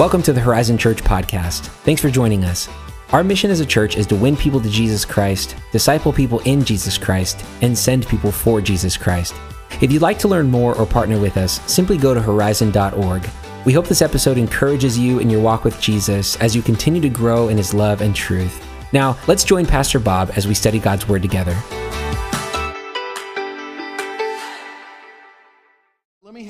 Welcome 0.00 0.22
to 0.22 0.32
the 0.32 0.40
Horizon 0.40 0.78
Church 0.78 1.04
podcast. 1.04 1.66
Thanks 1.84 2.00
for 2.00 2.08
joining 2.08 2.42
us. 2.42 2.70
Our 3.12 3.22
mission 3.22 3.50
as 3.50 3.60
a 3.60 3.66
church 3.66 3.98
is 3.98 4.06
to 4.06 4.16
win 4.16 4.34
people 4.34 4.58
to 4.58 4.70
Jesus 4.70 5.04
Christ, 5.04 5.56
disciple 5.72 6.10
people 6.10 6.38
in 6.46 6.64
Jesus 6.64 6.96
Christ, 6.96 7.44
and 7.60 7.76
send 7.76 8.08
people 8.08 8.32
for 8.32 8.62
Jesus 8.62 8.96
Christ. 8.96 9.34
If 9.82 9.92
you'd 9.92 10.00
like 10.00 10.18
to 10.20 10.28
learn 10.28 10.50
more 10.50 10.74
or 10.74 10.86
partner 10.86 11.20
with 11.20 11.36
us, 11.36 11.60
simply 11.70 11.98
go 11.98 12.14
to 12.14 12.22
horizon.org. 12.22 13.28
We 13.66 13.74
hope 13.74 13.88
this 13.88 14.00
episode 14.00 14.38
encourages 14.38 14.98
you 14.98 15.18
in 15.18 15.28
your 15.28 15.42
walk 15.42 15.64
with 15.64 15.78
Jesus 15.82 16.34
as 16.36 16.56
you 16.56 16.62
continue 16.62 17.02
to 17.02 17.10
grow 17.10 17.48
in 17.48 17.58
his 17.58 17.74
love 17.74 18.00
and 18.00 18.16
truth. 18.16 18.66
Now, 18.94 19.18
let's 19.26 19.44
join 19.44 19.66
Pastor 19.66 19.98
Bob 19.98 20.30
as 20.34 20.48
we 20.48 20.54
study 20.54 20.78
God's 20.78 21.08
Word 21.08 21.20
together. 21.20 21.54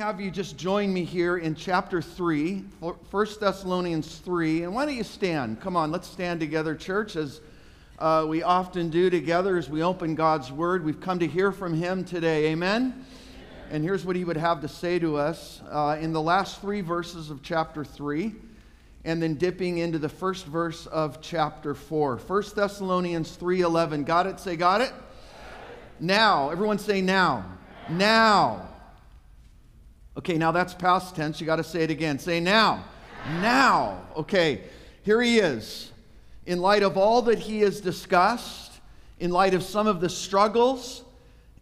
Have 0.00 0.18
you 0.18 0.30
just 0.30 0.56
join 0.56 0.90
me 0.90 1.04
here 1.04 1.36
in 1.36 1.54
chapter 1.54 2.00
3, 2.00 2.64
1 2.80 2.96
Thessalonians 3.38 4.16
3. 4.16 4.62
And 4.62 4.74
why 4.74 4.86
don't 4.86 4.96
you 4.96 5.04
stand? 5.04 5.60
Come 5.60 5.76
on, 5.76 5.92
let's 5.92 6.08
stand 6.08 6.40
together, 6.40 6.74
church, 6.74 7.16
as 7.16 7.42
uh, 7.98 8.24
we 8.26 8.42
often 8.42 8.88
do 8.88 9.10
together 9.10 9.58
as 9.58 9.68
we 9.68 9.82
open 9.82 10.14
God's 10.14 10.50
Word. 10.50 10.86
We've 10.86 11.02
come 11.02 11.18
to 11.18 11.26
hear 11.26 11.52
from 11.52 11.74
Him 11.74 12.02
today. 12.02 12.46
Amen? 12.46 13.04
And 13.70 13.84
here's 13.84 14.06
what 14.06 14.16
He 14.16 14.24
would 14.24 14.38
have 14.38 14.62
to 14.62 14.68
say 14.68 14.98
to 15.00 15.18
us 15.18 15.60
uh, 15.70 15.98
in 16.00 16.14
the 16.14 16.22
last 16.22 16.62
three 16.62 16.80
verses 16.80 17.28
of 17.28 17.42
chapter 17.42 17.84
3 17.84 18.34
and 19.04 19.22
then 19.22 19.34
dipping 19.34 19.76
into 19.76 19.98
the 19.98 20.08
first 20.08 20.46
verse 20.46 20.86
of 20.86 21.20
chapter 21.20 21.74
4 21.74 22.16
1 22.16 22.42
thessalonians 22.54 23.36
3.11 23.36 24.06
got 24.06 24.26
it 24.26 24.40
say 24.40 24.56
got 24.56 24.80
it 24.80 24.92
now 25.98 26.48
everyone 26.50 26.78
say 26.78 27.00
now 27.00 27.44
now 27.88 28.69
okay 30.20 30.38
now 30.38 30.52
that's 30.52 30.72
past 30.72 31.16
tense. 31.16 31.40
You 31.40 31.46
got 31.46 31.56
to 31.56 31.64
say 31.64 31.82
it 31.82 31.90
again. 31.90 32.18
Say 32.18 32.40
now. 32.40 32.84
Now. 33.40 34.02
Okay 34.16 34.62
here 35.02 35.22
he 35.22 35.38
is. 35.38 35.90
In 36.46 36.60
light 36.60 36.82
of 36.82 36.96
all 36.96 37.22
that 37.22 37.38
he 37.38 37.60
has 37.60 37.80
discussed 37.80 38.72
in 39.18 39.30
light 39.30 39.54
of 39.54 39.62
some 39.62 39.86
of 39.86 40.00
the 40.00 40.08
struggles 40.08 41.02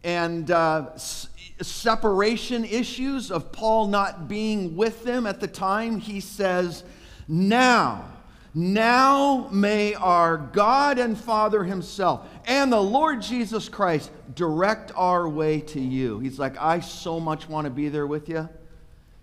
and 0.03 0.49
uh, 0.51 0.95
separation 0.97 2.63
issues 2.63 3.31
of 3.31 3.51
paul 3.51 3.87
not 3.87 4.29
being 4.29 4.77
with 4.77 5.03
them 5.03 5.25
at 5.25 5.41
the 5.41 5.47
time 5.47 5.99
he 5.99 6.21
says 6.21 6.83
now, 7.27 8.05
now 8.53 9.49
may 9.51 9.93
our 9.93 10.37
God 10.37 10.97
and 10.97 11.17
Father 11.17 11.63
Himself 11.63 12.27
and 12.45 12.71
the 12.71 12.81
Lord 12.81 13.21
Jesus 13.21 13.67
Christ 13.67 14.09
direct 14.39 14.93
our 14.95 15.27
way 15.27 15.59
to 15.59 15.81
you. 15.81 16.19
He's 16.19 16.39
like, 16.39 16.55
I 16.57 16.79
so 16.79 17.19
much 17.19 17.49
want 17.49 17.65
to 17.65 17.69
be 17.69 17.89
there 17.89 18.07
with 18.07 18.29
you. 18.29 18.47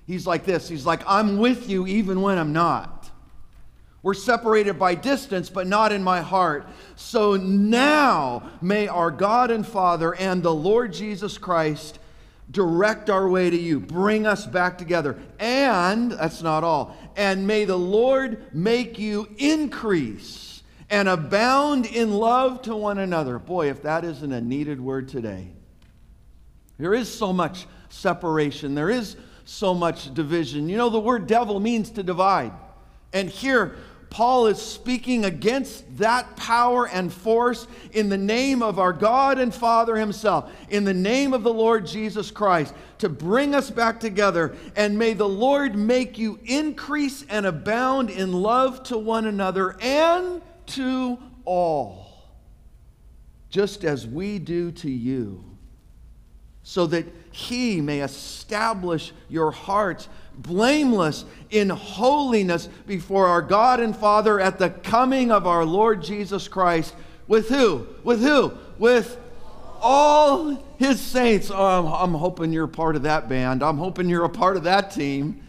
He's 0.06 0.26
like 0.26 0.44
this 0.44 0.68
He's 0.68 0.84
like, 0.84 1.00
I'm 1.06 1.38
with 1.38 1.70
you 1.70 1.86
even 1.86 2.20
when 2.20 2.36
I'm 2.36 2.52
not. 2.52 3.10
We're 4.02 4.12
separated 4.12 4.78
by 4.78 4.94
distance, 4.94 5.48
but 5.48 5.66
not 5.66 5.90
in 5.90 6.02
my 6.02 6.20
heart. 6.20 6.68
So 6.96 7.34
now 7.34 8.50
may 8.60 8.88
our 8.88 9.10
God 9.10 9.50
and 9.50 9.66
Father 9.66 10.14
and 10.14 10.42
the 10.42 10.54
Lord 10.54 10.92
Jesus 10.92 11.38
Christ 11.38 11.98
direct 12.50 13.08
our 13.08 13.26
way 13.26 13.48
to 13.48 13.56
you, 13.56 13.80
bring 13.80 14.26
us 14.26 14.44
back 14.46 14.76
together. 14.76 15.18
And 15.38 16.12
that's 16.12 16.42
not 16.42 16.62
all. 16.62 16.94
And 17.16 17.46
may 17.46 17.64
the 17.64 17.78
Lord 17.78 18.54
make 18.54 18.98
you 18.98 19.28
increase 19.38 20.45
and 20.90 21.08
abound 21.08 21.86
in 21.86 22.12
love 22.12 22.62
to 22.62 22.76
one 22.76 22.98
another. 22.98 23.38
Boy, 23.38 23.70
if 23.70 23.82
that 23.82 24.04
isn't 24.04 24.32
a 24.32 24.40
needed 24.40 24.80
word 24.80 25.08
today. 25.08 25.48
There 26.78 26.94
is 26.94 27.12
so 27.12 27.32
much 27.32 27.66
separation, 27.88 28.74
there 28.74 28.90
is 28.90 29.16
so 29.44 29.74
much 29.74 30.12
division. 30.12 30.68
You 30.68 30.76
know, 30.76 30.90
the 30.90 31.00
word 31.00 31.26
devil 31.26 31.60
means 31.60 31.90
to 31.90 32.02
divide. 32.02 32.52
And 33.12 33.30
here, 33.30 33.76
Paul 34.10 34.46
is 34.46 34.60
speaking 34.60 35.24
against 35.24 35.98
that 35.98 36.36
power 36.36 36.88
and 36.88 37.12
force 37.12 37.66
in 37.92 38.08
the 38.08 38.18
name 38.18 38.62
of 38.62 38.78
our 38.78 38.92
God 38.92 39.38
and 39.38 39.54
Father 39.54 39.96
Himself, 39.96 40.50
in 40.68 40.84
the 40.84 40.94
name 40.94 41.34
of 41.34 41.42
the 41.42 41.52
Lord 41.52 41.86
Jesus 41.86 42.30
Christ, 42.30 42.74
to 42.98 43.08
bring 43.08 43.54
us 43.54 43.70
back 43.70 44.00
together. 44.00 44.56
And 44.74 44.98
may 44.98 45.12
the 45.12 45.28
Lord 45.28 45.74
make 45.74 46.18
you 46.18 46.38
increase 46.44 47.24
and 47.28 47.46
abound 47.46 48.10
in 48.10 48.32
love 48.32 48.82
to 48.84 48.98
one 48.98 49.26
another 49.26 49.76
and 49.80 50.40
to 50.68 51.18
all, 51.44 52.06
just 53.50 53.84
as 53.84 54.06
we 54.06 54.38
do 54.38 54.72
to 54.72 54.90
you, 54.90 55.44
so 56.62 56.86
that 56.88 57.06
He 57.30 57.80
may 57.80 58.00
establish 58.00 59.12
your 59.28 59.50
hearts 59.50 60.08
blameless 60.38 61.24
in 61.50 61.70
holiness 61.70 62.68
before 62.86 63.26
our 63.26 63.42
God 63.42 63.80
and 63.80 63.96
Father 63.96 64.38
at 64.40 64.58
the 64.58 64.70
coming 64.70 65.30
of 65.30 65.46
our 65.46 65.64
Lord 65.64 66.02
Jesus 66.02 66.48
Christ. 66.48 66.94
With 67.26 67.48
who? 67.48 67.86
With 68.04 68.20
who? 68.20 68.52
With 68.78 69.18
all 69.80 70.62
his 70.78 71.00
saints. 71.00 71.50
Oh, 71.50 71.56
I'm, 71.56 71.86
I'm 71.86 72.14
hoping 72.14 72.52
you're 72.52 72.66
part 72.66 72.96
of 72.96 73.02
that 73.02 73.28
band. 73.28 73.62
I'm 73.62 73.78
hoping 73.78 74.08
you're 74.08 74.24
a 74.24 74.30
part 74.30 74.56
of 74.56 74.64
that 74.64 74.90
team. 74.90 75.42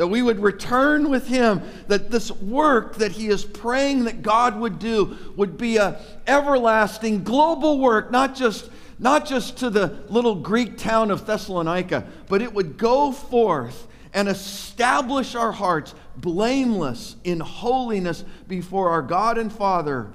That 0.00 0.06
we 0.06 0.22
would 0.22 0.40
return 0.40 1.10
with 1.10 1.26
him, 1.26 1.60
that 1.88 2.10
this 2.10 2.30
work 2.30 2.96
that 2.96 3.12
he 3.12 3.28
is 3.28 3.44
praying 3.44 4.04
that 4.04 4.22
God 4.22 4.58
would 4.58 4.78
do 4.78 5.14
would 5.36 5.58
be 5.58 5.76
a 5.76 6.00
everlasting 6.26 7.22
global 7.22 7.78
work, 7.78 8.10
not 8.10 8.34
just 8.34 8.70
not 8.98 9.26
just 9.26 9.58
to 9.58 9.68
the 9.68 10.02
little 10.08 10.36
Greek 10.36 10.78
town 10.78 11.10
of 11.10 11.26
Thessalonica, 11.26 12.06
but 12.28 12.40
it 12.40 12.54
would 12.54 12.78
go 12.78 13.12
forth 13.12 13.88
and 14.14 14.26
establish 14.26 15.34
our 15.34 15.52
hearts 15.52 15.94
blameless 16.16 17.16
in 17.22 17.38
holiness 17.40 18.24
before 18.48 18.88
our 18.88 19.02
God 19.02 19.36
and 19.36 19.52
Father, 19.52 20.10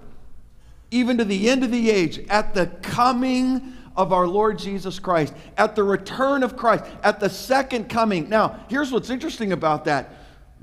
even 0.90 1.20
to 1.20 1.26
the 1.26 1.48
end 1.48 1.64
of 1.64 1.70
the 1.70 1.92
age, 1.92 2.26
at 2.28 2.56
the 2.56 2.66
coming 2.82 3.75
of 3.96 4.12
our 4.14 4.28
Lord 4.28 4.60
Jesus 4.60 5.00
Christ, 5.00 5.34
at 5.58 5.76
the 5.76 5.84
return 5.84 6.44
of 6.44 6.58
Christ, 6.58 6.86
at 7.04 7.20
the 7.20 7.30
second 7.30 7.90
coming. 7.90 8.30
Now, 8.30 8.60
here's 8.70 8.92
what's 8.92 9.10
interesting 9.10 9.52
about 9.52 9.86
that 9.86 10.14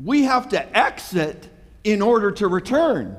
we 0.03 0.25
have 0.25 0.49
to 0.51 0.79
exit 0.79 1.49
in 1.85 2.01
order 2.01 2.31
to 2.33 2.49
return 2.49 3.17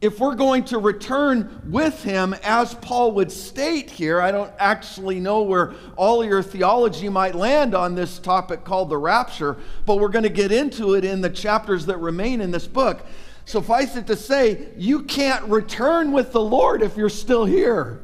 if 0.00 0.18
we're 0.18 0.34
going 0.34 0.64
to 0.64 0.78
return 0.78 1.62
with 1.66 2.02
him, 2.02 2.34
as 2.42 2.74
Paul 2.74 3.12
would 3.12 3.30
state 3.30 3.90
here, 3.90 4.22
I 4.22 4.32
don't 4.32 4.52
actually 4.58 5.20
know 5.20 5.42
where 5.42 5.74
all 5.94 6.24
your 6.24 6.42
theology 6.42 7.10
might 7.10 7.34
land 7.34 7.74
on 7.74 7.94
this 7.94 8.18
topic 8.18 8.64
called 8.64 8.88
the 8.88 8.96
rapture, 8.96 9.58
but 9.84 9.96
we're 9.96 10.08
going 10.08 10.22
to 10.22 10.30
get 10.30 10.52
into 10.52 10.94
it 10.94 11.04
in 11.04 11.20
the 11.20 11.28
chapters 11.28 11.84
that 11.86 11.98
remain 11.98 12.40
in 12.40 12.50
this 12.50 12.66
book. 12.66 13.04
Suffice 13.44 13.94
it 13.96 14.06
to 14.06 14.16
say, 14.16 14.68
you 14.76 15.02
can't 15.02 15.44
return 15.44 16.12
with 16.12 16.32
the 16.32 16.40
Lord 16.40 16.82
if 16.82 16.96
you're 16.96 17.10
still 17.10 17.44
here. 17.44 18.00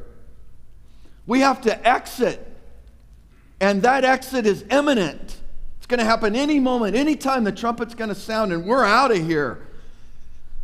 We 1.27 1.41
have 1.41 1.61
to 1.61 1.87
exit, 1.87 2.43
and 3.59 3.83
that 3.83 4.03
exit 4.03 4.47
is 4.47 4.65
imminent. 4.71 5.37
It's 5.77 5.85
going 5.85 5.99
to 5.99 6.05
happen 6.05 6.35
any 6.35 6.59
moment, 6.59 6.95
anytime 6.95 7.43
the 7.43 7.51
trumpet's 7.51 7.93
going 7.93 8.09
to 8.09 8.15
sound, 8.15 8.51
and 8.51 8.65
we're 8.65 8.83
out 8.83 9.11
of 9.11 9.23
here 9.23 9.67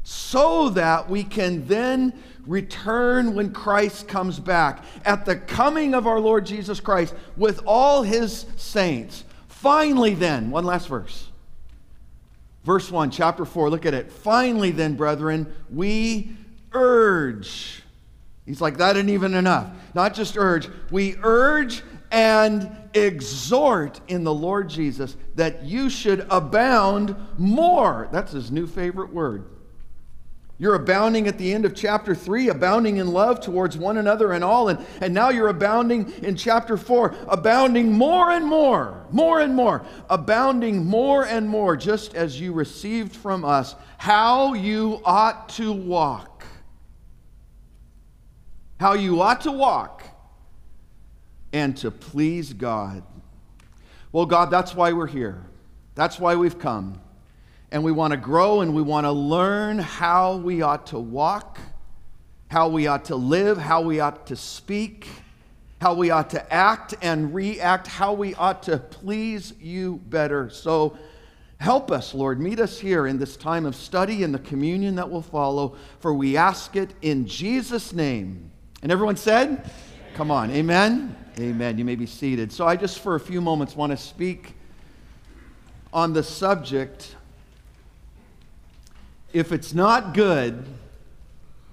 so 0.04 0.70
that 0.70 1.10
we 1.10 1.24
can 1.24 1.66
then 1.68 2.14
return 2.46 3.36
when 3.36 3.54
Christ 3.54 4.08
comes 4.08 4.40
back 4.40 4.84
at 5.06 5.26
the 5.26 5.36
coming 5.36 5.94
of 5.94 6.08
our 6.08 6.20
Lord 6.20 6.46
Jesus 6.46 6.80
Christ 6.80 7.14
with 7.38 7.62
all 7.66 8.04
his 8.04 8.46
saints. 8.58 9.24
Finally, 9.48 10.16
then, 10.16 10.52
one 10.52 10.66
last 10.66 10.90
verse. 10.90 11.30
Verse 12.66 12.92
1, 12.92 13.12
chapter 13.12 13.46
4, 13.46 13.70
look 13.70 13.86
at 13.86 13.94
it. 13.94 14.12
Finally, 14.12 14.72
then, 14.72 14.96
brethren, 14.96 15.54
we 15.70 16.36
urge. 16.74 17.83
He's 18.46 18.62
like, 18.62 18.78
that 18.78 18.98
isn't 18.98 19.10
even 19.10 19.34
enough. 19.34 19.70
Not 19.94 20.14
just 20.14 20.38
urge, 20.38 20.68
we 20.92 21.16
urge 21.24 21.82
and 22.12 22.70
exhort 22.94 24.02
in 24.08 24.24
the 24.24 24.34
Lord 24.34 24.70
Jesus 24.70 25.16
that 25.36 25.64
you 25.64 25.90
should 25.90 26.28
abound 26.30 27.16
more. 27.38 28.10
That's 28.12 28.32
his 28.32 28.52
new 28.52 28.68
favorite 28.68 29.14
word 29.14 29.46
you're 30.64 30.76
abounding 30.76 31.28
at 31.28 31.38
the 31.38 31.52
end 31.52 31.66
of 31.66 31.76
chapter 31.76 32.16
3, 32.16 32.48
abounding 32.48 32.96
in 32.96 33.08
love 33.12 33.42
towards 33.42 33.76
one 33.76 33.98
another 33.98 34.32
and 34.32 34.46
all. 34.46 34.70
And, 34.70 34.86
and 35.02 35.14
now 35.14 35.28
you're 35.30 35.50
abounding 35.50 36.10
in 36.24 36.38
chapter 36.38 36.78
4, 36.78 37.16
abounding 37.28 37.92
more 37.92 38.32
and 38.32 38.46
more, 38.46 39.06
more 39.12 39.42
and 39.42 39.54
more, 39.54 39.84
abounding 40.10 40.86
more 40.86 41.26
and 41.26 41.50
more, 41.50 41.76
just 41.76 42.16
as 42.16 42.40
you 42.40 42.54
received 42.54 43.14
from 43.14 43.44
us 43.44 43.76
how 43.98 44.54
you 44.54 45.02
ought 45.04 45.50
to 45.50 45.74
walk. 45.74 46.33
How 48.84 48.96
you 48.96 49.22
ought 49.22 49.40
to 49.44 49.52
walk 49.54 50.04
and 51.54 51.78
to 51.78 51.90
please 51.90 52.52
God. 52.52 53.04
Well, 54.12 54.26
God, 54.26 54.52
that's 54.52 54.76
why 54.76 54.92
we're 54.92 55.08
here. 55.08 55.42
That's 55.96 56.20
why 56.20 56.36
we've 56.36 56.60
come 56.60 57.00
and 57.72 57.82
we 57.82 57.94
want 57.94 58.12
to 58.12 58.18
grow 58.18 58.60
and 58.60 58.76
we 58.76 58.82
want 58.82 59.06
to 59.06 59.12
learn 59.14 59.80
how 59.80 60.36
we 60.36 60.64
ought 60.64 60.88
to 60.88 61.00
walk, 61.00 61.60
how 62.52 62.68
we 62.68 62.88
ought 62.88 63.06
to 63.06 63.16
live, 63.16 63.58
how 63.58 63.80
we 63.80 64.02
ought 64.02 64.28
to 64.28 64.36
speak, 64.36 65.08
how 65.80 65.94
we 65.94 66.12
ought 66.12 66.32
to 66.32 66.54
act 66.54 66.94
and 67.02 67.34
react, 67.34 67.88
how 67.88 68.12
we 68.12 68.36
ought 68.36 68.64
to 68.64 68.80
please 68.80 69.54
you 69.62 70.02
better. 70.10 70.50
So, 70.50 70.98
Help 71.60 71.92
us, 71.92 72.14
Lord. 72.14 72.42
Meet 72.42 72.60
us 72.60 72.78
here 72.78 73.08
in 73.08 73.18
this 73.18 73.38
time 73.38 73.66
of 73.66 73.74
study 73.74 74.24
and 74.24 74.34
the 74.34 74.40
communion 74.40 74.96
that 74.96 75.10
will 75.10 75.22
follow, 75.22 75.78
for 76.02 76.14
we 76.14 76.36
ask 76.36 76.76
it 76.76 76.94
in 77.02 77.26
Jesus' 77.26 77.94
name. 77.94 78.52
And 78.84 78.92
everyone 78.92 79.16
said, 79.16 79.70
Come 80.14 80.30
on, 80.30 80.52
amen? 80.52 81.16
Amen. 81.40 81.78
You 81.80 81.86
may 81.86 81.96
be 81.96 82.06
seated. 82.06 82.52
So 82.52 82.68
I 82.68 82.76
just, 82.76 83.00
for 83.00 83.16
a 83.16 83.20
few 83.20 83.42
moments, 83.42 83.76
want 83.76 83.92
to 83.92 83.98
speak 83.98 84.54
on 85.92 86.14
the 86.14 86.22
subject 86.22 87.16
if 89.32 89.52
it's 89.52 89.74
not 89.74 90.14
good, 90.14 90.64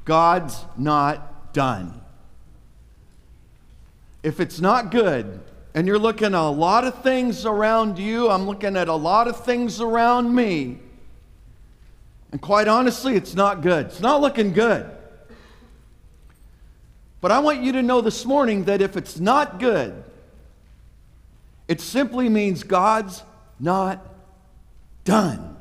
God's 0.07 0.65
not 0.79 1.53
done. 1.53 2.01
If 4.23 4.41
it's 4.41 4.61
not 4.61 4.91
good, 4.91 5.41
and 5.75 5.87
you're 5.87 5.99
looking 5.99 6.29
at 6.29 6.35
a 6.35 6.49
lot 6.49 6.85
of 6.85 7.03
things 7.03 7.45
around 7.45 7.99
you, 7.99 8.31
I'm 8.31 8.47
looking 8.47 8.77
at 8.77 8.89
a 8.89 8.95
lot 8.95 9.29
of 9.29 9.45
things 9.45 9.81
around 9.81 10.35
me, 10.35 10.79
and 12.33 12.41
quite 12.41 12.67
honestly, 12.67 13.15
it's 13.15 13.35
not 13.35 13.61
good. 13.61 13.87
It's 13.87 14.01
not 14.01 14.23
looking 14.23 14.53
good. 14.53 14.91
But 17.21 17.33
I 17.33 17.39
want 17.41 17.63
you 17.63 17.73
to 17.73 17.83
know 17.83 18.01
this 18.01 18.25
morning 18.25 18.65
that 18.65 18.81
if 18.81 18.97
it's 18.97 19.21
not 19.21 19.59
good, 19.59 20.05
it 21.69 21.81
simply 21.81 22.29
means 22.29 22.63
God's 22.63 23.23
not 23.59 24.07
done. 25.05 25.57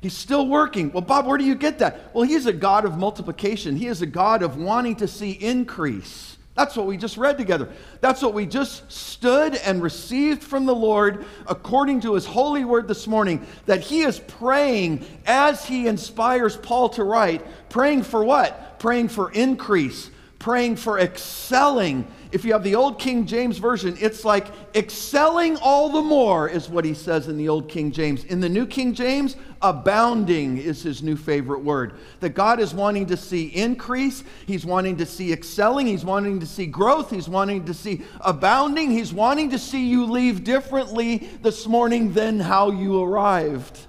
He's 0.00 0.16
still 0.16 0.46
working. 0.46 0.92
Well, 0.92 1.00
Bob, 1.00 1.26
where 1.26 1.38
do 1.38 1.44
you 1.44 1.54
get 1.54 1.78
that? 1.80 2.14
Well, 2.14 2.24
He's 2.24 2.46
a 2.46 2.52
God 2.52 2.84
of 2.84 2.98
multiplication, 2.98 3.76
He 3.76 3.86
is 3.86 4.02
a 4.02 4.06
God 4.06 4.42
of 4.42 4.56
wanting 4.56 4.96
to 4.96 5.08
see 5.08 5.32
increase. 5.32 6.36
That's 6.54 6.74
what 6.74 6.86
we 6.86 6.96
just 6.96 7.18
read 7.18 7.36
together. 7.36 7.68
That's 8.00 8.22
what 8.22 8.32
we 8.32 8.46
just 8.46 8.90
stood 8.90 9.56
and 9.56 9.82
received 9.82 10.42
from 10.42 10.64
the 10.64 10.74
Lord 10.74 11.26
according 11.46 12.00
to 12.02 12.14
His 12.14 12.24
holy 12.24 12.64
word 12.64 12.88
this 12.88 13.06
morning. 13.06 13.46
That 13.66 13.80
He 13.80 14.02
is 14.02 14.20
praying 14.20 15.04
as 15.26 15.64
He 15.64 15.86
inspires 15.86 16.56
Paul 16.56 16.88
to 16.90 17.04
write, 17.04 17.44
praying 17.68 18.04
for 18.04 18.24
what? 18.24 18.78
Praying 18.78 19.08
for 19.08 19.30
increase, 19.32 20.10
praying 20.38 20.76
for 20.76 20.98
excelling. 20.98 22.06
If 22.32 22.44
you 22.44 22.52
have 22.52 22.62
the 22.62 22.74
old 22.74 22.98
King 22.98 23.26
James 23.26 23.58
Version, 23.58 23.96
it's 24.00 24.24
like 24.24 24.46
excelling 24.74 25.56
all 25.56 25.88
the 25.88 26.02
more, 26.02 26.48
is 26.48 26.68
what 26.68 26.84
he 26.84 26.92
says 26.92 27.28
in 27.28 27.36
the 27.36 27.48
old 27.48 27.68
King 27.68 27.90
James. 27.90 28.24
In 28.24 28.40
the 28.40 28.48
New 28.48 28.66
King 28.66 28.94
James, 28.94 29.36
abounding 29.62 30.58
is 30.58 30.82
his 30.82 31.02
new 31.02 31.16
favorite 31.16 31.60
word. 31.60 31.94
That 32.20 32.30
God 32.30 32.60
is 32.60 32.74
wanting 32.74 33.06
to 33.06 33.16
see 33.16 33.46
increase, 33.46 34.24
he's 34.46 34.66
wanting 34.66 34.96
to 34.98 35.06
see 35.06 35.32
excelling, 35.32 35.86
he's 35.86 36.04
wanting 36.04 36.40
to 36.40 36.46
see 36.46 36.66
growth, 36.66 37.10
he's 37.10 37.28
wanting 37.28 37.64
to 37.64 37.74
see 37.74 38.02
abounding, 38.20 38.90
he's 38.90 39.14
wanting 39.14 39.50
to 39.50 39.58
see 39.58 39.86
you 39.86 40.04
leave 40.04 40.44
differently 40.44 41.28
this 41.42 41.66
morning 41.66 42.12
than 42.12 42.40
how 42.40 42.70
you 42.70 43.02
arrived. 43.02 43.86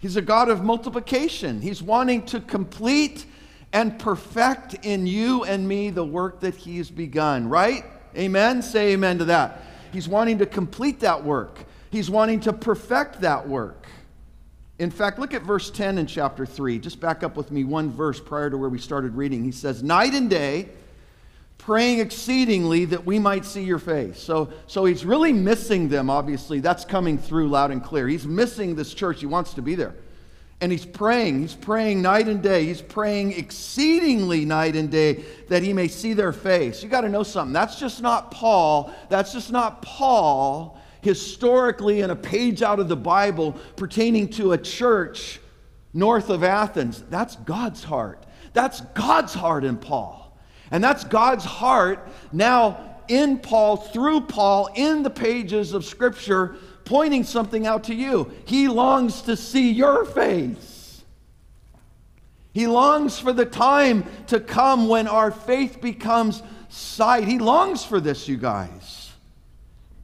He's 0.00 0.16
a 0.16 0.22
God 0.22 0.48
of 0.48 0.64
multiplication. 0.64 1.60
He's 1.60 1.80
wanting 1.80 2.22
to 2.26 2.40
complete 2.40 3.24
and 3.72 3.98
perfect 3.98 4.74
in 4.84 5.06
you 5.06 5.44
and 5.44 5.66
me 5.66 5.90
the 5.90 6.04
work 6.04 6.40
that 6.40 6.54
He's 6.54 6.90
begun, 6.90 7.48
right? 7.48 7.84
Amen? 8.16 8.62
Say 8.62 8.92
amen 8.92 9.18
to 9.18 9.24
that. 9.26 9.62
He's 9.92 10.08
wanting 10.08 10.38
to 10.38 10.46
complete 10.46 11.00
that 11.00 11.24
work, 11.24 11.58
He's 11.90 12.10
wanting 12.10 12.40
to 12.40 12.52
perfect 12.52 13.20
that 13.20 13.48
work. 13.48 13.86
In 14.78 14.90
fact, 14.90 15.18
look 15.18 15.32
at 15.32 15.42
verse 15.42 15.70
10 15.70 15.98
in 15.98 16.06
chapter 16.06 16.44
3. 16.44 16.78
Just 16.78 16.98
back 16.98 17.22
up 17.22 17.36
with 17.36 17.52
me 17.52 17.62
one 17.62 17.90
verse 17.90 18.18
prior 18.18 18.50
to 18.50 18.56
where 18.56 18.70
we 18.70 18.78
started 18.78 19.14
reading. 19.14 19.44
He 19.44 19.52
says, 19.52 19.82
Night 19.82 20.12
and 20.12 20.28
day, 20.28 20.70
praying 21.58 22.00
exceedingly 22.00 22.86
that 22.86 23.06
we 23.06 23.20
might 23.20 23.44
see 23.44 23.62
your 23.62 23.78
face. 23.78 24.18
So, 24.20 24.52
so 24.66 24.84
he's 24.84 25.04
really 25.04 25.32
missing 25.32 25.88
them, 25.88 26.10
obviously. 26.10 26.58
That's 26.58 26.84
coming 26.84 27.16
through 27.16 27.48
loud 27.48 27.70
and 27.70 27.84
clear. 27.84 28.08
He's 28.08 28.26
missing 28.26 28.74
this 28.74 28.92
church. 28.92 29.20
He 29.20 29.26
wants 29.26 29.54
to 29.54 29.62
be 29.62 29.76
there 29.76 29.94
and 30.62 30.70
he's 30.70 30.86
praying. 30.86 31.40
He's 31.40 31.54
praying 31.54 32.02
night 32.02 32.28
and 32.28 32.40
day. 32.40 32.64
He's 32.66 32.80
praying 32.80 33.32
exceedingly 33.32 34.44
night 34.44 34.76
and 34.76 34.88
day 34.88 35.24
that 35.48 35.60
he 35.64 35.72
may 35.72 35.88
see 35.88 36.14
their 36.14 36.32
face. 36.32 36.84
You 36.84 36.88
got 36.88 37.00
to 37.00 37.08
know 37.08 37.24
something. 37.24 37.52
That's 37.52 37.80
just 37.80 38.00
not 38.00 38.30
Paul. 38.30 38.94
That's 39.08 39.32
just 39.32 39.50
not 39.50 39.82
Paul 39.82 40.80
historically 41.00 42.02
in 42.02 42.10
a 42.10 42.16
page 42.16 42.62
out 42.62 42.78
of 42.78 42.88
the 42.88 42.96
Bible 42.96 43.56
pertaining 43.74 44.28
to 44.30 44.52
a 44.52 44.58
church 44.58 45.40
north 45.92 46.30
of 46.30 46.44
Athens. 46.44 47.02
That's 47.10 47.34
God's 47.34 47.82
heart. 47.82 48.24
That's 48.52 48.82
God's 48.94 49.34
heart 49.34 49.64
in 49.64 49.76
Paul. 49.76 50.38
And 50.70 50.82
that's 50.82 51.02
God's 51.02 51.44
heart 51.44 52.08
now 52.30 53.00
in 53.08 53.40
Paul, 53.40 53.78
through 53.78 54.22
Paul, 54.22 54.70
in 54.76 55.02
the 55.02 55.10
pages 55.10 55.72
of 55.72 55.84
Scripture 55.84 56.54
pointing 56.84 57.24
something 57.24 57.66
out 57.66 57.84
to 57.84 57.94
you. 57.94 58.30
He 58.44 58.68
longs 58.68 59.22
to 59.22 59.36
see 59.36 59.72
your 59.72 60.04
face. 60.04 61.02
He 62.52 62.66
longs 62.66 63.18
for 63.18 63.32
the 63.32 63.46
time 63.46 64.04
to 64.26 64.38
come 64.38 64.88
when 64.88 65.08
our 65.08 65.30
faith 65.30 65.80
becomes 65.80 66.42
sight. 66.68 67.24
He 67.24 67.38
longs 67.38 67.84
for 67.84 68.00
this, 68.00 68.28
you 68.28 68.36
guys. 68.36 69.10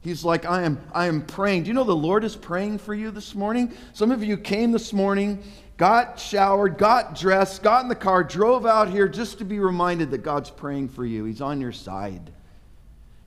He's 0.01 0.23
like, 0.23 0.45
I 0.45 0.63
am, 0.63 0.81
I 0.93 1.07
am 1.07 1.25
praying. 1.25 1.63
Do 1.63 1.67
you 1.67 1.73
know 1.73 1.83
the 1.83 1.95
Lord 1.95 2.23
is 2.23 2.35
praying 2.35 2.79
for 2.79 2.93
you 2.93 3.11
this 3.11 3.35
morning? 3.35 3.73
Some 3.93 4.11
of 4.11 4.23
you 4.23 4.37
came 4.37 4.71
this 4.71 4.93
morning, 4.93 5.43
got 5.77 6.19
showered, 6.19 6.77
got 6.77 7.15
dressed, 7.15 7.61
got 7.61 7.83
in 7.83 7.89
the 7.89 7.95
car, 7.95 8.23
drove 8.23 8.65
out 8.65 8.89
here 8.89 9.07
just 9.07 9.37
to 9.39 9.45
be 9.45 9.59
reminded 9.59 10.09
that 10.11 10.19
God's 10.19 10.49
praying 10.49 10.89
for 10.89 11.05
you. 11.05 11.25
He's 11.25 11.41
on 11.41 11.59
your 11.59 11.73
side. 11.73 12.31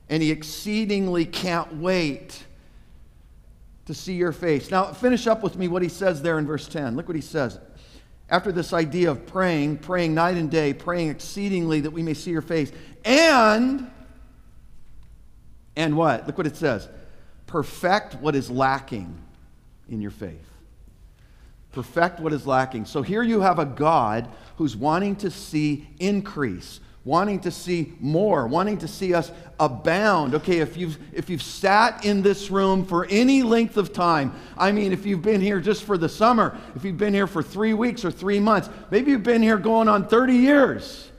And 0.09 0.21
He 0.21 0.31
exceedingly 0.31 1.25
can't 1.25 1.77
wait 1.77 2.43
to 3.85 3.93
see 3.93 4.13
your 4.13 4.31
face. 4.31 4.71
Now, 4.71 4.93
finish 4.93 5.27
up 5.27 5.43
with 5.43 5.57
me 5.57 5.67
what 5.67 5.81
he 5.81 5.89
says 5.89 6.21
there 6.21 6.39
in 6.39 6.45
verse 6.45 6.67
10. 6.67 6.95
Look 6.95 7.07
what 7.07 7.15
he 7.15 7.21
says. 7.21 7.59
After 8.29 8.51
this 8.51 8.73
idea 8.73 9.11
of 9.11 9.25
praying, 9.25 9.79
praying 9.79 10.13
night 10.13 10.37
and 10.37 10.49
day, 10.49 10.73
praying 10.73 11.09
exceedingly 11.09 11.81
that 11.81 11.91
we 11.91 12.01
may 12.01 12.13
see 12.13 12.31
your 12.31 12.41
face, 12.41 12.71
and, 13.03 13.91
and 15.75 15.97
what? 15.97 16.25
Look 16.25 16.37
what 16.37 16.47
it 16.47 16.55
says. 16.55 16.87
Perfect 17.45 18.15
what 18.15 18.35
is 18.35 18.49
lacking 18.49 19.17
in 19.89 20.01
your 20.01 20.11
faith. 20.11 20.49
Perfect 21.73 22.19
what 22.19 22.31
is 22.33 22.47
lacking. 22.47 22.85
So 22.85 23.01
here 23.01 23.23
you 23.23 23.41
have 23.41 23.59
a 23.59 23.65
God 23.65 24.29
who's 24.57 24.75
wanting 24.75 25.15
to 25.17 25.31
see 25.31 25.89
increase, 25.99 26.79
wanting 27.05 27.39
to 27.41 27.51
see 27.51 27.93
more, 27.99 28.47
wanting 28.47 28.77
to 28.77 28.87
see 28.87 29.13
us 29.13 29.31
abound. 29.59 30.35
Okay, 30.35 30.59
if 30.59 30.77
you've 30.77 30.97
if 31.13 31.29
you've 31.29 31.43
sat 31.43 32.05
in 32.05 32.21
this 32.21 32.49
room 32.49 32.85
for 32.85 33.05
any 33.09 33.43
length 33.43 33.77
of 33.77 33.91
time, 33.91 34.33
I 34.57 34.71
mean 34.71 34.93
if 34.93 35.05
you've 35.05 35.21
been 35.21 35.41
here 35.41 35.59
just 35.59 35.83
for 35.83 35.97
the 35.97 36.09
summer, 36.09 36.57
if 36.75 36.85
you've 36.85 36.97
been 36.97 37.13
here 37.13 37.27
for 37.27 37.43
3 37.43 37.73
weeks 37.73 38.05
or 38.05 38.11
3 38.11 38.39
months, 38.39 38.69
maybe 38.89 39.11
you've 39.11 39.23
been 39.23 39.41
here 39.41 39.57
going 39.57 39.87
on 39.87 40.07
30 40.07 40.33
years. 40.33 41.09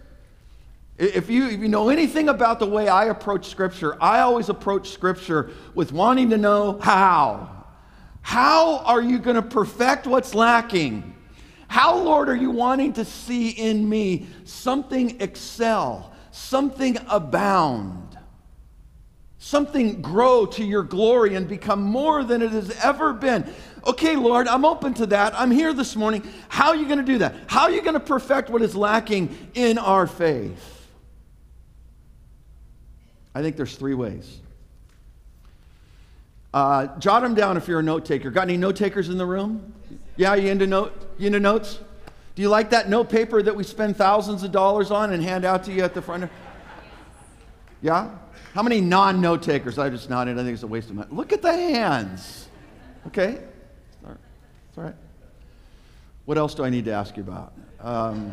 If 0.96 1.28
you, 1.28 1.46
if 1.46 1.58
you 1.58 1.68
know 1.68 1.88
anything 1.88 2.28
about 2.28 2.60
the 2.60 2.66
way 2.66 2.88
I 2.88 3.06
approach 3.06 3.48
Scripture, 3.48 4.00
I 4.00 4.20
always 4.20 4.48
approach 4.48 4.90
Scripture 4.90 5.50
with 5.74 5.92
wanting 5.92 6.30
to 6.30 6.36
know 6.36 6.78
how. 6.80 7.50
How 8.20 8.78
are 8.78 9.02
you 9.02 9.18
going 9.18 9.36
to 9.36 9.42
perfect 9.42 10.06
what's 10.06 10.34
lacking? 10.34 11.13
How, 11.74 11.98
Lord, 11.98 12.28
are 12.28 12.36
you 12.36 12.52
wanting 12.52 12.92
to 12.92 13.04
see 13.04 13.50
in 13.50 13.88
me 13.88 14.28
something 14.44 15.20
excel, 15.20 16.12
something 16.30 16.96
abound, 17.08 18.16
something 19.38 20.00
grow 20.00 20.46
to 20.46 20.64
your 20.64 20.84
glory 20.84 21.34
and 21.34 21.48
become 21.48 21.82
more 21.82 22.22
than 22.22 22.42
it 22.42 22.52
has 22.52 22.70
ever 22.80 23.12
been? 23.12 23.52
Okay, 23.84 24.14
Lord, 24.14 24.46
I'm 24.46 24.64
open 24.64 24.94
to 24.94 25.06
that. 25.06 25.34
I'm 25.36 25.50
here 25.50 25.72
this 25.72 25.96
morning. 25.96 26.22
How 26.48 26.68
are 26.68 26.76
you 26.76 26.86
going 26.86 27.00
to 27.00 27.04
do 27.04 27.18
that? 27.18 27.34
How 27.48 27.62
are 27.62 27.72
you 27.72 27.82
going 27.82 27.94
to 27.94 27.98
perfect 27.98 28.50
what 28.50 28.62
is 28.62 28.76
lacking 28.76 29.36
in 29.54 29.76
our 29.76 30.06
faith? 30.06 30.86
I 33.34 33.42
think 33.42 33.56
there's 33.56 33.74
three 33.74 33.94
ways. 33.94 34.38
Uh, 36.54 36.96
jot 37.00 37.22
them 37.22 37.34
down 37.34 37.56
if 37.56 37.66
you're 37.66 37.80
a 37.80 37.82
note 37.82 38.04
taker. 38.04 38.30
Got 38.30 38.42
any 38.42 38.56
note 38.56 38.76
takers 38.76 39.08
in 39.08 39.18
the 39.18 39.26
room? 39.26 39.74
Yeah, 40.16 40.34
you 40.34 40.50
into 40.50 40.66
note? 40.66 41.14
You 41.18 41.26
into 41.26 41.40
notes? 41.40 41.80
Do 42.34 42.42
you 42.42 42.48
like 42.48 42.70
that 42.70 42.88
note 42.88 43.08
paper 43.08 43.42
that 43.42 43.54
we 43.54 43.64
spend 43.64 43.96
thousands 43.96 44.42
of 44.42 44.52
dollars 44.52 44.90
on 44.90 45.12
and 45.12 45.22
hand 45.22 45.44
out 45.44 45.64
to 45.64 45.72
you 45.72 45.82
at 45.82 45.94
the 45.94 46.02
front? 46.02 46.30
Yeah? 47.80 48.10
How 48.54 48.62
many 48.62 48.80
non-note 48.80 49.42
takers? 49.42 49.78
I 49.78 49.90
just 49.90 50.08
nodded. 50.08 50.38
I 50.38 50.42
think 50.42 50.54
it's 50.54 50.62
a 50.62 50.66
waste 50.66 50.88
of 50.90 50.96
money. 50.96 51.08
Look 51.10 51.32
at 51.32 51.42
the 51.42 51.52
hands. 51.52 52.48
Okay? 53.08 53.38
All 54.04 54.10
right. 54.10 54.18
It's 54.68 54.78
all 54.78 54.84
right. 54.84 54.94
What 56.24 56.38
else 56.38 56.54
do 56.54 56.64
I 56.64 56.70
need 56.70 56.84
to 56.86 56.92
ask 56.92 57.16
you 57.16 57.22
about? 57.22 57.52
Um, 57.80 58.32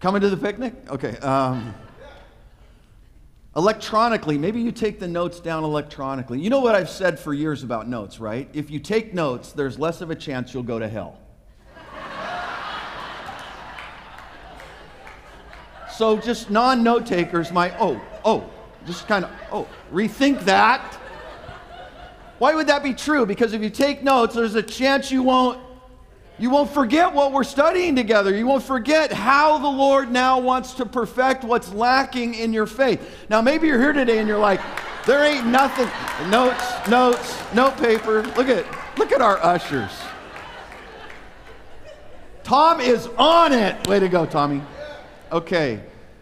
coming 0.00 0.20
to 0.20 0.28
the 0.28 0.36
picnic? 0.36 0.74
Okay. 0.90 1.16
Um, 1.18 1.74
electronically, 3.56 4.36
maybe 4.36 4.60
you 4.60 4.72
take 4.72 4.98
the 4.98 5.08
notes 5.08 5.40
down 5.40 5.64
electronically. 5.64 6.40
You 6.40 6.50
know 6.50 6.60
what 6.60 6.74
I've 6.74 6.90
said 6.90 7.18
for 7.18 7.32
years 7.32 7.62
about 7.62 7.88
notes, 7.88 8.18
right? 8.18 8.48
If 8.52 8.70
you 8.70 8.80
take 8.80 9.14
notes, 9.14 9.52
there's 9.52 9.78
less 9.78 10.00
of 10.00 10.10
a 10.10 10.14
chance 10.14 10.52
you'll 10.52 10.64
go 10.64 10.78
to 10.78 10.88
hell. 10.88 11.18
so 15.92 16.18
just 16.18 16.50
non 16.50 16.82
note 16.82 17.06
takers 17.06 17.52
might, 17.52 17.74
oh, 17.78 18.00
oh, 18.24 18.50
just 18.86 19.06
kind 19.06 19.24
of, 19.24 19.30
oh, 19.52 19.68
rethink 19.92 20.44
that. 20.44 21.00
Why 22.38 22.54
would 22.54 22.66
that 22.66 22.82
be 22.82 22.92
true? 22.92 23.24
Because 23.24 23.52
if 23.52 23.62
you 23.62 23.70
take 23.70 24.02
notes, 24.02 24.34
there's 24.34 24.56
a 24.56 24.62
chance 24.62 25.12
you 25.12 25.22
won't 25.22 25.63
you 26.38 26.50
won't 26.50 26.70
forget 26.70 27.12
what 27.12 27.32
we're 27.32 27.44
studying 27.44 27.94
together. 27.94 28.34
You 28.34 28.46
won't 28.46 28.64
forget 28.64 29.12
how 29.12 29.58
the 29.58 29.68
Lord 29.68 30.10
now 30.10 30.40
wants 30.40 30.74
to 30.74 30.86
perfect 30.86 31.44
what's 31.44 31.72
lacking 31.72 32.34
in 32.34 32.52
your 32.52 32.66
faith. 32.66 33.26
Now, 33.28 33.40
maybe 33.40 33.68
you're 33.68 33.80
here 33.80 33.92
today 33.92 34.18
and 34.18 34.26
you're 34.26 34.38
like, 34.38 34.60
there 35.06 35.22
ain't 35.24 35.46
nothing. 35.46 35.88
Notes, 36.30 36.88
notes, 36.88 37.54
note 37.54 37.76
paper. 37.76 38.22
Look 38.22 38.48
at, 38.48 38.66
look 38.98 39.12
at 39.12 39.20
our 39.20 39.38
ushers. 39.44 39.92
Tom 42.42 42.80
is 42.80 43.06
on 43.16 43.52
it. 43.52 43.86
Way 43.86 44.00
to 44.00 44.08
go, 44.08 44.26
Tommy. 44.26 44.60
Okay, 45.30 45.80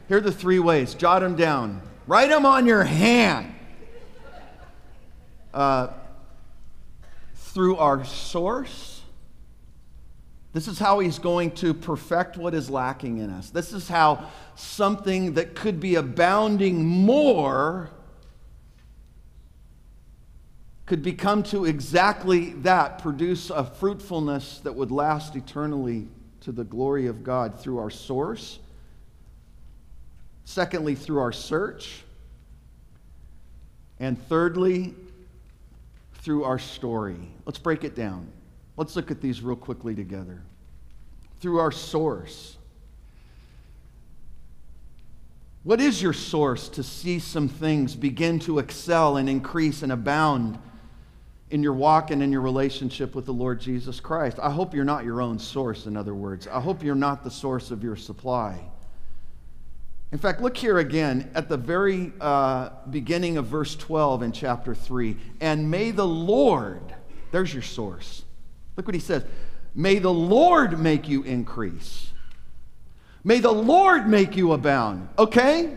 here 0.09 0.19
are 0.19 0.21
the 0.21 0.31
three 0.31 0.59
ways. 0.59 0.95
Jot 0.95 1.23
them 1.23 1.37
down. 1.37 1.81
Write 2.07 2.28
them 2.28 2.45
on 2.45 2.66
your 2.66 2.85
hand. 2.85 3.54
Uh, 5.54 5.88
through 7.35 7.76
our 7.76 8.04
source. 8.04 8.91
This 10.52 10.68
is 10.68 10.78
how 10.78 10.99
he's 10.99 11.18
going 11.18 11.52
to 11.52 11.73
perfect 11.73 12.37
what 12.37 12.52
is 12.52 12.68
lacking 12.68 13.18
in 13.18 13.30
us. 13.30 13.49
This 13.50 13.73
is 13.73 13.88
how 13.88 14.28
something 14.54 15.35
that 15.35 15.54
could 15.54 15.80
be 15.80 15.94
abounding 15.94 16.85
more 16.85 17.90
could 20.85 21.02
become 21.02 21.42
to 21.42 21.64
exactly 21.64 22.50
that, 22.54 22.99
produce 22.99 23.49
a 23.49 23.64
fruitfulness 23.64 24.59
that 24.59 24.75
would 24.75 24.90
last 24.90 25.37
eternally 25.37 26.06
to 26.40 26.52
the 26.52 26.64
glory 26.64 27.06
of 27.06 27.25
God 27.25 27.59
through 27.59 27.78
our 27.78 27.88
source. 27.88 28.59
Secondly, 30.44 30.94
through 30.94 31.21
our 31.21 31.32
search. 31.32 32.02
And 34.00 34.21
thirdly, 34.28 34.94
through 36.14 36.44
our 36.44 36.59
story. 36.59 37.16
Let's 37.47 37.59
break 37.59 37.85
it 37.85 37.94
down. 37.94 38.26
Let's 38.82 38.96
look 38.96 39.12
at 39.12 39.20
these 39.20 39.42
real 39.42 39.54
quickly 39.54 39.94
together. 39.94 40.42
Through 41.38 41.60
our 41.60 41.70
source. 41.70 42.56
What 45.62 45.80
is 45.80 46.02
your 46.02 46.12
source 46.12 46.68
to 46.70 46.82
see 46.82 47.20
some 47.20 47.46
things 47.46 47.94
begin 47.94 48.40
to 48.40 48.58
excel 48.58 49.18
and 49.18 49.28
increase 49.28 49.84
and 49.84 49.92
abound 49.92 50.58
in 51.50 51.62
your 51.62 51.74
walk 51.74 52.10
and 52.10 52.24
in 52.24 52.32
your 52.32 52.40
relationship 52.40 53.14
with 53.14 53.24
the 53.24 53.32
Lord 53.32 53.60
Jesus 53.60 54.00
Christ? 54.00 54.40
I 54.42 54.50
hope 54.50 54.74
you're 54.74 54.84
not 54.84 55.04
your 55.04 55.22
own 55.22 55.38
source, 55.38 55.86
in 55.86 55.96
other 55.96 56.16
words. 56.16 56.48
I 56.48 56.60
hope 56.60 56.82
you're 56.82 56.96
not 56.96 57.22
the 57.22 57.30
source 57.30 57.70
of 57.70 57.84
your 57.84 57.94
supply. 57.94 58.68
In 60.10 60.18
fact, 60.18 60.42
look 60.42 60.56
here 60.56 60.78
again 60.78 61.30
at 61.36 61.48
the 61.48 61.56
very 61.56 62.12
uh, 62.20 62.70
beginning 62.90 63.36
of 63.36 63.46
verse 63.46 63.76
12 63.76 64.24
in 64.24 64.32
chapter 64.32 64.74
3. 64.74 65.16
And 65.40 65.70
may 65.70 65.92
the 65.92 66.04
Lord, 66.04 66.96
there's 67.30 67.54
your 67.54 67.62
source. 67.62 68.24
Look 68.76 68.87
what 68.87 68.95
he 68.95 69.00
says. 69.00 69.25
May 69.75 69.99
the 69.99 70.12
Lord 70.12 70.79
make 70.79 71.09
you 71.09 71.23
increase. 71.23 72.09
May 73.25 73.38
the 73.38 73.52
Lord 73.52 74.09
make 74.09 74.37
you 74.37 74.52
abound. 74.52 75.09
Okay? 75.19 75.76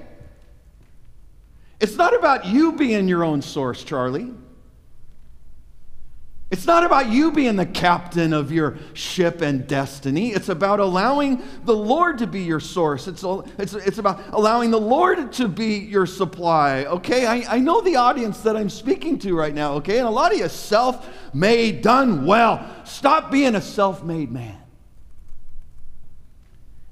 It's 1.80 1.96
not 1.96 2.16
about 2.16 2.46
you 2.46 2.74
being 2.74 3.08
your 3.08 3.24
own 3.24 3.42
source, 3.42 3.84
Charlie. 3.84 4.34
It's 6.52 6.68
not 6.68 6.84
about 6.84 7.10
you 7.10 7.32
being 7.32 7.56
the 7.56 7.66
captain 7.66 8.32
of 8.32 8.52
your 8.52 8.78
ship 8.94 9.42
and 9.42 9.66
destiny. 9.66 10.30
It's 10.32 10.48
about 10.48 10.80
allowing 10.80 11.42
the 11.64 11.76
Lord 11.76 12.20
to 12.20 12.28
be 12.28 12.44
your 12.44 12.60
source. 12.60 13.08
It's, 13.08 13.24
it's, 13.58 13.74
it's 13.74 13.98
about 13.98 14.22
allowing 14.32 14.70
the 14.70 14.80
Lord 14.80 15.34
to 15.34 15.48
be 15.48 15.78
your 15.78 16.06
supply. 16.06 16.86
Okay, 16.86 17.26
I, 17.26 17.56
I 17.56 17.60
know 17.60 17.82
the 17.82 17.96
audience 17.96 18.42
that 18.42 18.56
I'm 18.56 18.70
speaking 18.70 19.18
to 19.20 19.36
right 19.36 19.56
now, 19.56 19.74
okay? 19.76 19.98
And 19.98 20.08
a 20.08 20.12
lot 20.12 20.34
of 20.34 20.38
you 20.38 20.48
self 20.48 21.10
made, 21.34 21.82
done 21.82 22.28
well. 22.28 22.64
Stop 22.86 23.32
being 23.32 23.56
a 23.56 23.62
self 23.62 24.04
made 24.04 24.32
man. 24.32 24.58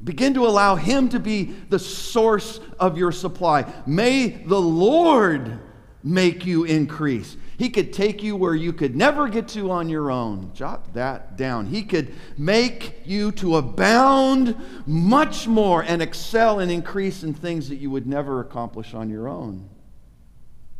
Begin 0.03 0.33
to 0.33 0.47
allow 0.47 0.75
Him 0.75 1.09
to 1.09 1.19
be 1.19 1.55
the 1.69 1.79
source 1.79 2.59
of 2.79 2.97
your 2.97 3.11
supply. 3.11 3.71
May 3.85 4.29
the 4.29 4.59
Lord 4.59 5.59
make 6.03 6.45
you 6.45 6.63
increase. 6.63 7.37
He 7.57 7.69
could 7.69 7.93
take 7.93 8.23
you 8.23 8.35
where 8.35 8.55
you 8.55 8.73
could 8.73 8.95
never 8.95 9.27
get 9.27 9.47
to 9.49 9.71
on 9.71 9.89
your 9.89 10.09
own. 10.09 10.51
Jot 10.53 10.93
that 10.93 11.37
down. 11.37 11.67
He 11.67 11.83
could 11.83 12.13
make 12.37 13.01
you 13.05 13.31
to 13.33 13.57
abound 13.57 14.55
much 14.85 15.47
more 15.47 15.83
and 15.83 16.01
excel 16.01 16.59
and 16.59 16.71
increase 16.71 17.23
in 17.23 17.33
things 17.33 17.69
that 17.69 17.75
you 17.75 17.89
would 17.91 18.07
never 18.07 18.39
accomplish 18.39 18.93
on 18.93 19.09
your 19.09 19.27
own. 19.27 19.69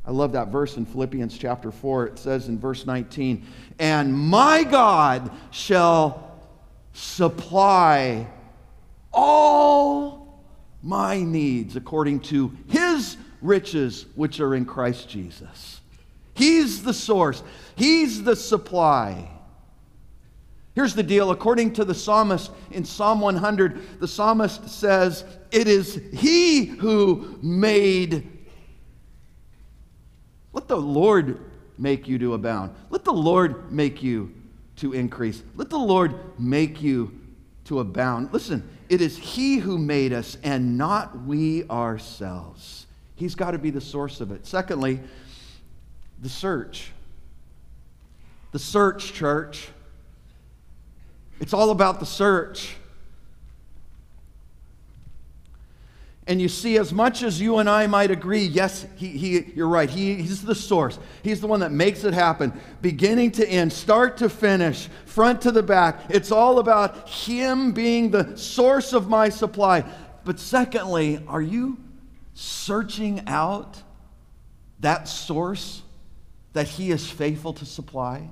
I 0.05 0.11
love 0.11 0.33
that 0.33 0.49
verse 0.49 0.75
in 0.75 0.85
Philippians 0.85 1.37
chapter 1.37 1.71
4. 1.71 2.07
It 2.07 2.19
says 2.19 2.49
in 2.49 2.59
verse 2.59 2.85
19, 2.85 3.45
And 3.79 4.13
my 4.13 4.63
God 4.63 5.31
shall 5.51 6.41
supply 6.91 8.27
all 9.13 10.43
my 10.81 11.23
needs 11.23 11.75
according 11.75 12.19
to 12.19 12.51
his 12.67 13.15
riches 13.41 14.05
which 14.15 14.39
are 14.39 14.55
in 14.55 14.65
Christ 14.65 15.07
Jesus. 15.07 15.72
He's 16.33 16.83
the 16.83 16.93
source, 16.93 17.43
He's 17.75 18.23
the 18.23 18.35
supply. 18.35 19.29
Here's 20.75 20.95
the 20.95 21.03
deal. 21.03 21.29
According 21.29 21.73
to 21.73 21.85
the 21.85 21.93
psalmist 21.93 22.51
in 22.71 22.83
Psalm 22.83 23.21
100, 23.21 23.99
the 23.99 24.07
psalmist 24.07 24.67
says, 24.67 25.23
It 25.51 25.67
is 25.67 26.01
He 26.13 26.65
who 26.65 27.37
made. 27.43 28.27
Let 30.51 30.67
the 30.67 30.77
Lord 30.77 31.39
make 31.77 32.07
you 32.07 32.17
to 32.19 32.33
abound. 32.33 32.73
Let 32.89 33.03
the 33.03 33.13
Lord 33.13 33.71
make 33.71 34.01
you 34.01 34.33
to 34.77 34.93
increase. 34.93 35.43
Let 35.55 35.69
the 35.69 35.77
Lord 35.77 36.15
make 36.39 36.81
you 36.81 37.19
to 37.65 37.79
abound. 37.79 38.33
Listen, 38.33 38.67
it 38.89 38.99
is 38.99 39.17
He 39.17 39.57
who 39.57 39.77
made 39.77 40.11
us 40.11 40.37
and 40.43 40.77
not 40.77 41.23
we 41.25 41.67
ourselves. 41.69 42.87
He's 43.15 43.35
got 43.35 43.51
to 43.51 43.59
be 43.59 43.69
the 43.69 43.81
source 43.81 44.21
of 44.21 44.31
it. 44.31 44.47
Secondly, 44.47 44.99
the 46.23 46.29
search. 46.29 46.91
The 48.53 48.59
search, 48.59 49.13
church. 49.13 49.67
It's 51.41 51.53
all 51.53 51.69
about 51.69 51.99
the 51.99 52.05
search. 52.05 52.77
And 56.25 56.41
you 56.41 56.47
see, 56.47 56.77
as 56.77 56.93
much 56.93 57.21
as 57.21 57.41
you 57.41 57.57
and 57.57 57.69
I 57.69 57.87
might 57.87 58.09
agree, 58.09 58.43
yes, 58.43 58.85
he, 58.95 59.09
he, 59.09 59.51
you're 59.53 59.67
right, 59.67 59.89
he, 59.89 60.15
he's 60.15 60.41
the 60.41 60.55
source. 60.55 60.97
He's 61.21 61.41
the 61.41 61.47
one 61.47 61.59
that 61.59 61.73
makes 61.73 62.05
it 62.05 62.13
happen, 62.13 62.53
beginning 62.81 63.31
to 63.31 63.45
end, 63.45 63.73
start 63.73 64.15
to 64.17 64.29
finish, 64.29 64.87
front 65.05 65.41
to 65.41 65.51
the 65.51 65.61
back. 65.61 65.99
It's 66.07 66.31
all 66.31 66.59
about 66.59 67.09
Him 67.09 67.73
being 67.73 68.11
the 68.11 68.37
source 68.37 68.93
of 68.93 69.09
my 69.09 69.27
supply. 69.27 69.83
But 70.23 70.39
secondly, 70.39 71.21
are 71.27 71.41
you 71.41 71.77
searching 72.33 73.27
out 73.27 73.83
that 74.79 75.09
source 75.09 75.82
that 76.53 76.67
He 76.67 76.91
is 76.91 77.09
faithful 77.09 77.53
to 77.53 77.65
supply? 77.65 78.29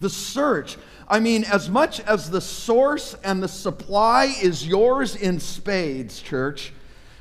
The 0.00 0.10
search, 0.10 0.76
I 1.08 1.20
mean, 1.20 1.44
as 1.44 1.70
much 1.70 2.00
as 2.00 2.30
the 2.30 2.40
source 2.40 3.14
and 3.22 3.42
the 3.42 3.48
supply 3.48 4.34
is 4.42 4.66
yours 4.66 5.16
in 5.16 5.40
spades, 5.40 6.20
church, 6.20 6.72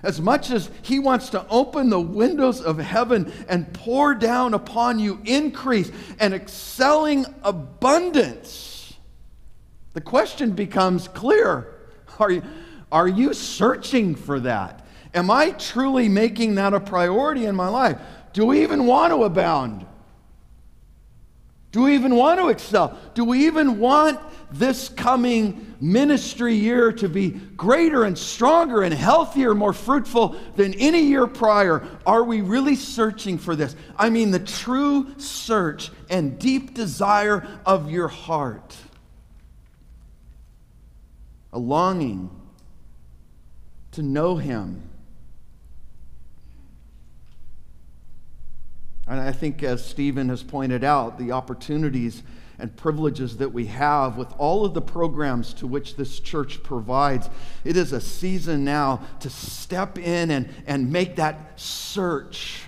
as 0.01 0.19
much 0.19 0.51
as 0.51 0.69
He 0.81 0.99
wants 0.99 1.29
to 1.29 1.47
open 1.49 1.89
the 1.89 1.99
windows 1.99 2.61
of 2.61 2.77
heaven 2.77 3.31
and 3.47 3.71
pour 3.73 4.13
down 4.13 4.53
upon 4.53 4.99
you 4.99 5.21
increase 5.25 5.91
and 6.19 6.33
excelling 6.33 7.25
abundance, 7.43 8.93
the 9.93 10.01
question 10.01 10.51
becomes 10.51 11.07
clear 11.07 11.75
Are 12.19 12.31
you, 12.31 12.43
are 12.91 13.07
you 13.07 13.33
searching 13.33 14.15
for 14.15 14.39
that? 14.41 14.85
Am 15.13 15.29
I 15.29 15.51
truly 15.51 16.09
making 16.09 16.55
that 16.55 16.73
a 16.73 16.79
priority 16.79 17.45
in 17.45 17.55
my 17.55 17.67
life? 17.67 17.97
Do 18.33 18.45
we 18.45 18.63
even 18.63 18.85
want 18.85 19.13
to 19.13 19.23
abound? 19.23 19.85
Do 21.71 21.83
we 21.83 21.95
even 21.95 22.15
want 22.15 22.39
to 22.39 22.49
excel? 22.49 22.97
Do 23.15 23.25
we 23.25 23.47
even 23.47 23.79
want 23.79 24.19
this 24.51 24.89
coming 24.89 25.75
ministry 25.81 26.53
year 26.53 26.91
to 26.91 27.09
be 27.09 27.31
greater 27.31 28.03
and 28.03 28.15
stronger 28.15 28.83
and 28.83 28.93
healthier, 28.93 29.55
more 29.55 29.73
fruitful 29.73 30.35
than 30.55 30.75
any 30.75 31.01
year 31.01 31.25
prior? 31.25 31.83
Are 32.05 32.23
we 32.23 32.41
really 32.41 32.75
searching 32.75 33.39
for 33.39 33.55
this? 33.55 33.75
I 33.97 34.11
mean, 34.11 34.29
the 34.29 34.39
true 34.39 35.15
search 35.17 35.91
and 36.11 36.37
deep 36.37 36.75
desire 36.75 37.47
of 37.65 37.89
your 37.89 38.07
heart. 38.07 38.75
A 41.53 41.59
longing 41.59 42.29
to 43.93 44.03
know 44.03 44.35
Him 44.37 44.89
And 49.07 49.19
I 49.19 49.31
think, 49.31 49.63
as 49.63 49.85
Stephen 49.85 50.29
has 50.29 50.43
pointed 50.43 50.83
out, 50.83 51.17
the 51.17 51.31
opportunities 51.31 52.23
and 52.59 52.75
privileges 52.75 53.37
that 53.37 53.51
we 53.51 53.65
have 53.65 54.17
with 54.17 54.31
all 54.37 54.63
of 54.63 54.73
the 54.73 54.81
programs 54.81 55.53
to 55.55 55.67
which 55.67 55.95
this 55.95 56.19
church 56.19 56.63
provides, 56.63 57.29
it 57.65 57.75
is 57.75 57.91
a 57.91 57.99
season 57.99 58.63
now 58.63 59.01
to 59.19 59.29
step 59.29 59.97
in 59.97 60.31
and, 60.31 60.49
and 60.65 60.91
make 60.91 61.17
that 61.17 61.59
search. 61.59 62.63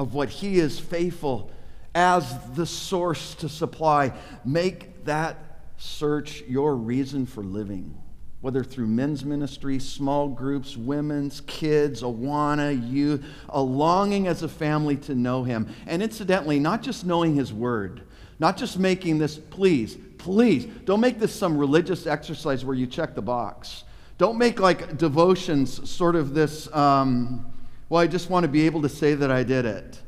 of 0.00 0.14
what 0.14 0.30
He 0.30 0.58
is 0.58 0.80
faithful 0.80 1.50
as 1.94 2.34
the 2.54 2.64
source 2.64 3.34
to 3.34 3.50
supply. 3.50 4.14
Make 4.46 5.04
that 5.04 5.60
search 5.76 6.40
your 6.48 6.74
reason 6.74 7.26
for 7.26 7.44
living, 7.44 7.99
whether 8.40 8.64
through 8.64 8.86
men's 8.86 9.24
ministry, 9.24 9.78
small 9.78 10.28
groups, 10.28 10.76
women's, 10.76 11.42
kids, 11.42 12.02
Awana, 12.02 12.90
youth, 12.90 13.24
a 13.50 13.60
longing 13.60 14.26
as 14.26 14.42
a 14.42 14.48
family 14.48 14.96
to 14.96 15.14
know 15.14 15.44
Him. 15.44 15.72
And 15.86 16.02
incidentally, 16.02 16.58
not 16.58 16.82
just 16.82 17.04
knowing 17.04 17.34
His 17.36 17.52
Word, 17.52 18.02
not 18.38 18.56
just 18.56 18.78
making 18.78 19.18
this, 19.18 19.36
please, 19.38 19.98
please, 20.16 20.64
don't 20.84 21.00
make 21.00 21.18
this 21.18 21.34
some 21.34 21.58
religious 21.58 22.06
exercise 22.06 22.64
where 22.64 22.74
you 22.74 22.86
check 22.86 23.14
the 23.14 23.22
box. 23.22 23.84
Don't 24.16 24.38
make 24.38 24.58
like 24.58 24.96
devotions 24.96 25.88
sort 25.88 26.16
of 26.16 26.34
this, 26.34 26.72
um, 26.74 27.52
well, 27.90 28.00
I 28.00 28.06
just 28.06 28.30
want 28.30 28.44
to 28.44 28.48
be 28.48 28.64
able 28.66 28.82
to 28.82 28.88
say 28.88 29.14
that 29.14 29.30
I 29.30 29.42
did 29.42 29.66
it. 29.66 30.00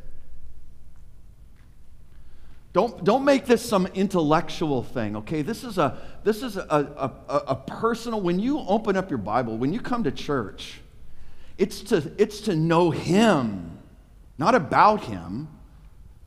Don't, 2.72 3.04
don't 3.04 3.24
make 3.24 3.44
this 3.44 3.62
some 3.62 3.86
intellectual 3.88 4.82
thing, 4.82 5.16
okay? 5.16 5.42
This 5.42 5.62
is, 5.62 5.76
a, 5.76 5.98
this 6.24 6.42
is 6.42 6.56
a, 6.56 7.12
a, 7.28 7.34
a, 7.48 7.54
personal, 7.54 8.22
when 8.22 8.38
you 8.38 8.60
open 8.60 8.96
up 8.96 9.10
your 9.10 9.18
Bible, 9.18 9.58
when 9.58 9.74
you 9.74 9.80
come 9.80 10.04
to 10.04 10.10
church, 10.10 10.80
it's 11.58 11.82
to, 11.82 12.10
it's 12.16 12.40
to 12.42 12.56
know 12.56 12.90
Him, 12.90 13.78
not 14.38 14.54
about 14.54 15.04
Him, 15.04 15.48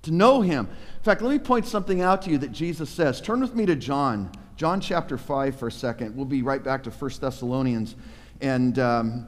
to 0.03 0.11
know 0.11 0.41
Him. 0.41 0.67
In 0.97 1.03
fact, 1.03 1.23
let 1.23 1.31
me 1.31 1.39
point 1.39 1.65
something 1.65 2.01
out 2.01 2.21
to 2.23 2.29
you 2.29 2.37
that 2.37 2.51
Jesus 2.51 2.91
says. 2.91 3.19
Turn 3.21 3.41
with 3.41 3.55
me 3.55 3.65
to 3.65 3.75
John, 3.75 4.31
John 4.55 4.79
chapter 4.79 5.17
5 5.17 5.57
for 5.57 5.67
a 5.69 5.71
second. 5.71 6.15
We'll 6.15 6.25
be 6.25 6.43
right 6.43 6.63
back 6.63 6.83
to 6.83 6.91
1 6.91 7.11
Thessalonians 7.21 7.95
and, 8.39 8.77
um, 8.77 9.27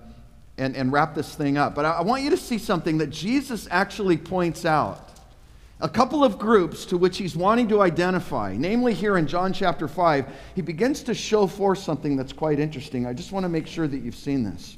and, 0.60 0.76
and 0.76 0.94
wrap 0.94 1.16
this 1.16 1.34
thing 1.34 1.58
up. 1.58 1.74
But 1.74 1.86
I, 1.86 1.94
I 1.94 2.02
want 2.02 2.22
you 2.22 2.30
to 2.30 2.38
see 2.38 2.60
something 2.60 3.00
that 3.00 3.10
Jesus 3.10 3.68
actually 3.72 4.18
points 4.18 4.66
out 4.66 5.07
a 5.80 5.90
couple 5.90 6.24
of 6.24 6.40
groups 6.40 6.86
to 6.86 6.98
which 6.98 7.18
he's 7.18 7.36
wanting 7.36 7.68
to 7.68 7.82
identify. 7.82 8.56
Namely, 8.58 8.94
here 8.94 9.18
in 9.18 9.28
John 9.28 9.54
chapter 9.54 9.88
5, 9.88 10.28
he 10.56 10.62
begins 10.62 11.04
to 11.04 11.14
show 11.14 11.46
forth 11.46 11.80
something 11.80 12.16
that's 12.16 12.34
quite 12.34 12.60
interesting. 12.60 13.06
I 13.06 13.14
just 13.14 13.32
want 13.32 13.44
to 13.44 13.50
make 13.50 13.68
sure 13.68 13.88
that 13.88 14.00
you've 14.00 14.16
seen 14.16 14.44
this. 14.44 14.78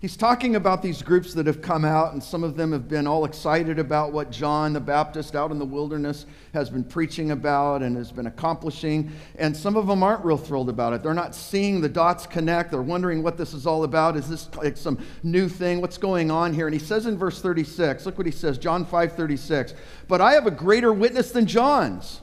He's 0.00 0.16
talking 0.16 0.56
about 0.56 0.80
these 0.80 1.02
groups 1.02 1.34
that 1.34 1.46
have 1.46 1.60
come 1.60 1.84
out, 1.84 2.14
and 2.14 2.22
some 2.22 2.42
of 2.42 2.56
them 2.56 2.72
have 2.72 2.88
been 2.88 3.06
all 3.06 3.26
excited 3.26 3.78
about 3.78 4.14
what 4.14 4.30
John 4.30 4.72
the 4.72 4.80
Baptist 4.80 5.36
out 5.36 5.50
in 5.50 5.58
the 5.58 5.66
wilderness 5.66 6.24
has 6.54 6.70
been 6.70 6.84
preaching 6.84 7.32
about 7.32 7.82
and 7.82 7.98
has 7.98 8.10
been 8.10 8.26
accomplishing. 8.26 9.12
And 9.38 9.54
some 9.54 9.76
of 9.76 9.86
them 9.86 10.02
aren't 10.02 10.24
real 10.24 10.38
thrilled 10.38 10.70
about 10.70 10.94
it. 10.94 11.02
They're 11.02 11.12
not 11.12 11.34
seeing 11.34 11.82
the 11.82 11.88
dots 11.90 12.26
connect. 12.26 12.70
They're 12.70 12.80
wondering 12.80 13.22
what 13.22 13.36
this 13.36 13.52
is 13.52 13.66
all 13.66 13.84
about. 13.84 14.16
Is 14.16 14.26
this 14.26 14.48
like 14.56 14.78
some 14.78 14.98
new 15.22 15.50
thing? 15.50 15.82
What's 15.82 15.98
going 15.98 16.30
on 16.30 16.54
here? 16.54 16.66
And 16.66 16.72
he 16.72 16.80
says 16.80 17.04
in 17.04 17.18
verse 17.18 17.42
36, 17.42 18.06
look 18.06 18.16
what 18.16 18.26
he 18.26 18.32
says, 18.32 18.56
John 18.56 18.86
5 18.86 19.12
36. 19.12 19.74
But 20.08 20.22
I 20.22 20.32
have 20.32 20.46
a 20.46 20.50
greater 20.50 20.94
witness 20.94 21.30
than 21.30 21.44
John's 21.44 22.22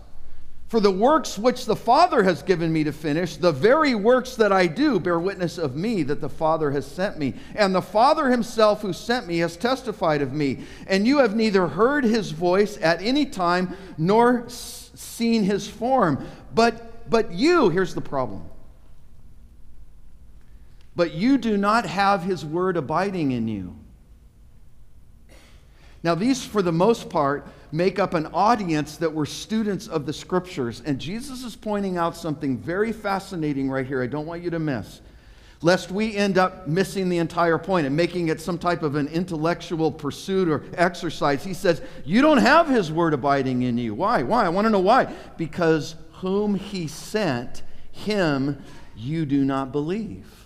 for 0.67 0.81
the 0.81 0.91
works 0.91 1.38
which 1.38 1.65
the 1.65 1.75
Father 1.75 2.24
has 2.24 2.43
given 2.43 2.74
me 2.74 2.83
to 2.83 2.91
finish, 2.91 3.38
the 3.38 3.53
very 3.53 3.95
works 3.95 4.36
that 4.36 4.51
I 4.51 4.67
do, 4.67 5.00
bear 5.00 5.17
witness 5.17 5.57
of 5.57 5.77
me 5.77 6.03
that 6.03 6.19
the 6.19 6.29
Father 6.29 6.71
has 6.71 6.86
sent 6.86 7.17
me. 7.17 7.36
And 7.55 7.74
the 7.74 7.81
Father 7.81 8.29
himself 8.29 8.81
who 8.81 8.91
sent 8.91 9.27
me 9.27 9.38
has 9.38 9.55
testified 9.55 10.21
of 10.21 10.33
me. 10.33 10.65
And 10.86 11.07
you 11.07 11.19
have 11.19 11.38
neither 11.38 11.67
heard 11.67 12.03
his 12.03 12.31
voice 12.31 12.77
at 12.81 13.01
any 13.01 13.25
time 13.25 13.77
nor 13.97 14.45
s- 14.45 14.91
seen 14.93 15.43
his 15.43 15.69
form. 15.69 16.27
But, 16.53 17.09
but 17.09 17.31
you, 17.31 17.69
here's 17.69 17.95
the 17.95 18.01
problem. 18.01 18.43
But 20.97 21.13
you 21.13 21.38
do 21.38 21.55
not 21.55 21.86
have 21.86 22.24
his 22.24 22.43
word 22.43 22.75
abiding 22.75 23.31
in 23.31 23.47
you. 23.47 23.77
Now, 26.03 26.13
these, 26.13 26.44
for 26.44 26.61
the 26.61 26.74
most 26.74 27.09
part, 27.09 27.48
make 27.72 28.00
up 28.00 28.14
an 28.14 28.27
audience 28.27 28.98
that 28.98 29.14
were 29.14 29.25
students 29.25 29.88
of 29.88 30.06
the 30.06 30.14
scriptures. 30.14 30.82
And 30.86 31.00
Jesus 31.00 31.44
is 31.44 31.56
pointing 31.56 31.98
out 31.98 32.16
something 32.16 32.58
very 32.58 32.92
fascinating 32.92 33.70
right 33.70 33.86
here. 33.86 34.01
I 34.01 34.08
don't 34.08 34.25
want 34.25 34.44
you 34.44 34.50
to 34.51 34.60
miss. 34.60 35.01
Lest 35.62 35.90
we 35.92 36.16
end 36.16 36.38
up 36.38 36.68
missing 36.68 37.10
the 37.10 37.18
entire 37.18 37.58
point 37.58 37.88
and 37.88 37.96
making 37.96 38.27
it 38.27 38.40
some 38.40 38.60
type 38.60 38.84
of 38.84 38.96
an 38.96 39.08
intellectual 39.08 39.92
pursuit 39.92 40.48
or 40.48 40.64
exercise. 40.75 41.44
He 41.44 41.56
says, 41.56 41.82
You 42.06 42.22
don't 42.22 42.38
have 42.38 42.68
his 42.68 42.92
word 42.92 43.16
abiding 43.16 43.64
in 43.64 43.77
you. 43.77 43.96
Why? 43.96 44.22
Why? 44.22 44.46
I 44.46 44.50
want 44.50 44.66
to 44.66 44.70
know 44.70 44.80
why. 44.80 45.12
Because 45.36 45.96
whom 46.14 46.56
he 46.56 46.88
sent, 46.88 47.64
him 47.92 48.62
you 48.96 49.25
do 49.25 49.44
not 49.44 49.72
believe. 49.72 50.36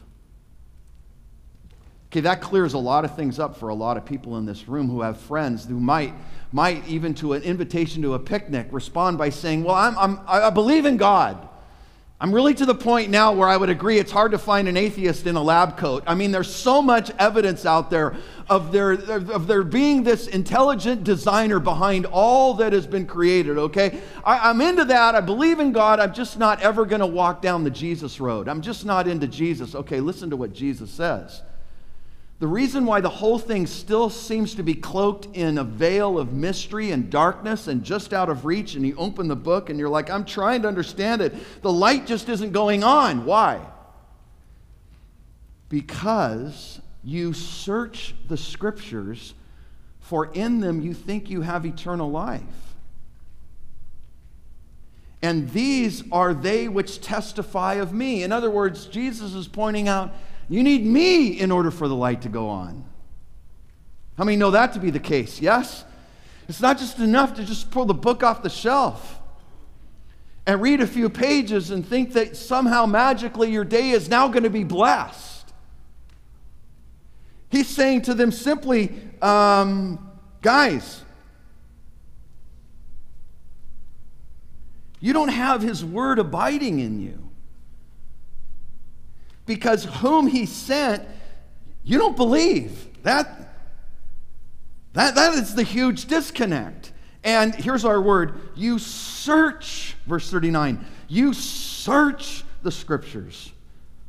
Okay, 2.12 2.19
that 2.19 2.41
clears 2.41 2.74
a 2.74 2.78
lot 2.78 3.06
of 3.06 3.15
things 3.15 3.39
up 3.39 3.56
for 3.56 3.69
a 3.69 3.74
lot 3.74 3.95
of 3.95 4.04
people 4.04 4.38
in 4.38 4.45
this 4.45 4.67
room 4.67 4.89
who 4.89 5.00
have 5.00 5.17
friends 5.17 5.63
who 5.63 5.80
might, 5.80 6.13
might 6.52 6.86
even 6.86 7.13
to 7.13 7.32
an 7.32 7.41
invitation 7.41 8.02
to 8.02 8.15
a 8.15 8.19
picnic, 8.19 8.67
respond 8.71 9.17
by 9.17 9.30
saying, 9.30 9.63
Well, 9.63 9.76
I'm, 9.76 9.97
I'm, 9.97 10.19
I 10.28 10.50
believe 10.50 10.86
in 10.86 10.97
God. 10.97 11.47
I'm 12.19 12.36
really 12.36 12.54
to 12.56 12.65
the 12.65 12.76
point 12.76 13.10
now 13.10 13.32
where 13.32 13.47
I 13.47 13.56
would 13.56 13.69
agree 13.69 13.97
it's 13.97 14.12
hard 14.12 14.34
to 14.34 14.38
find 14.38 14.67
an 14.67 14.76
atheist 14.76 15.26
in 15.26 15.38
a 15.38 15.41
lab 15.41 15.78
coat. 15.78 16.04
I 16.06 16.13
mean, 16.13 16.32
there's 16.32 16.54
so 16.54 16.82
much 16.82 17.12
evidence 17.17 17.65
out 17.65 17.89
there 17.89 18.17
of 18.50 18.74
there, 18.74 18.91
of 18.91 19.47
there 19.47 19.63
being 19.63 20.04
this 20.04 20.28
intelligent 20.28 21.06
designer 21.06 21.60
behind 21.60 22.06
all 22.08 22.56
that 22.56 22.74
has 22.74 22.86
been 22.86 23.08
created, 23.08 23.58
okay? 23.58 24.02
I, 24.26 24.50
I'm 24.50 24.60
into 24.60 24.84
that. 24.84 25.15
I 25.15 25.21
believe 25.21 25.62
in 25.62 25.71
God. 25.71 26.02
I'm 26.02 26.13
just 26.13 26.38
not 26.38 26.62
ever 26.62 26.86
going 26.86 27.00
to 27.00 27.08
walk 27.08 27.41
down 27.41 27.63
the 27.63 27.71
Jesus 27.71 28.19
road. 28.19 28.50
I'm 28.50 28.62
just 28.62 28.86
not 28.86 29.08
into 29.08 29.28
Jesus. 29.28 29.76
Okay, 29.76 30.02
listen 30.02 30.30
to 30.30 30.36
what 30.36 30.52
Jesus 30.52 30.91
says. 30.91 31.41
The 32.41 32.47
reason 32.47 32.88
why 32.88 33.01
the 33.01 33.10
whole 33.10 33.38
thing 33.38 33.67
still 33.67 34.10
seems 34.10 34.56
to 34.56 34.63
be 34.63 34.73
cloaked 34.73 35.27
in 35.38 35.60
a 35.60 35.63
veil 35.63 36.17
of 36.17 36.34
mystery 36.34 36.89
and 36.89 37.08
darkness 37.08 37.67
and 37.67 37.84
just 37.84 38.15
out 38.15 38.30
of 38.30 38.45
reach, 38.45 38.73
and 38.73 38.84
you 38.84 38.95
open 38.97 39.27
the 39.27 39.36
book 39.36 39.69
and 39.69 39.77
you're 39.77 39.89
like, 39.89 40.10
I'm 40.10 40.25
trying 40.25 40.63
to 40.63 40.67
understand 40.67 41.21
it. 41.21 41.36
The 41.62 41.71
light 41.71 42.08
just 42.08 42.30
isn't 42.30 42.51
going 42.51 42.84
on. 42.84 43.25
Why? 43.25 43.62
Because 45.69 46.82
you 47.04 47.34
search 47.34 48.15
the 48.27 48.38
scriptures, 48.38 49.36
for 49.99 50.34
in 50.34 50.62
them 50.62 50.82
you 50.82 50.95
think 50.95 51.30
you 51.30 51.41
have 51.41 51.63
eternal 51.63 52.10
life. 52.10 52.41
And 55.21 55.51
these 55.51 56.04
are 56.12 56.34
they 56.34 56.67
which 56.67 57.01
testify 57.01 57.75
of 57.75 57.93
me. 57.93 58.23
In 58.23 58.32
other 58.32 58.49
words, 58.49 58.88
Jesus 58.88 59.36
is 59.36 59.47
pointing 59.47 59.88
out 59.88 60.12
you 60.52 60.64
need 60.64 60.86
me 60.86 61.40
in 61.40 61.50
order 61.50 61.72
for 61.72 61.88
the 61.88 61.96
light 61.96 62.24
to 62.24 62.30
go 62.30 62.50
on. 62.50 62.84
How 64.18 64.26
many 64.26 64.36
know 64.36 64.52
that 64.52 64.74
to 64.74 64.80
be 64.80 64.90
the 64.90 65.00
case? 65.00 65.40
Yes? 65.40 65.86
It's 66.50 66.60
not 66.60 66.78
just 66.78 67.00
enough 67.00 67.36
to 67.36 67.46
just 67.46 67.72
pull 67.72 67.86
the 67.86 67.94
book 67.94 68.22
off 68.22 68.44
the 68.44 68.50
shelf 68.50 69.22
and 70.46 70.62
read 70.62 70.82
a 70.82 70.88
few 70.88 71.10
pages 71.10 71.72
and 71.72 71.88
think 71.88 72.12
that 72.14 72.36
somehow 72.36 72.86
magically 72.86 73.50
your 73.50 73.64
day 73.64 73.92
is 73.92 74.10
now 74.10 74.28
going 74.28 74.44
to 74.44 74.50
be 74.50 74.66
blessed. 74.66 75.54
He's 77.50 77.70
saying 77.70 78.02
to 78.04 78.14
them 78.14 78.34
simply, 78.34 78.92
um, 79.22 80.12
guys, 80.42 81.02
you 85.00 85.14
don't 85.14 85.30
have 85.30 85.62
his 85.62 85.86
word 85.86 86.20
abiding 86.20 86.80
in 86.80 87.00
you 87.00 87.31
because 89.56 89.84
whom 89.84 90.28
he 90.28 90.46
sent, 90.46 91.06
you 91.84 91.98
don't 91.98 92.16
believe. 92.16 92.88
That, 93.04 93.54
that, 94.94 95.16
that 95.16 95.34
is 95.34 95.56
the 95.56 95.64
huge 95.64 96.06
disconnect. 96.06 96.94
And 97.26 97.54
here's 97.54 97.84
our 97.84 98.02
word 98.02 98.40
you 98.56 98.80
search, 98.80 99.98
verse 100.08 100.32
39, 100.32 100.86
you 101.10 101.34
search 101.34 102.46
the 102.64 102.72
scriptures, 102.72 103.52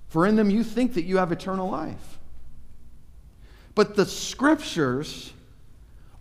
for 0.07 0.27
in 0.27 0.37
them 0.37 0.49
you 0.49 0.63
think 0.63 0.95
that 0.95 1.03
you 1.03 1.17
have 1.17 1.33
eternal 1.33 1.69
life. 1.69 2.21
But 3.75 3.97
the 3.97 4.07
scriptures 4.07 5.33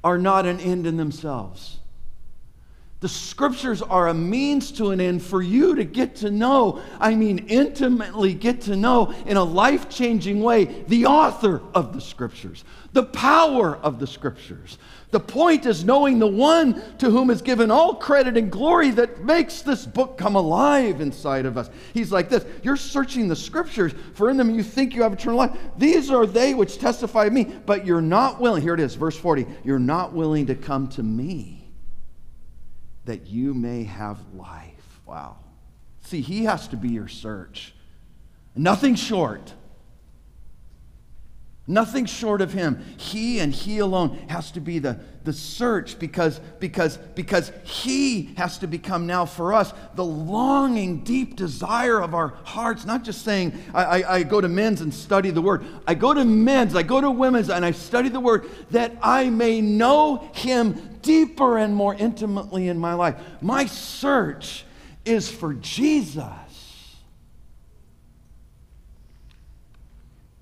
are 0.03 0.17
not 0.17 0.47
an 0.47 0.59
end 0.59 0.87
in 0.87 0.97
themselves. 0.97 1.77
The 3.01 3.09
scriptures 3.09 3.81
are 3.81 4.09
a 4.09 4.13
means 4.13 4.71
to 4.73 4.91
an 4.91 5.01
end 5.01 5.23
for 5.23 5.41
you 5.41 5.73
to 5.73 5.83
get 5.83 6.17
to 6.17 6.29
know, 6.29 6.83
I 6.99 7.15
mean, 7.15 7.47
intimately 7.47 8.35
get 8.35 8.61
to 8.61 8.75
know 8.75 9.11
in 9.25 9.37
a 9.37 9.43
life 9.43 9.89
changing 9.89 10.43
way 10.43 10.83
the 10.87 11.07
author 11.07 11.63
of 11.73 11.93
the 11.93 11.99
scriptures, 11.99 12.63
the 12.93 13.01
power 13.01 13.75
of 13.77 13.97
the 13.97 14.05
scriptures. 14.05 14.77
The 15.09 15.19
point 15.19 15.65
is 15.65 15.83
knowing 15.83 16.19
the 16.19 16.27
one 16.27 16.79
to 16.99 17.09
whom 17.09 17.31
is 17.31 17.41
given 17.41 17.71
all 17.71 17.95
credit 17.95 18.37
and 18.37 18.51
glory 18.51 18.91
that 18.91 19.25
makes 19.25 19.63
this 19.63 19.83
book 19.83 20.19
come 20.19 20.35
alive 20.35 21.01
inside 21.01 21.47
of 21.47 21.57
us. 21.57 21.71
He's 21.95 22.11
like 22.11 22.29
this 22.29 22.45
You're 22.61 22.77
searching 22.77 23.27
the 23.27 23.35
scriptures, 23.35 23.93
for 24.13 24.29
in 24.29 24.37
them 24.37 24.53
you 24.53 24.61
think 24.61 24.93
you 24.93 25.01
have 25.01 25.13
eternal 25.13 25.39
life. 25.39 25.57
These 25.75 26.11
are 26.11 26.27
they 26.27 26.53
which 26.53 26.77
testify 26.77 27.25
of 27.25 27.33
me, 27.33 27.45
but 27.65 27.83
you're 27.83 27.99
not 27.99 28.39
willing. 28.39 28.61
Here 28.61 28.75
it 28.75 28.79
is, 28.79 28.93
verse 28.93 29.17
40. 29.17 29.47
You're 29.63 29.79
not 29.79 30.13
willing 30.13 30.45
to 30.45 30.55
come 30.55 30.87
to 30.89 31.01
me 31.01 31.60
that 33.05 33.27
you 33.27 33.53
may 33.53 33.83
have 33.83 34.19
life. 34.33 35.01
Wow. 35.05 35.37
See, 36.01 36.21
he 36.21 36.45
has 36.45 36.67
to 36.69 36.77
be 36.77 36.89
your 36.89 37.07
search. 37.07 37.73
Nothing 38.55 38.95
short. 38.95 39.53
Nothing 41.71 42.05
short 42.05 42.41
of 42.41 42.51
him. 42.51 42.83
He 42.97 43.39
and 43.39 43.53
he 43.53 43.79
alone 43.79 44.17
has 44.27 44.51
to 44.51 44.59
be 44.59 44.79
the, 44.79 44.99
the 45.23 45.31
search 45.31 45.97
because, 45.97 46.39
because, 46.59 46.97
because 47.15 47.53
he 47.63 48.33
has 48.35 48.57
to 48.57 48.67
become 48.67 49.07
now 49.07 49.25
for 49.25 49.53
us 49.53 49.73
the 49.95 50.03
longing, 50.03 51.05
deep 51.05 51.37
desire 51.37 52.01
of 52.01 52.13
our 52.13 52.33
hearts. 52.43 52.85
Not 52.85 53.05
just 53.05 53.23
saying, 53.23 53.57
I, 53.73 53.83
I, 54.01 54.15
I 54.15 54.23
go 54.23 54.41
to 54.41 54.49
men's 54.49 54.81
and 54.81 54.93
study 54.93 55.29
the 55.29 55.41
word. 55.41 55.63
I 55.87 55.93
go 55.93 56.13
to 56.13 56.25
men's, 56.25 56.75
I 56.75 56.83
go 56.83 56.99
to 56.99 57.09
women's, 57.09 57.49
and 57.49 57.63
I 57.63 57.71
study 57.71 58.09
the 58.09 58.19
word 58.19 58.49
that 58.71 58.91
I 59.01 59.29
may 59.29 59.61
know 59.61 60.29
him 60.33 60.99
deeper 61.01 61.57
and 61.57 61.73
more 61.73 61.95
intimately 61.95 62.67
in 62.67 62.77
my 62.77 62.95
life. 62.95 63.15
My 63.39 63.65
search 63.65 64.65
is 65.05 65.31
for 65.31 65.53
Jesus. 65.53 66.50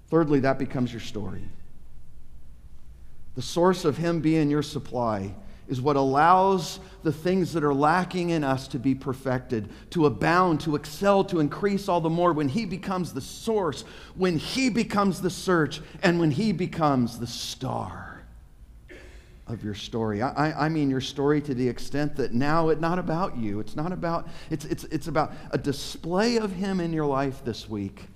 Thirdly, 0.10 0.40
that 0.42 0.58
becomes 0.58 0.92
your 0.92 1.02
story. 1.02 1.44
The 3.36 3.42
source 3.42 3.86
of 3.86 3.98
Him 3.98 4.22
being 4.22 4.50
your 4.50 4.64
supply 4.64 5.34
is 5.68 5.80
what 5.80 5.96
allows 5.96 6.80
the 7.04 7.14
things 7.14 7.54
that 7.54 7.64
are 7.64 7.74
lacking 7.74 8.32
in 8.32 8.44
us 8.44 8.68
to 8.70 8.80
be 8.80 8.96
perfected, 8.96 9.70
to 9.92 10.08
abound, 10.08 10.60
to 10.62 10.76
excel, 10.76 11.24
to 11.24 11.40
increase 11.40 11.88
all 11.88 12.02
the 12.02 12.10
more 12.10 12.34
when 12.34 12.50
He 12.50 12.66
becomes 12.66 13.14
the 13.14 13.22
source, 13.22 13.84
when 14.16 14.38
He 14.38 14.70
becomes 14.70 15.22
the 15.22 15.30
search, 15.30 15.80
and 16.02 16.20
when 16.20 16.32
He 16.32 16.52
becomes 16.52 17.20
the 17.20 17.28
star 17.28 18.24
of 19.46 19.64
your 19.64 19.76
story. 19.76 20.22
I, 20.24 20.66
I, 20.66 20.70
mean 20.70 20.90
your 20.90 21.02
story 21.02 21.42
to 21.42 21.56
the 21.56 21.68
extent 21.68 22.16
that 22.18 22.34
now 22.34 22.70
it's 22.70 22.82
not 22.82 23.00
about 23.00 23.38
you. 23.38 23.60
It's 23.60 23.76
not 23.76 23.92
about, 23.92 24.28
it's, 24.50 24.66
it's, 24.66 24.84
it's 24.86 25.08
about 25.08 25.34
a 25.52 25.58
display 25.58 26.38
of 26.38 26.52
Him 26.52 26.80
in 26.80 26.94
your 26.94 27.06
life 27.06 27.44
this 27.46 27.70
week 27.70 28.09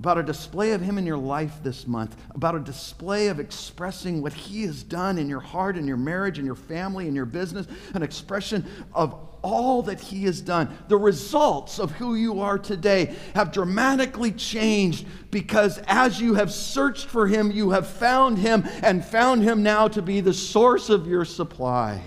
about 0.00 0.16
a 0.16 0.22
display 0.22 0.72
of 0.72 0.80
Him 0.80 0.96
in 0.96 1.04
your 1.04 1.18
life 1.18 1.62
this 1.62 1.86
month, 1.86 2.16
about 2.34 2.54
a 2.54 2.60
display 2.60 3.26
of 3.26 3.38
expressing 3.38 4.22
what 4.22 4.32
He 4.32 4.62
has 4.62 4.82
done 4.82 5.18
in 5.18 5.28
your 5.28 5.40
heart, 5.40 5.76
in 5.76 5.86
your 5.86 5.98
marriage, 5.98 6.38
in 6.38 6.46
your 6.46 6.54
family, 6.54 7.06
in 7.06 7.14
your 7.14 7.26
business, 7.26 7.66
an 7.92 8.02
expression 8.02 8.64
of 8.94 9.14
all 9.42 9.82
that 9.82 10.00
He 10.00 10.24
has 10.24 10.40
done. 10.40 10.74
The 10.88 10.96
results 10.96 11.78
of 11.78 11.90
who 11.90 12.14
you 12.14 12.40
are 12.40 12.58
today 12.58 13.14
have 13.34 13.52
dramatically 13.52 14.32
changed 14.32 15.06
because 15.30 15.78
as 15.86 16.18
you 16.18 16.32
have 16.32 16.50
searched 16.50 17.04
for 17.04 17.26
Him, 17.26 17.50
you 17.50 17.72
have 17.72 17.86
found 17.86 18.38
Him 18.38 18.66
and 18.82 19.04
found 19.04 19.42
Him 19.42 19.62
now 19.62 19.86
to 19.88 20.00
be 20.00 20.22
the 20.22 20.32
source 20.32 20.88
of 20.88 21.06
your 21.06 21.26
supply. 21.26 22.00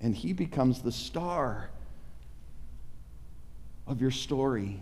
And 0.00 0.14
He 0.14 0.32
becomes 0.32 0.80
the 0.80 0.92
star 0.92 1.70
of 3.84 4.00
your 4.00 4.12
story 4.12 4.80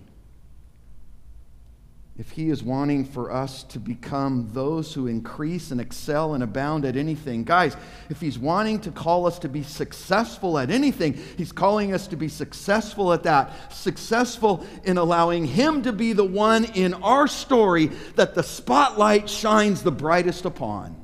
if 2.18 2.30
He 2.30 2.50
is 2.50 2.62
wanting 2.62 3.06
for 3.06 3.32
us 3.32 3.62
to 3.64 3.78
become 3.78 4.50
those 4.52 4.92
who 4.92 5.06
increase 5.06 5.70
and 5.70 5.80
excel 5.80 6.34
and 6.34 6.42
abound 6.42 6.84
at 6.84 6.96
anything. 6.96 7.42
Guys, 7.42 7.74
if 8.10 8.20
He's 8.20 8.38
wanting 8.38 8.80
to 8.80 8.90
call 8.90 9.26
us 9.26 9.38
to 9.40 9.48
be 9.48 9.62
successful 9.62 10.58
at 10.58 10.70
anything, 10.70 11.14
He's 11.38 11.52
calling 11.52 11.94
us 11.94 12.06
to 12.08 12.16
be 12.16 12.28
successful 12.28 13.12
at 13.14 13.22
that. 13.22 13.72
Successful 13.72 14.66
in 14.84 14.98
allowing 14.98 15.46
Him 15.46 15.82
to 15.82 15.92
be 15.92 16.12
the 16.12 16.24
one 16.24 16.64
in 16.64 16.92
our 16.94 17.26
story 17.26 17.86
that 18.16 18.34
the 18.34 18.42
spotlight 18.42 19.30
shines 19.30 19.82
the 19.82 19.92
brightest 19.92 20.44
upon. 20.44 20.98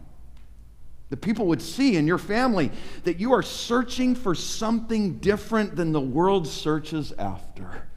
The 1.08 1.16
people 1.16 1.46
would 1.46 1.62
see 1.62 1.96
in 1.96 2.06
your 2.06 2.18
family 2.18 2.70
that 3.04 3.18
you 3.18 3.32
are 3.32 3.42
searching 3.42 4.14
for 4.14 4.34
something 4.34 5.20
different 5.20 5.74
than 5.74 5.92
the 5.92 6.00
world 6.00 6.46
searches 6.46 7.12
after. 7.18 7.87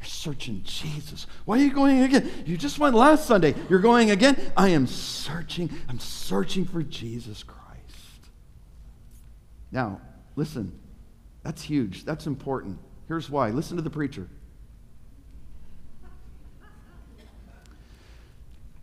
You're 0.00 0.08
searching 0.08 0.62
Jesus. 0.64 1.26
Why 1.44 1.58
are 1.58 1.62
you 1.62 1.72
going 1.72 2.02
again? 2.02 2.30
You 2.46 2.56
just 2.56 2.78
went 2.78 2.94
last 2.94 3.26
Sunday. 3.26 3.54
You're 3.68 3.80
going 3.80 4.10
again? 4.10 4.36
I 4.56 4.68
am 4.68 4.86
searching. 4.86 5.70
I'm 5.88 5.98
searching 5.98 6.64
for 6.64 6.82
Jesus 6.82 7.42
Christ. 7.42 7.58
Now, 9.72 10.00
listen. 10.36 10.78
That's 11.42 11.62
huge. 11.62 12.04
That's 12.04 12.26
important. 12.26 12.78
Here's 13.06 13.30
why. 13.30 13.50
Listen 13.50 13.76
to 13.76 13.82
the 13.82 13.90
preacher. 13.90 14.28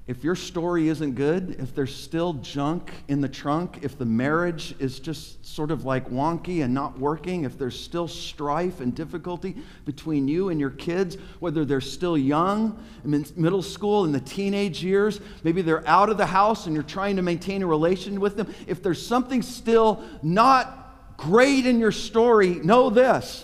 If 0.08 0.24
your 0.24 0.36
story 0.36 0.88
isn't 0.88 1.16
good, 1.16 1.56
if 1.58 1.74
there's 1.74 1.96
still 1.96 2.34
junk 2.34 2.92
in 3.08 3.22
the 3.22 3.28
trunk, 3.28 3.80
if 3.82 3.98
the 3.98 4.06
marriage 4.06 4.76
is 4.78 5.00
just 5.00 5.44
sort 5.44 5.72
of 5.72 5.84
like 5.84 6.12
wonky 6.12 6.64
and 6.64 6.72
not 6.76 7.00
working, 7.00 7.44
if 7.44 7.58
there's 7.58 7.80
still 7.80 8.08
strife 8.08 8.82
and 8.82 8.94
difficulty 8.94 9.56
between 9.84 10.28
you 10.28 10.50
and 10.50 10.60
your 10.60 10.70
kids, 10.70 11.18
whether 11.40 11.66
they're 11.66 11.82
still 11.82 12.16
young, 12.16 12.78
in 13.04 13.26
middle 13.36 13.64
school, 13.64 14.06
in 14.06 14.12
the 14.12 14.20
teenage 14.20 14.84
years, 14.84 15.20
maybe 15.44 15.64
they're 15.64 15.88
out 15.88 16.10
of 16.10 16.18
the 16.18 16.28
house 16.28 16.68
and 16.68 16.76
you're 16.76 16.84
trying 16.84 17.16
to 17.16 17.24
maintain 17.24 17.64
a 17.64 17.68
relation 17.68 18.20
with 18.20 18.38
them, 18.38 18.54
if 18.68 18.84
there's 18.84 19.04
something 19.04 19.42
still 19.42 20.04
not 20.22 21.18
great 21.18 21.66
in 21.66 21.80
your 21.80 21.92
story, 21.92 22.56
know 22.56 22.92
this 22.92 23.44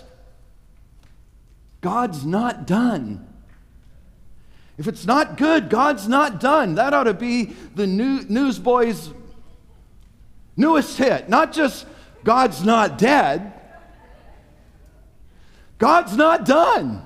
God's 1.80 2.24
not 2.24 2.68
done. 2.68 3.31
If 4.78 4.88
it's 4.88 5.04
not 5.04 5.36
good, 5.36 5.68
God's 5.68 6.08
not 6.08 6.40
done. 6.40 6.76
That 6.76 6.94
ought 6.94 7.04
to 7.04 7.14
be 7.14 7.54
the 7.74 7.86
new, 7.86 8.24
newsboys' 8.28 9.10
newest 10.56 10.96
hit. 10.96 11.28
Not 11.28 11.52
just 11.52 11.86
God's 12.24 12.64
not 12.64 12.98
dead, 12.98 13.52
God's 15.78 16.16
not 16.16 16.44
done. 16.44 17.04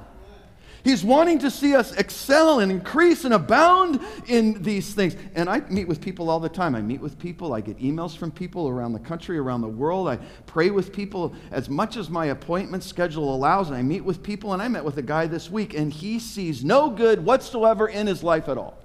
He's 0.87 1.03
wanting 1.03 1.40
to 1.40 1.51
see 1.51 1.75
us 1.75 1.90
excel 1.90 2.61
and 2.61 2.70
increase 2.70 3.25
and 3.25 3.35
abound 3.35 3.99
in 4.29 4.62
these 4.62 4.94
things. 4.94 5.16
And 5.35 5.51
I 5.51 5.59
meet 5.68 5.88
with 5.88 6.01
people 6.01 6.31
all 6.31 6.38
the 6.38 6.49
time. 6.49 6.77
I 6.77 6.81
meet 6.81 7.01
with 7.01 7.18
people, 7.18 7.55
I 7.55 7.61
get 7.61 7.81
emails 7.81 8.16
from 8.16 8.31
people 8.31 8.68
around 8.68 8.92
the 8.92 9.01
country, 9.01 9.37
around 9.37 9.62
the 9.62 9.68
world. 9.68 10.07
I 10.07 10.18
pray 10.46 10.70
with 10.70 10.92
people 10.92 11.35
as 11.51 11.68
much 11.68 11.96
as 11.96 12.09
my 12.09 12.27
appointment 12.27 12.85
schedule 12.85 13.35
allows. 13.35 13.66
And 13.66 13.77
I 13.77 13.83
meet 13.83 14.05
with 14.05 14.22
people, 14.22 14.53
and 14.53 14.62
I 14.62 14.68
met 14.68 14.85
with 14.85 14.96
a 14.99 15.03
guy 15.03 15.27
this 15.27 15.51
week, 15.51 15.75
and 15.75 15.92
he 15.92 16.20
sees 16.20 16.64
no 16.64 16.88
good 16.88 17.25
whatsoever 17.25 17.88
in 17.88 18.07
his 18.07 18.22
life 18.22 18.49
at 18.49 18.57
all. 18.57 18.79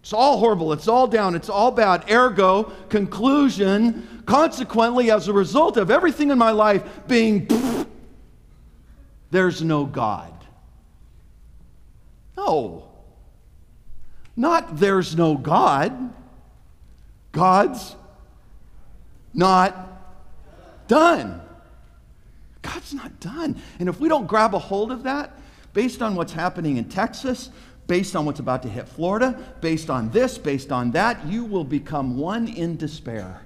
It's 0.00 0.14
all 0.14 0.38
horrible. 0.38 0.72
It's 0.72 0.88
all 0.88 1.06
down. 1.06 1.34
It's 1.34 1.50
all 1.50 1.70
bad. 1.70 2.10
Ergo, 2.10 2.72
conclusion, 2.88 4.22
consequently, 4.24 5.10
as 5.10 5.28
a 5.28 5.34
result 5.34 5.76
of 5.76 5.90
everything 5.90 6.30
in 6.30 6.38
my 6.38 6.52
life 6.52 7.06
being 7.06 7.46
there's 9.30 9.62
no 9.62 9.84
God. 9.84 10.32
No. 12.36 12.88
Not 14.36 14.78
there's 14.78 15.16
no 15.16 15.36
God. 15.36 16.14
God's 17.32 17.96
not 19.34 20.88
done. 20.88 21.40
God's 22.62 22.94
not 22.94 23.20
done. 23.20 23.60
And 23.78 23.88
if 23.88 24.00
we 24.00 24.08
don't 24.08 24.26
grab 24.26 24.54
a 24.54 24.58
hold 24.58 24.92
of 24.92 25.02
that, 25.04 25.38
based 25.72 26.02
on 26.02 26.14
what's 26.14 26.32
happening 26.32 26.76
in 26.76 26.88
Texas, 26.88 27.50
based 27.86 28.16
on 28.16 28.24
what's 28.24 28.40
about 28.40 28.62
to 28.62 28.68
hit 28.68 28.88
Florida, 28.88 29.38
based 29.60 29.90
on 29.90 30.10
this, 30.10 30.38
based 30.38 30.72
on 30.72 30.90
that, 30.92 31.26
you 31.26 31.44
will 31.44 31.64
become 31.64 32.16
one 32.16 32.48
in 32.48 32.76
despair. 32.76 33.42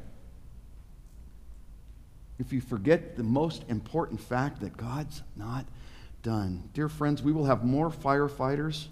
If 2.42 2.52
you 2.52 2.60
forget 2.60 3.16
the 3.16 3.22
most 3.22 3.62
important 3.68 4.20
fact 4.20 4.62
that 4.62 4.76
God's 4.76 5.22
not 5.36 5.64
done. 6.24 6.68
Dear 6.74 6.88
friends, 6.88 7.22
we 7.22 7.30
will 7.30 7.44
have 7.44 7.62
more 7.62 7.88
firefighters 7.88 8.86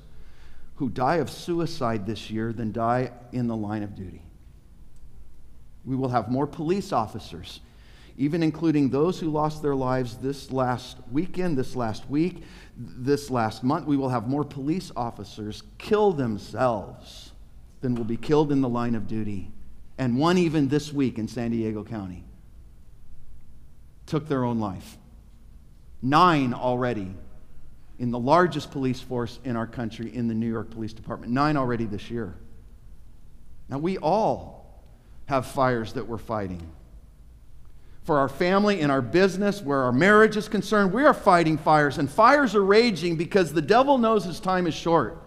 who 0.76 0.88
die 0.88 1.16
of 1.16 1.28
suicide 1.28 2.06
this 2.06 2.30
year 2.30 2.52
than 2.52 2.70
die 2.70 3.10
in 3.32 3.48
the 3.48 3.56
line 3.56 3.82
of 3.82 3.96
duty. 3.96 4.22
We 5.84 5.96
will 5.96 6.10
have 6.10 6.30
more 6.30 6.46
police 6.46 6.92
officers, 6.92 7.58
even 8.16 8.40
including 8.40 8.88
those 8.88 9.18
who 9.18 9.30
lost 9.30 9.62
their 9.62 9.74
lives 9.74 10.18
this 10.18 10.52
last 10.52 10.98
weekend, 11.10 11.58
this 11.58 11.74
last 11.74 12.08
week, 12.08 12.44
this 12.76 13.30
last 13.30 13.64
month. 13.64 13.84
We 13.84 13.96
will 13.96 14.10
have 14.10 14.28
more 14.28 14.44
police 14.44 14.92
officers 14.94 15.64
kill 15.76 16.12
themselves 16.12 17.32
than 17.80 17.96
will 17.96 18.04
be 18.04 18.16
killed 18.16 18.52
in 18.52 18.60
the 18.60 18.68
line 18.68 18.94
of 18.94 19.08
duty. 19.08 19.50
And 19.98 20.16
one 20.16 20.38
even 20.38 20.68
this 20.68 20.92
week 20.92 21.18
in 21.18 21.26
San 21.26 21.50
Diego 21.50 21.82
County 21.82 22.22
took 24.10 24.28
their 24.28 24.44
own 24.44 24.58
life. 24.58 24.98
Nine 26.02 26.52
already 26.52 27.14
in 28.00 28.10
the 28.10 28.18
largest 28.18 28.72
police 28.72 29.00
force 29.00 29.38
in 29.44 29.56
our 29.56 29.66
country 29.66 30.14
in 30.14 30.26
the 30.26 30.34
New 30.34 30.50
York 30.50 30.70
Police 30.70 30.92
Department. 30.92 31.32
Nine 31.32 31.56
already 31.56 31.84
this 31.84 32.10
year. 32.10 32.34
Now, 33.68 33.78
we 33.78 33.98
all 33.98 34.82
have 35.26 35.46
fires 35.46 35.92
that 35.92 36.08
we're 36.08 36.18
fighting. 36.18 36.66
For 38.02 38.18
our 38.18 38.28
family 38.28 38.80
and 38.80 38.90
our 38.90 39.02
business, 39.02 39.62
where 39.62 39.82
our 39.82 39.92
marriage 39.92 40.36
is 40.36 40.48
concerned, 40.48 40.92
we 40.92 41.04
are 41.04 41.14
fighting 41.14 41.56
fires, 41.56 41.98
and 41.98 42.10
fires 42.10 42.56
are 42.56 42.64
raging 42.64 43.14
because 43.14 43.52
the 43.52 43.62
devil 43.62 43.96
knows 43.96 44.24
his 44.24 44.40
time 44.40 44.66
is 44.66 44.74
short. 44.74 45.22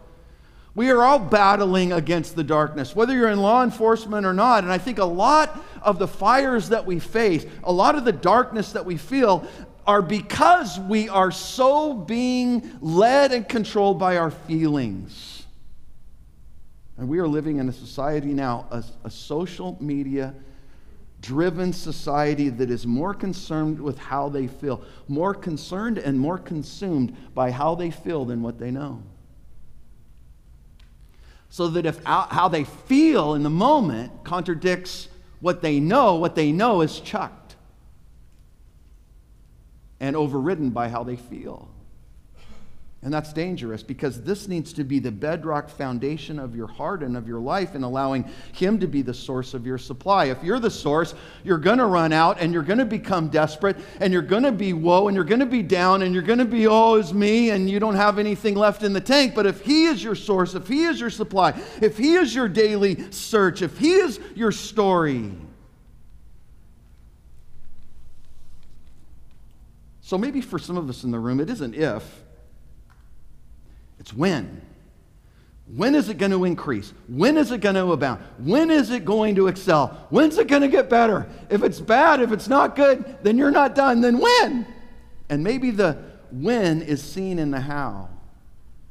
We 0.75 0.89
are 0.89 1.03
all 1.03 1.19
battling 1.19 1.93
against 1.93 2.35
the 2.35 2.43
darkness, 2.43 2.95
whether 2.95 3.13
you're 3.13 3.29
in 3.29 3.39
law 3.39 3.63
enforcement 3.63 4.25
or 4.25 4.33
not. 4.33 4.63
And 4.63 4.71
I 4.71 4.79
think 4.79 4.97
a 4.97 5.05
lot 5.05 5.63
of 5.83 5.99
the 5.99 6.07
fires 6.07 6.69
that 6.69 6.85
we 6.85 6.99
face, 6.99 7.45
a 7.63 7.71
lot 7.71 7.95
of 7.95 8.05
the 8.05 8.11
darkness 8.11 8.71
that 8.71 8.85
we 8.85 8.97
feel, 8.97 9.47
are 9.85 10.01
because 10.01 10.79
we 10.79 11.09
are 11.09 11.29
so 11.29 11.93
being 11.93 12.77
led 12.81 13.31
and 13.33 13.47
controlled 13.47 13.99
by 13.99 14.17
our 14.17 14.31
feelings. 14.31 15.45
And 16.97 17.07
we 17.07 17.19
are 17.19 17.27
living 17.27 17.57
in 17.57 17.69
a 17.69 17.73
society 17.73 18.33
now, 18.33 18.65
a, 18.71 18.83
a 19.03 19.11
social 19.11 19.77
media 19.79 20.33
driven 21.21 21.71
society 21.71 22.49
that 22.49 22.69
is 22.69 22.85
more 22.85 23.13
concerned 23.13 23.79
with 23.79 23.97
how 23.97 24.27
they 24.27 24.47
feel, 24.47 24.83
more 25.07 25.33
concerned 25.33 25.97
and 25.97 26.19
more 26.19 26.37
consumed 26.37 27.15
by 27.33 27.49
how 27.49 27.75
they 27.75 27.89
feel 27.91 28.25
than 28.25 28.41
what 28.41 28.59
they 28.59 28.71
know. 28.71 29.01
So 31.53 31.67
that 31.67 31.85
if 31.85 32.03
how 32.03 32.47
they 32.47 32.63
feel 32.63 33.35
in 33.35 33.43
the 33.43 33.49
moment 33.51 34.23
contradicts 34.23 35.07
what 35.39 35.61
they 35.61 35.79
know, 35.79 36.15
what 36.15 36.33
they 36.33 36.51
know 36.51 36.81
is 36.81 36.99
chucked 36.99 37.57
and 39.99 40.15
overridden 40.15 40.71
by 40.71 40.89
how 40.89 41.03
they 41.03 41.15
feel. 41.15 41.69
And 43.03 43.13
that's 43.13 43.33
dangerous 43.33 43.83
because 43.83 44.21
this 44.21 44.47
needs 44.47 44.71
to 44.73 44.85
be 44.85 44.97
the 44.97 45.11
bedrock 45.11 45.69
foundation 45.69 46.39
of 46.39 46.55
your 46.55 46.67
heart 46.67 47.03
and 47.03 47.17
of 47.17 47.27
your 47.27 47.39
life 47.39 47.75
in 47.75 47.83
allowing 47.83 48.23
Him 48.53 48.79
to 48.79 48.87
be 48.87 49.01
the 49.01 49.13
source 49.13 49.53
of 49.53 49.65
your 49.65 49.77
supply. 49.77 50.25
If 50.25 50.41
you're 50.41 50.59
the 50.59 50.71
source, 50.71 51.13
you're 51.43 51.57
going 51.57 51.79
to 51.79 51.85
run 51.85 52.13
out 52.13 52.39
and 52.39 52.53
you're 52.53 52.63
going 52.63 52.79
to 52.79 52.85
become 52.85 53.27
desperate 53.27 53.75
and 53.99 54.13
you're 54.13 54.21
going 54.21 54.43
to 54.43 54.53
be 54.53 54.71
woe 54.71 55.09
and 55.09 55.15
you're 55.15 55.25
going 55.25 55.41
to 55.41 55.45
be 55.45 55.61
down 55.61 56.03
and 56.03 56.13
you're 56.13 56.23
going 56.23 56.39
to 56.39 56.45
be, 56.45 56.65
oh, 56.65 56.95
it's 56.95 57.11
me, 57.11 57.49
and 57.49 57.69
you 57.69 57.77
don't 57.77 57.95
have 57.95 58.19
anything 58.19 58.55
left 58.55 58.83
in 58.83 58.93
the 58.93 59.01
tank. 59.01 59.35
But 59.35 59.47
if 59.47 59.59
He 59.59 59.85
is 59.85 60.01
your 60.01 60.15
source, 60.15 60.55
if 60.55 60.65
He 60.69 60.85
is 60.85 60.97
your 60.97 61.09
supply, 61.09 61.61
if 61.81 61.97
He 61.97 62.13
is 62.13 62.33
your 62.33 62.47
daily 62.47 63.11
search, 63.11 63.61
if 63.61 63.77
He 63.77 63.91
is 63.91 64.17
your 64.33 64.53
story, 64.53 65.33
so 69.99 70.17
maybe 70.17 70.39
for 70.39 70.57
some 70.57 70.77
of 70.77 70.87
us 70.89 71.03
in 71.03 71.11
the 71.11 71.19
room, 71.19 71.41
it 71.41 71.49
isn't 71.49 71.75
if 71.75 72.23
it's 74.03 74.13
when. 74.13 74.61
When 75.65 75.95
is 75.95 76.09
it 76.09 76.17
going 76.17 76.33
to 76.33 76.43
increase? 76.43 76.93
When 77.07 77.37
is 77.37 77.51
it 77.51 77.61
going 77.61 77.75
to 77.75 77.93
abound? 77.93 78.21
When 78.37 78.69
is 78.69 78.91
it 78.91 79.05
going 79.05 79.35
to 79.35 79.47
excel? 79.47 80.07
When's 80.09 80.37
it 80.37 80.49
going 80.49 80.61
to 80.61 80.67
get 80.67 80.89
better? 80.89 81.25
If 81.49 81.63
it's 81.63 81.79
bad, 81.79 82.19
if 82.19 82.33
it's 82.33 82.49
not 82.49 82.75
good, 82.75 83.17
then 83.23 83.37
you're 83.37 83.49
not 83.49 83.75
done. 83.75 84.01
Then 84.01 84.19
when? 84.19 84.67
And 85.29 85.41
maybe 85.41 85.71
the 85.71 85.97
when 86.31 86.81
is 86.81 87.01
seen 87.01 87.39
in 87.39 87.49
the 87.49 87.61
how. 87.61 88.09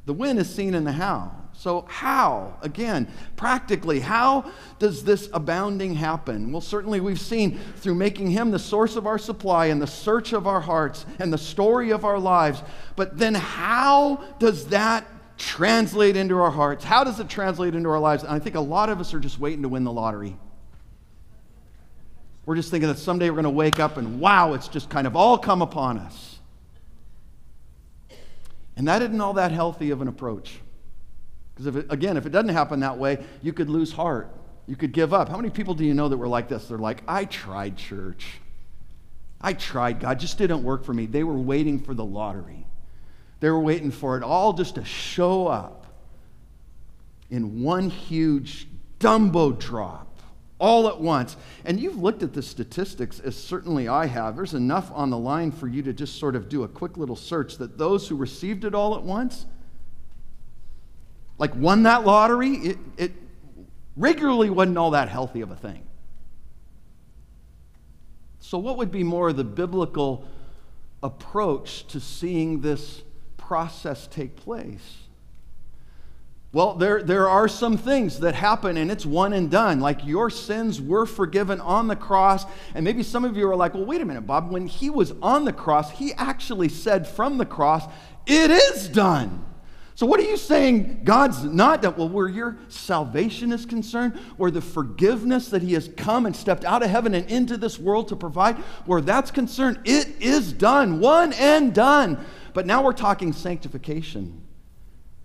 The 0.07 0.15
when 0.15 0.39
is 0.39 0.53
seen 0.53 0.75
in 0.75 0.85
the 0.85 0.93
how. 0.93 1.31
So, 1.63 1.85
how? 1.89 2.57
Again, 2.61 3.07
practically, 3.37 4.01
how 4.01 4.51
does 4.81 5.05
this 5.05 5.29
abounding 5.33 5.95
happen? 5.95 6.51
Well, 6.51 6.61
certainly 6.61 6.99
we've 6.99 7.21
seen 7.21 7.57
through 7.77 7.95
making 7.95 8.33
Him 8.33 8.51
the 8.51 8.59
source 8.59 8.97
of 8.97 9.07
our 9.07 9.17
supply 9.17 9.67
and 9.67 9.81
the 9.81 9.87
search 9.87 10.33
of 10.33 10.49
our 10.49 10.61
hearts 10.61 11.07
and 11.21 11.33
the 11.33 11.39
story 11.39 11.93
of 11.93 12.05
our 12.05 12.19
lives. 12.19 12.65
But 12.97 13.17
then, 13.17 13.37
how 13.37 14.25
does 14.41 14.67
that 14.71 15.07
translate 15.39 16.17
into 16.17 16.37
our 16.37 16.51
hearts? 16.51 16.83
How 16.83 17.05
does 17.05 17.21
it 17.21 17.29
translate 17.29 17.77
into 17.77 17.91
our 17.91 18.01
lives? 18.01 18.25
And 18.25 18.33
I 18.33 18.41
think 18.41 18.57
a 18.57 18.61
lot 18.61 18.89
of 18.89 18.99
us 18.99 19.15
are 19.15 19.21
just 19.21 19.39
waiting 19.39 19.63
to 19.63 19.69
win 19.69 19.85
the 19.85 19.93
lottery. 19.93 20.37
We're 22.45 22.57
just 22.57 22.73
thinking 22.73 22.89
that 22.89 22.99
someday 22.99 23.31
we're 23.31 23.37
going 23.37 23.45
to 23.45 23.51
wake 23.51 23.79
up 23.79 23.99
and 23.99 24.19
wow, 24.19 24.55
it's 24.55 24.67
just 24.67 24.91
kind 24.91 25.07
of 25.07 25.15
all 25.15 25.39
come 25.39 25.63
upon 25.63 25.99
us. 25.99 26.41
And 28.77 28.89
that 28.89 29.01
isn't 29.01 29.21
all 29.21 29.35
that 29.35 29.53
healthy 29.53 29.91
of 29.91 30.03
an 30.03 30.09
approach. 30.09 30.59
Because 31.55 31.85
again, 31.91 32.17
if 32.17 32.27
it 32.27 32.31
doesn't 32.31 32.51
happen 32.51 32.81
that 32.81 32.99
way, 32.99 33.25
you 33.43 33.53
could 33.53 33.69
lose 33.69 33.93
heart. 33.93 34.29
You 34.67 34.77
could 34.77 34.93
give 34.93 35.13
up. 35.13 35.29
How 35.29 35.37
many 35.37 35.51
people 35.51 35.75
do 35.75 35.85
you 35.85 35.95
know 35.95 36.09
that 36.09 36.17
were 36.17 36.29
like 36.29 36.49
this? 36.49 36.67
They're 36.67 36.79
like, 36.79 37.03
I 37.07 37.25
tried 37.25 37.77
church. 37.77 38.41
I 39.41 39.53
tried 39.55 40.01
God, 40.01 40.21
just 40.21 40.39
didn't 40.39 40.63
work 40.63 40.85
for 40.85 40.95
me. 40.95 41.07
They 41.07 41.25
were 41.25 41.39
waiting 41.39 41.81
for 41.81 41.95
the 41.95 42.05
lottery. 42.05 42.65
They 43.41 43.51
were 43.51 43.61
waiting 43.61 43.91
for 43.91 44.17
it 44.17 44.23
all 44.23 44.53
just 44.53 44.77
to 44.77 44.85
show 44.85 45.49
up 45.49 45.87
in 47.29 47.63
one 47.63 47.91
huge 47.91 48.69
Dumbo 49.01 49.59
drop 49.59 50.13
all 50.61 50.87
at 50.87 51.01
once. 51.01 51.37
And 51.65 51.81
you've 51.81 51.97
looked 51.97 52.23
at 52.23 52.33
the 52.33 52.43
statistics, 52.43 53.19
as 53.19 53.37
certainly 53.37 53.89
I 53.89 54.07
have. 54.07 54.37
There's 54.37 54.55
enough 54.55 54.93
on 54.95 55.11
the 55.11 55.19
line 55.19 55.51
for 55.51 55.67
you 55.67 55.83
to 55.83 55.93
just 55.93 56.21
sort 56.21 56.37
of 56.37 56.49
do 56.49 56.63
a 56.63 56.69
quick 56.69 56.97
little 56.97 57.17
search 57.17 57.59
that 57.59 57.79
those 57.79 58.07
who 58.07 58.15
received 58.15 58.65
it 58.65 58.77
all 58.77 58.95
at 58.95 59.03
once, 59.03 59.47
like 61.39 61.55
won 61.55 61.85
that 61.85 62.05
lottery, 62.05 62.55
it, 62.55 62.79
it 62.97 63.13
regularly 63.97 64.51
wasn't 64.51 64.79
all 64.79 64.93
that 64.93 65.09
healthy 65.09 65.41
of 65.41 65.51
a 65.51 65.57
thing. 65.57 65.83
So, 68.41 68.59
what 68.59 68.77
would 68.77 68.91
be 68.91 69.05
more 69.05 69.31
of 69.31 69.37
the 69.37 69.45
biblical 69.45 70.27
approach 71.03 71.87
to 71.89 72.01
seeing 72.01 72.61
this 72.61 73.03
process 73.37 74.07
take 74.07 74.37
place? 74.37 74.99
Well, 76.53 76.75
there, 76.75 77.03
there 77.03 77.31
are 77.31 77.49
some 77.49 77.79
things 77.79 78.21
that 78.21 78.35
happen 78.35 78.77
and 78.77 78.91
it's 78.91 79.07
one 79.07 79.33
and 79.33 79.51
done. 79.51 79.81
Like 79.81 80.05
your 80.05 80.29
sins 80.29 80.83
were 80.83 81.07
forgiven 81.07 81.63
on 81.63 81.89
the 81.89 81.97
cross. 81.97 82.45
And 82.75 82.85
maybe 82.85 83.03
some 83.03 83.25
of 83.25 83.39
you 83.39 83.49
are 83.49 83.57
like, 83.57 83.73
well, 83.73 83.87
wait 83.87 84.03
a 84.03 84.05
minute, 84.05 84.27
Bob. 84.27 84.51
When 84.51 84.67
he 84.67 84.91
was 84.91 85.15
on 85.23 85.47
the 85.47 85.53
cross, 85.53 85.91
he 85.93 86.13
actually 86.13 86.69
said 86.69 87.09
from 87.09 87.39
the 87.39 87.47
cross, 87.47 87.85
it 88.27 88.51
is 88.51 88.87
done. 88.89 89.47
So, 90.03 90.07
what 90.07 90.19
are 90.19 90.25
you 90.25 90.37
saying 90.37 91.03
God's 91.05 91.45
not 91.45 91.83
that, 91.83 91.97
Well, 91.97 92.09
where 92.09 92.27
your 92.27 92.57
salvation 92.67 93.53
is 93.53 93.65
concerned, 93.65 94.19
where 94.37 94.51
the 94.51 94.61
forgiveness 94.61 95.51
that 95.51 95.63
He 95.63 95.75
has 95.75 95.91
come 95.97 96.27
and 96.27 96.35
stepped 96.35 96.65
out 96.65 96.83
of 96.83 96.91
heaven 96.91 97.15
and 97.15 97.31
into 97.31 97.57
this 97.57 97.79
world 97.79 98.09
to 98.09 98.17
provide, 98.17 98.57
where 98.85 99.01
that's 99.01 99.31
concerned, 99.31 99.79
it 99.85 100.09
is 100.19 100.53
done, 100.53 100.99
one 100.99 101.33
and 101.35 101.73
done. 101.73 102.19
But 102.53 102.67
now 102.67 102.83
we're 102.83 102.95
talking 102.95 103.33
sanctification. 103.33 104.43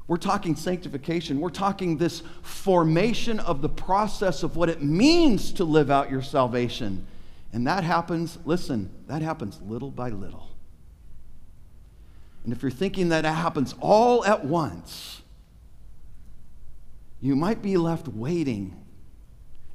We're 0.07 0.17
talking 0.17 0.55
sanctification. 0.55 1.39
We're 1.39 1.49
talking 1.49 1.97
this 1.97 2.21
formation 2.43 3.39
of 3.39 3.63
the 3.63 3.69
process 3.69 4.43
of 4.43 4.57
what 4.57 4.69
it 4.69 4.83
means 4.83 5.53
to 5.53 5.63
live 5.63 5.89
out 5.89 6.11
your 6.11 6.21
salvation. 6.21 7.07
And 7.51 7.65
that 7.65 7.83
happens, 7.83 8.37
listen, 8.45 8.91
that 9.07 9.23
happens 9.23 9.59
little 9.59 9.89
by 9.89 10.09
little. 10.09 10.46
And 12.47 12.55
if 12.55 12.61
you're 12.61 12.71
thinking 12.71 13.09
that 13.09 13.25
it 13.25 13.33
happens 13.33 13.75
all 13.81 14.23
at 14.23 14.45
once, 14.45 15.21
you 17.19 17.35
might 17.35 17.61
be 17.61 17.75
left 17.75 18.07
waiting 18.07 18.85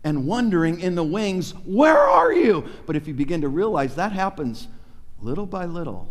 and 0.03 0.27
wondering 0.27 0.81
in 0.81 0.95
the 0.95 1.05
wings, 1.05 1.51
where 1.67 1.99
are 1.99 2.33
you? 2.33 2.65
But 2.87 2.97
if 2.97 3.07
you 3.07 3.13
begin 3.13 3.43
to 3.43 3.49
realize 3.51 3.97
that 3.97 4.13
happens 4.13 4.69
little 5.21 5.45
by 5.45 5.67
little 5.67 6.09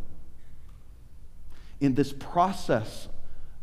in 1.80 1.96
this 1.96 2.14
process 2.14 3.08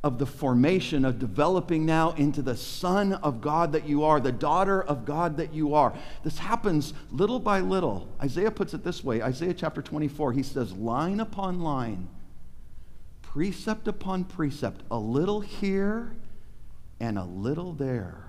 of 0.03 0.19
the 0.19 0.27
formation 0.27 1.05
of 1.05 1.21
developing 1.21 1.87
now 1.87 2.11
into 2.15 2.43
the 2.43 2.57
son 2.57 3.13
of 3.13 3.41
God 3.41 3.71
that 3.75 3.87
you 3.87 4.03
are, 4.03 4.19
the 4.19 4.33
daughter 4.33 4.83
of 4.83 5.05
God 5.05 5.37
that 5.37 5.55
you 5.55 5.73
are. 5.73 5.95
This 6.25 6.39
happens 6.39 6.95
little 7.13 7.39
by 7.39 7.61
little. 7.61 8.09
Isaiah 8.21 8.51
puts 8.51 8.75
it 8.75 8.83
this 8.83 9.05
way 9.05 9.23
Isaiah 9.23 9.55
chapter 9.55 9.83
24, 9.83 10.33
he 10.33 10.43
says, 10.43 10.73
line 10.73 11.21
upon 11.21 11.61
line 11.61 12.09
precept 13.39 13.87
upon 13.87 14.25
precept, 14.25 14.83
a 14.91 14.99
little 14.99 15.39
here 15.39 16.11
and 16.99 17.17
a 17.17 17.23
little 17.23 17.73
there. 17.73 18.25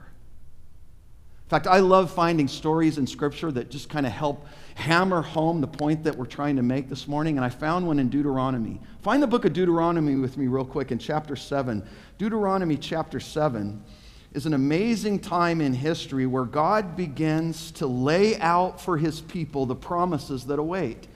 In 1.46 1.50
fact, 1.50 1.66
I 1.66 1.80
love 1.80 2.12
finding 2.12 2.48
stories 2.48 3.00
in 3.00 3.08
Scripture 3.08 3.52
that 3.54 3.72
just 3.72 3.90
kind 3.90 4.06
of 4.06 4.12
help 4.12 4.46
hammer 4.76 5.24
home 5.24 5.62
the 5.62 5.68
point 5.68 6.04
that 6.04 6.16
we're 6.16 6.28
trying 6.28 6.58
to 6.58 6.62
make 6.62 6.90
this 6.90 7.08
morning. 7.08 7.38
And 7.38 7.44
I 7.44 7.50
found 7.50 7.88
one 7.88 7.98
in 7.98 8.10
Deuteronomy. 8.10 8.80
Find 9.02 9.24
the 9.24 9.26
book 9.26 9.46
of 9.46 9.54
Deuteronomy 9.54 10.14
with 10.14 10.38
me, 10.38 10.46
real 10.46 10.64
quick, 10.64 10.92
in 10.92 11.00
chapter 11.00 11.36
7. 11.36 11.84
Deuteronomy 12.20 12.78
chapter 12.78 13.20
7 13.20 13.84
is 14.34 14.46
an 14.46 14.54
amazing 14.54 15.18
time 15.18 15.60
in 15.60 15.74
history 15.74 16.28
where 16.28 16.46
God 16.46 16.96
begins 16.96 17.72
to 17.72 17.88
lay 17.88 18.40
out 18.42 18.80
for 18.80 18.96
his 18.96 19.22
people 19.22 19.66
the 19.66 19.74
promises 19.74 20.46
that 20.46 20.60
await 20.60 21.08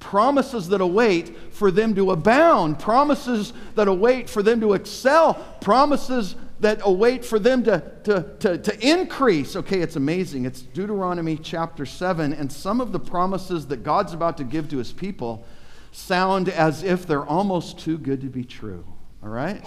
promises 0.00 0.68
that 0.68 0.80
await 0.80 1.36
for 1.52 1.70
them 1.70 1.94
to 1.94 2.10
abound, 2.10 2.78
promises 2.78 3.52
that 3.76 3.86
await 3.86 4.28
for 4.28 4.42
them 4.42 4.60
to 4.60 4.72
excel, 4.72 5.34
promises 5.60 6.34
that 6.58 6.80
await 6.82 7.24
for 7.24 7.38
them 7.38 7.62
to, 7.64 7.82
to, 8.04 8.34
to, 8.40 8.58
to, 8.58 8.86
increase. 8.86 9.56
Okay, 9.56 9.80
it's 9.80 9.96
amazing. 9.96 10.44
It's 10.44 10.62
Deuteronomy 10.62 11.36
chapter 11.36 11.86
7, 11.86 12.32
and 12.32 12.50
some 12.50 12.80
of 12.80 12.92
the 12.92 13.00
promises 13.00 13.66
that 13.68 13.82
God's 13.82 14.12
about 14.12 14.36
to 14.38 14.44
give 14.44 14.68
to 14.70 14.78
his 14.78 14.92
people 14.92 15.44
sound 15.92 16.48
as 16.48 16.82
if 16.82 17.06
they're 17.06 17.24
almost 17.24 17.78
too 17.78 17.96
good 17.96 18.20
to 18.20 18.28
be 18.28 18.44
true. 18.44 18.84
All 19.22 19.28
right? 19.28 19.64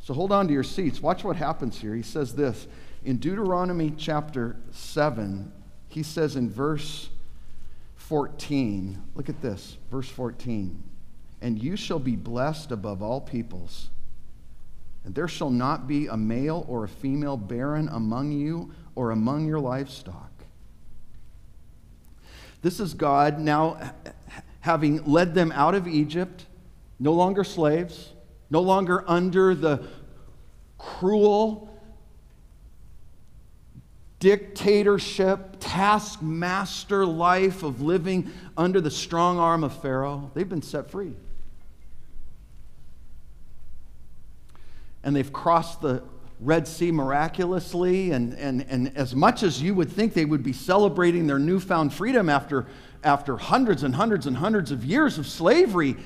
So 0.00 0.14
hold 0.14 0.32
on 0.32 0.46
to 0.48 0.52
your 0.52 0.62
seats. 0.62 1.00
Watch 1.00 1.24
what 1.24 1.36
happens 1.36 1.78
here. 1.78 1.94
He 1.94 2.02
says 2.02 2.34
this 2.34 2.66
in 3.04 3.18
Deuteronomy 3.18 3.94
chapter 3.96 4.56
7, 4.72 5.52
he 5.88 6.02
says 6.02 6.36
in 6.36 6.50
verse 6.50 7.08
14, 8.08 9.02
look 9.16 9.28
at 9.28 9.42
this, 9.42 9.78
verse 9.90 10.08
14. 10.08 10.82
And 11.42 11.60
you 11.60 11.76
shall 11.76 11.98
be 11.98 12.14
blessed 12.14 12.70
above 12.70 13.02
all 13.02 13.20
peoples, 13.20 13.88
and 15.04 15.14
there 15.14 15.28
shall 15.28 15.50
not 15.50 15.86
be 15.86 16.06
a 16.06 16.16
male 16.16 16.64
or 16.68 16.84
a 16.84 16.88
female 16.88 17.36
barren 17.36 17.88
among 17.88 18.32
you 18.32 18.72
or 18.94 19.10
among 19.10 19.46
your 19.46 19.60
livestock. 19.60 20.30
This 22.62 22.80
is 22.80 22.94
God 22.94 23.38
now 23.38 23.92
having 24.60 25.04
led 25.04 25.34
them 25.34 25.52
out 25.52 25.74
of 25.74 25.86
Egypt, 25.86 26.46
no 26.98 27.12
longer 27.12 27.44
slaves, 27.44 28.12
no 28.50 28.60
longer 28.60 29.04
under 29.06 29.54
the 29.54 29.86
cruel 30.78 31.75
dictatorship, 34.20 35.56
taskmaster 35.60 37.04
life 37.04 37.62
of 37.62 37.80
living 37.80 38.32
under 38.56 38.80
the 38.80 38.90
strong 38.90 39.38
arm 39.38 39.62
of 39.62 39.80
Pharaoh, 39.82 40.30
they've 40.34 40.48
been 40.48 40.62
set 40.62 40.90
free. 40.90 41.12
And 45.02 45.14
they've 45.14 45.32
crossed 45.32 45.82
the 45.82 46.02
Red 46.40 46.66
Sea 46.66 46.90
miraculously. 46.90 48.10
And, 48.10 48.34
and, 48.34 48.66
and 48.68 48.96
as 48.96 49.14
much 49.14 49.42
as 49.42 49.62
you 49.62 49.74
would 49.74 49.90
think 49.90 50.14
they 50.14 50.24
would 50.24 50.42
be 50.42 50.52
celebrating 50.52 51.26
their 51.26 51.38
newfound 51.38 51.94
freedom 51.94 52.28
after, 52.28 52.66
after 53.04 53.36
hundreds 53.36 53.82
and 53.82 53.94
hundreds 53.94 54.26
and 54.26 54.36
hundreds 54.36 54.70
of 54.72 54.84
years 54.84 55.18
of 55.18 55.26
slavery, 55.26 55.96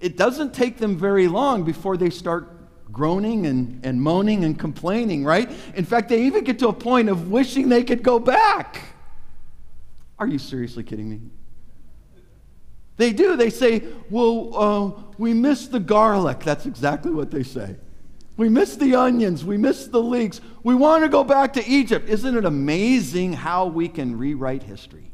it 0.00 0.16
doesn't 0.16 0.52
take 0.52 0.78
them 0.78 0.96
very 0.96 1.28
long 1.28 1.64
before 1.64 1.96
they 1.96 2.10
start 2.10 2.59
groaning 2.92 3.46
and, 3.46 3.84
and 3.84 4.00
moaning 4.00 4.44
and 4.44 4.58
complaining, 4.58 5.24
right? 5.24 5.50
In 5.74 5.84
fact, 5.84 6.08
they 6.08 6.24
even 6.24 6.44
get 6.44 6.58
to 6.60 6.68
a 6.68 6.72
point 6.72 7.08
of 7.08 7.30
wishing 7.30 7.68
they 7.68 7.84
could 7.84 8.02
go 8.02 8.18
back. 8.18 8.80
Are 10.18 10.26
you 10.26 10.38
seriously 10.38 10.82
kidding 10.82 11.08
me? 11.08 11.20
They 12.96 13.12
do. 13.12 13.36
They 13.36 13.48
say, 13.48 13.82
Well, 14.10 14.50
uh, 14.54 15.02
we 15.16 15.32
miss 15.32 15.68
the 15.68 15.80
garlic. 15.80 16.40
That's 16.40 16.66
exactly 16.66 17.10
what 17.10 17.30
they 17.30 17.42
say. 17.42 17.76
We 18.36 18.48
miss 18.48 18.76
the 18.76 18.94
onions. 18.94 19.44
We 19.44 19.56
miss 19.56 19.86
the 19.86 20.02
leeks. 20.02 20.40
We 20.62 20.74
want 20.74 21.02
to 21.04 21.08
go 21.08 21.24
back 21.24 21.54
to 21.54 21.66
Egypt. 21.66 22.08
Isn't 22.08 22.36
it 22.36 22.44
amazing 22.44 23.32
how 23.32 23.66
we 23.66 23.88
can 23.88 24.18
rewrite 24.18 24.62
history? 24.62 25.10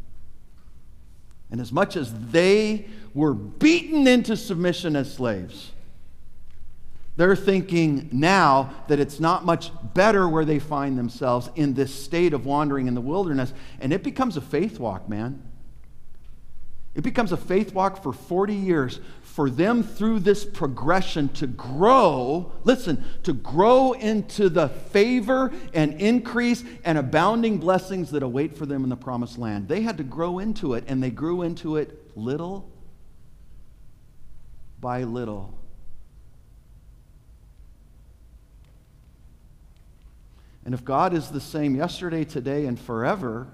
And 1.50 1.60
as 1.60 1.72
much 1.72 1.96
as 1.96 2.12
they 2.30 2.86
were 3.14 3.34
beaten 3.34 4.06
into 4.06 4.36
submission 4.36 4.96
as 4.96 5.12
slaves, 5.14 5.72
they're 7.16 7.36
thinking 7.36 8.10
now 8.12 8.74
that 8.88 9.00
it's 9.00 9.18
not 9.18 9.44
much 9.44 9.70
better 9.94 10.28
where 10.28 10.44
they 10.44 10.58
find 10.58 10.98
themselves 10.98 11.48
in 11.56 11.74
this 11.74 11.94
state 11.94 12.34
of 12.34 12.44
wandering 12.44 12.88
in 12.88 12.94
the 12.94 13.00
wilderness. 13.00 13.54
And 13.80 13.92
it 13.92 14.02
becomes 14.02 14.36
a 14.36 14.42
faith 14.42 14.78
walk, 14.78 15.08
man. 15.08 15.42
It 16.94 17.02
becomes 17.02 17.32
a 17.32 17.36
faith 17.36 17.74
walk 17.74 18.02
for 18.02 18.12
40 18.12 18.54
years 18.54 19.00
for 19.22 19.50
them 19.50 19.82
through 19.82 20.20
this 20.20 20.46
progression 20.46 21.28
to 21.34 21.46
grow, 21.46 22.52
listen, 22.64 23.04
to 23.24 23.34
grow 23.34 23.92
into 23.92 24.48
the 24.48 24.68
favor 24.68 25.52
and 25.74 26.00
increase 26.00 26.64
and 26.84 26.96
abounding 26.96 27.58
blessings 27.58 28.10
that 28.12 28.22
await 28.22 28.56
for 28.56 28.64
them 28.64 28.82
in 28.82 28.88
the 28.88 28.96
promised 28.96 29.36
land. 29.36 29.68
They 29.68 29.82
had 29.82 29.98
to 29.98 30.04
grow 30.04 30.38
into 30.38 30.72
it, 30.72 30.84
and 30.86 31.02
they 31.02 31.10
grew 31.10 31.42
into 31.42 31.76
it 31.76 32.16
little 32.16 32.70
by 34.80 35.02
little. 35.02 35.58
And 40.66 40.74
if 40.74 40.84
God 40.84 41.14
is 41.14 41.28
the 41.28 41.40
same 41.40 41.76
yesterday, 41.76 42.24
today, 42.24 42.66
and 42.66 42.78
forever, 42.78 43.46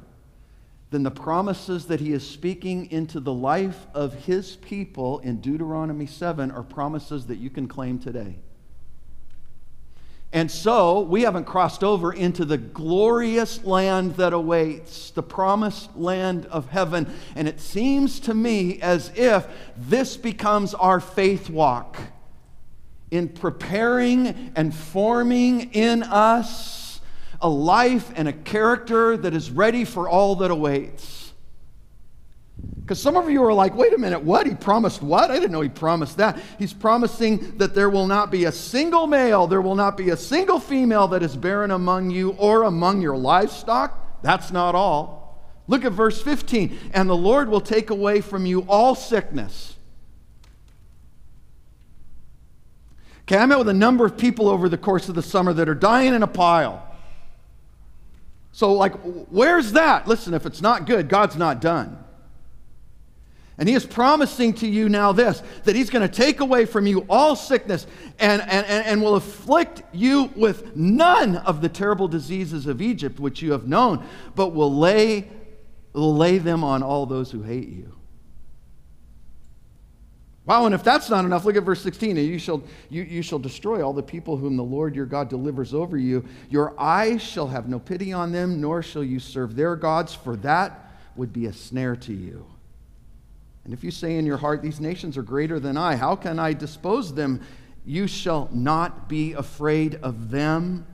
then 0.91 1.03
the 1.03 1.11
promises 1.11 1.85
that 1.87 2.01
he 2.01 2.11
is 2.15 2.27
speaking 2.27 2.91
into 2.91 3.21
the 3.21 3.35
life 3.35 3.87
of 3.93 4.15
his 4.25 4.57
people 4.57 5.19
in 5.19 5.43
Deuteronomy 5.43 6.07
7 6.07 6.51
are 6.51 6.63
promises 6.63 7.27
that 7.27 7.37
you 7.37 7.51
can 7.51 7.69
claim 7.69 7.99
today. 7.99 8.37
And 10.33 10.51
so 10.51 11.01
we 11.01 11.23
haven't 11.23 11.45
crossed 11.45 11.85
over 11.85 12.15
into 12.15 12.47
the 12.47 12.57
glorious 12.57 13.63
land 13.63 14.17
that 14.17 14.33
awaits, 14.33 15.11
the 15.11 15.23
promised 15.23 15.95
land 15.95 16.47
of 16.47 16.71
heaven. 16.71 17.13
And 17.37 17.47
it 17.47 17.61
seems 17.61 18.21
to 18.21 18.33
me 18.33 18.81
as 18.81 19.13
if 19.15 19.47
this 19.77 20.17
becomes 20.17 20.73
our 20.73 20.99
faith 20.99 21.51
walk 21.51 21.99
in 23.11 23.29
preparing 23.29 24.53
and 24.57 24.75
forming 24.75 25.75
in 25.75 26.03
us 26.05 26.82
a 27.43 27.49
life 27.49 28.11
and 28.17 28.29
a 28.29 28.33
character 28.33 29.17
that 29.17 29.35
is 29.35 29.51
ready 29.51 29.85
for 29.85 30.09
all 30.09 30.37
that 30.37 30.51
awaits. 30.51 31.33
Because 32.81 33.01
some 33.01 33.17
of 33.17 33.29
you 33.29 33.43
are 33.45 33.53
like, 33.53 33.75
wait 33.75 33.93
a 33.93 33.99
minute, 33.99 34.23
what? 34.23 34.47
He 34.47 34.55
promised 34.55 35.03
what? 35.03 35.31
I 35.31 35.35
didn't 35.35 35.53
know 35.53 35.61
he 35.61 35.69
promised 35.69 36.17
that. 36.19 36.41
He's 36.59 36.73
promising 36.73 37.59
that 37.59 37.75
there 37.75 37.91
will 37.91 38.07
not 38.07 38.31
be 38.31 38.45
a 38.45 38.53
single 38.53 39.07
male, 39.07 39.47
there 39.47 39.63
will 39.63 39.75
not 39.75 39.97
be 39.97 40.11
a 40.11 40.17
single 40.17 40.61
female 40.61 41.09
that 41.09 41.23
is 41.23 41.37
barren 41.37 41.71
among 41.71 42.11
you 42.11 42.31
or 42.33 42.65
among 42.65 43.03
your 43.03 43.17
livestock. 43.17 44.23
That's 44.23 44.51
not 44.51 44.75
all. 44.75 45.43
Look 45.67 45.85
at 45.85 45.93
verse 45.93 46.21
15. 46.21 46.77
And 46.93 47.09
the 47.09 47.17
Lord 47.17 47.49
will 47.49 47.61
take 47.61 47.91
away 47.91 48.21
from 48.21 48.47
you 48.47 48.61
all 48.69 48.95
sickness. 48.95 49.77
Okay, 53.23 53.39
I 53.39 53.47
met 53.47 53.59
with 53.59 53.69
a 53.69 53.75
number 53.75 54.05
of 54.05 54.19
people 54.19 54.49
over 54.49 54.69
the 54.69 54.77
course 54.77 55.09
of 55.09 55.15
the 55.15 55.23
summer 55.23 55.53
that 55.53 55.69
are 55.69 55.75
dying 55.75 56.15
in 56.15 56.23
a 56.23 56.29
pile. 56.29 56.92
So, 58.53 58.75
like, 58.75 58.95
where's 59.31 59.73
that? 59.73 60.07
Listen, 60.07 60.35
if 60.35 60.45
it's 60.45 60.61
not 60.61 60.87
good, 60.87 61.09
God's 61.09 61.37
not 61.37 61.61
done. 61.61 61.99
And 63.59 63.69
he 63.69 63.75
is 63.75 63.87
promising 63.87 64.55
to 64.55 64.67
you 64.67 64.89
now 64.89 65.13
this 65.13 65.43
that 65.65 65.77
he's 65.77 65.91
going 65.91 66.07
to 66.07 66.15
take 66.15 66.41
away 66.41 66.65
from 66.65 66.87
you 66.87 67.07
all 67.09 67.37
sickness 67.37 67.87
and, 68.19 68.43
and, 68.43 68.67
and 68.67 69.03
will 69.03 69.15
afflict 69.15 69.83
you 69.93 70.31
with 70.37 70.77
none 70.77 71.37
of 71.37 71.61
the 71.61 71.69
terrible 71.69 72.09
diseases 72.09 72.67
of 72.67 72.83
Egypt, 72.83 73.21
which 73.21 73.41
you 73.41 73.53
have 73.53 73.67
known, 73.67 74.05
but 74.35 74.49
will 74.49 74.75
lay, 74.75 75.29
will 75.93 76.17
lay 76.17 76.39
them 76.39 76.65
on 76.65 76.83
all 76.83 77.07
those 77.07 77.31
who 77.31 77.43
hate 77.43 77.69
you. 77.69 77.93
Wow, 80.45 80.67
and 80.67 80.75
if 80.75 80.83
that's 80.83 81.09
not 81.09 81.25
enough, 81.25 81.45
look 81.45 81.57
at 81.57 81.63
verse 81.63 81.83
16. 81.83 82.17
And 82.17 82.27
you 82.27 82.39
shall, 82.39 82.65
you, 82.91 83.03
you 83.03 83.23
shall 83.23 83.39
destroy 83.39 83.85
all 83.85 83.93
the 83.93 84.03
people 84.03 84.37
whom 84.37 84.57
the 84.57 84.65
Lord 84.65 84.97
your 84.97 85.07
God 85.07 85.29
delivers 85.29 85.73
over 85.73 85.97
you. 85.97 86.25
Your 86.51 86.79
eyes 86.81 87.23
shall 87.23 87.47
have 87.47 87.69
no 87.69 87.79
pity 87.79 88.13
on 88.13 88.33
them, 88.33 88.61
nor 88.61 88.83
shall 88.83 89.05
you 89.05 89.21
serve 89.21 89.55
their 89.55 89.77
gods, 89.77 90.15
for 90.15 90.35
that 90.37 90.91
would 91.15 91.33
be 91.33 91.47
a 91.47 91.53
snare 91.53 91.95
to 91.97 92.13
you. 92.13 92.45
And 93.65 93.73
if 93.73 93.85
you 93.85 93.93
say 93.93 94.17
in 94.17 94.27
your 94.27 94.37
heart, 94.37 94.63
These 94.63 94.81
nations 94.81 95.17
are 95.17 95.23
greater 95.23 95.61
than 95.61 95.77
I, 95.77 95.95
how 95.95 96.17
can 96.17 96.41
I 96.41 96.53
dispose 96.53 97.15
them? 97.15 97.41
You 97.85 98.09
shall 98.09 98.49
not 98.53 99.09
be 99.09 99.35
afraid 99.35 99.97
of 100.03 100.31
them. 100.31 100.87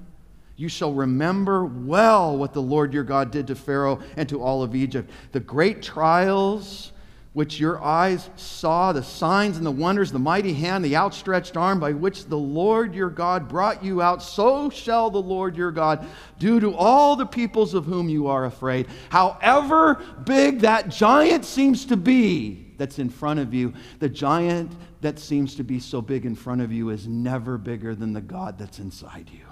You 0.57 0.69
shall 0.69 0.93
remember 0.93 1.65
well 1.65 2.37
what 2.37 2.53
the 2.53 2.61
Lord 2.61 2.93
your 2.93 3.05
God 3.05 3.31
did 3.31 3.47
to 3.47 3.55
Pharaoh 3.55 4.01
and 4.17 4.29
to 4.29 4.43
all 4.43 4.63
of 4.63 4.75
Egypt. 4.75 5.11
The 5.33 5.41
great 5.41 5.83
trials 5.83 6.93
which 7.33 7.61
your 7.61 7.83
eyes 7.83 8.31
saw, 8.37 8.93
the 8.93 9.03
signs 9.03 9.57
and 9.57 9.67
the 9.67 9.71
wonders, 9.71 10.11
the 10.11 10.19
mighty 10.19 10.53
hand, 10.53 10.85
the 10.85 10.97
outstretched 10.97 11.57
arm 11.57 11.79
by 11.79 11.93
which 11.93 12.27
the 12.27 12.39
Lord 12.39 12.95
your 12.95 13.11
God 13.11 13.49
brought 13.49 13.85
you 13.85 14.03
out, 14.03 14.23
so 14.23 14.71
shall 14.71 15.11
the 15.11 15.23
Lord 15.23 15.57
your 15.57 15.71
God 15.71 16.07
do 16.39 16.59
to 16.59 16.75
all 16.75 17.17
the 17.17 17.27
peoples 17.27 17.75
of 17.75 17.85
whom 17.85 18.09
you 18.09 18.27
are 18.27 18.47
afraid. 18.47 18.87
However 19.11 20.03
big 20.25 20.61
that 20.61 20.89
giant 20.89 21.45
seems 21.45 21.85
to 21.87 21.97
be 21.97 22.73
that's 22.79 22.99
in 22.99 23.11
front 23.11 23.41
of 23.41 23.53
you, 23.53 23.75
the 23.99 24.09
giant 24.09 24.73
that 25.01 25.19
seems 25.19 25.55
to 25.57 25.65
be 25.65 25.81
so 25.81 26.01
big 26.01 26.25
in 26.25 26.35
front 26.35 26.61
of 26.61 26.73
you 26.73 26.91
is 26.91 27.07
never 27.07 27.59
bigger 27.59 27.95
than 27.95 28.13
the 28.13 28.21
God 28.21 28.59
that's 28.59 28.79
inside 28.79 29.31
you. 29.33 29.48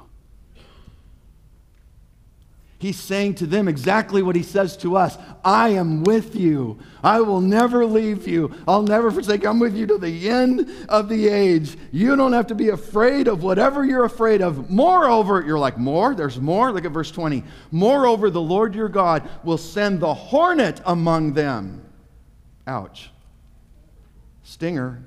He's 2.79 3.01
saying 3.01 3.37
to 3.37 3.47
them 3.47 3.69
exactly 3.69 4.23
what 4.23 4.37
he 4.37 4.43
says 4.43 4.77
to 4.79 4.97
us 4.97 5.17
I 5.43 5.71
am 5.71 6.05
with 6.05 6.37
you. 6.37 6.79
I 7.03 7.21
will 7.21 7.41
never 7.41 7.87
leave 7.87 8.29
you. 8.29 8.55
I'll 8.69 8.83
never 8.83 9.11
forsake. 9.11 9.47
I'm 9.47 9.59
with 9.59 9.75
you 9.75 9.87
to 9.87 9.99
the 9.99 10.29
end 10.29 10.69
of 10.89 11.09
the 11.09 11.29
age. 11.29 11.77
You 11.91 12.17
don't 12.17 12.35
have 12.35 12.49
to 12.49 12.55
be 12.55 12.69
afraid 12.69 13.29
of 13.29 13.43
whatever 13.43 13.85
you're 13.85 14.05
afraid 14.05 14.43
of. 14.43 14.69
Moreover, 14.69 15.43
you're 15.47 15.59
like, 15.59 15.79
More? 15.79 16.15
There's 16.15 16.39
more? 16.39 16.71
Look 16.71 16.85
at 16.85 16.93
verse 16.93 17.11
20. 17.11 17.45
Moreover, 17.71 18.29
the 18.29 18.43
Lord 18.43 18.75
your 18.75 18.91
God 18.91 19.27
will 19.43 19.59
send 19.59 20.01
the 20.01 20.13
hornet 20.13 20.83
among 20.85 21.33
them. 21.33 21.83
Ouch. 22.67 23.11
Stinger. 24.43 25.03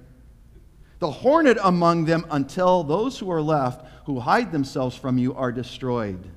The 0.98 1.12
hornet 1.12 1.58
among 1.64 2.06
them 2.06 2.26
until 2.32 2.84
those 2.84 3.20
who 3.20 3.32
are 3.32 3.42
left, 3.42 3.86
who 4.06 4.20
hide 4.20 4.52
themselves 4.52 4.96
from 4.96 5.20
you, 5.20 5.36
are 5.36 5.52
destroyed 5.52 6.32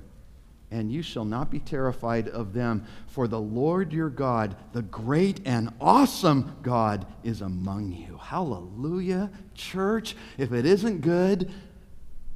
and 0.72 0.90
you 0.90 1.02
shall 1.02 1.24
not 1.24 1.50
be 1.50 1.60
terrified 1.60 2.28
of 2.28 2.54
them, 2.54 2.84
for 3.06 3.28
the 3.28 3.40
Lord 3.40 3.92
your 3.92 4.08
God, 4.08 4.56
the 4.72 4.82
great 4.82 5.40
and 5.44 5.72
awesome 5.80 6.56
God, 6.62 7.06
is 7.22 7.42
among 7.42 7.92
you. 7.92 8.18
Hallelujah, 8.20 9.30
church. 9.54 10.16
If 10.38 10.52
it 10.52 10.64
isn't 10.64 11.02
good, 11.02 11.52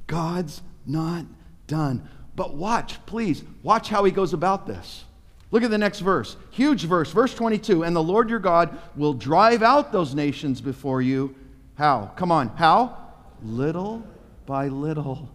God's 0.05 0.61
not 0.85 1.25
done. 1.65 2.07
But 2.35 2.53
watch, 2.53 3.03
please, 3.07 3.43
watch 3.63 3.89
how 3.89 4.03
he 4.03 4.11
goes 4.11 4.33
about 4.33 4.67
this. 4.67 5.03
Look 5.49 5.63
at 5.63 5.71
the 5.71 5.77
next 5.77 6.01
verse. 6.01 6.37
Huge 6.51 6.83
verse, 6.83 7.11
verse 7.11 7.33
22. 7.33 7.83
And 7.83 7.95
the 7.95 8.03
Lord 8.03 8.29
your 8.29 8.39
God 8.39 8.77
will 8.95 9.13
drive 9.13 9.63
out 9.63 9.91
those 9.91 10.13
nations 10.13 10.61
before 10.61 11.01
you. 11.01 11.33
How? 11.75 12.11
Come 12.15 12.31
on. 12.31 12.49
How? 12.49 12.97
Little 13.41 14.05
by 14.45 14.67
little 14.67 15.29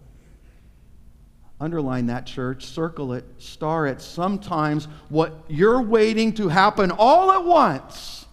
Underline 1.62 2.06
that, 2.06 2.26
church. 2.26 2.66
Circle 2.66 3.12
it. 3.12 3.24
Star 3.38 3.86
it. 3.86 4.00
Sometimes 4.00 4.86
what 5.10 5.44
you're 5.46 5.80
waiting 5.80 6.32
to 6.32 6.48
happen 6.48 6.90
all 6.90 7.30
at 7.30 7.44
once 7.44 8.26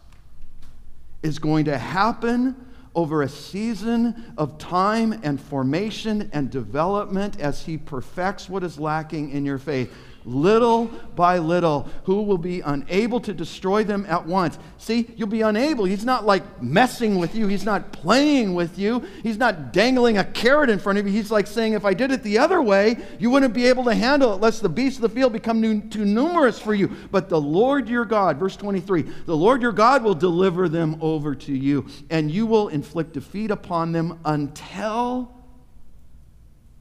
is 1.22 1.38
going 1.38 1.66
to 1.66 1.78
happen 1.78 2.56
over 2.96 3.22
a 3.22 3.30
season 3.30 4.34
of 4.36 4.58
time 4.58 5.20
and 5.22 5.40
formation 5.40 6.32
and 6.34 6.50
development 6.50 7.40
as 7.40 7.62
He 7.62 7.78
perfects 7.78 8.50
what 8.50 8.64
is 8.64 8.80
lacking 8.80 9.30
in 9.30 9.46
your 9.46 9.60
faith. 9.60 9.94
Little 10.26 10.86
by 11.16 11.38
little, 11.38 11.88
who 12.04 12.22
will 12.24 12.38
be 12.38 12.62
unable 12.62 13.20
to 13.22 13.34
destroy 13.34 13.84
them 13.84 14.06
at 14.08 14.26
once. 14.26 14.60
See, 14.78 15.10
you'll 15.16 15.28
be 15.28 15.42
unable. 15.42 15.86
He's 15.86 16.06
not 16.06 16.26
like 16.26 16.62
messing 16.62 17.18
with 17.18 17.36
you, 17.36 17.48
he's 17.48 17.66
not 17.66 17.92
playing 17.92 18.54
with 18.54 18.78
you, 18.78 19.06
he's 19.24 19.38
not 19.38 19.74
dangling 19.74 20.18
a 20.18 20.24
carrot 20.24 20.70
in 20.70 20.80
front 20.80 21.00
of 21.00 21.08
you. 21.08 21.14
He's 21.14 21.32
like 21.32 21.48
saying, 21.48 21.74
if 21.74 21.86
I 21.86 21.94
did 21.94 22.12
it 22.12 22.24
the 22.24 22.38
other 22.38 22.62
way, 22.62 22.98
you 23.20 23.30
wouldn't 23.30 23.54
be 23.54 23.68
able 23.68 23.84
to 23.86 23.94
handle 23.94 24.34
it, 24.34 24.42
lest 24.42 24.62
the 24.62 24.70
beasts 24.70 24.98
of 24.98 25.04
the 25.04 25.10
field 25.10 25.34
become 25.34 25.90
too 25.90 26.06
numerous 26.06 26.60
for 26.60 26.74
you. 26.74 26.90
But 27.12 27.30
the 27.30 27.40
Lord 27.40 27.90
your 27.90 28.06
God, 28.06 28.38
verse 28.38 28.56
23, 28.56 29.02
the 29.26 29.36
Lord 29.36 29.62
your 29.62 29.72
God 29.72 30.04
will 30.04 30.16
deliver 30.16 30.70
them 30.70 30.98
over 31.02 31.36
to 31.36 31.54
you, 31.54 31.88
and 32.10 32.30
you 32.32 32.46
will 32.46 32.68
inflict 32.70 33.14
defeat 33.14 33.52
upon 33.52 33.92
them 33.92 34.20
until 34.26 35.32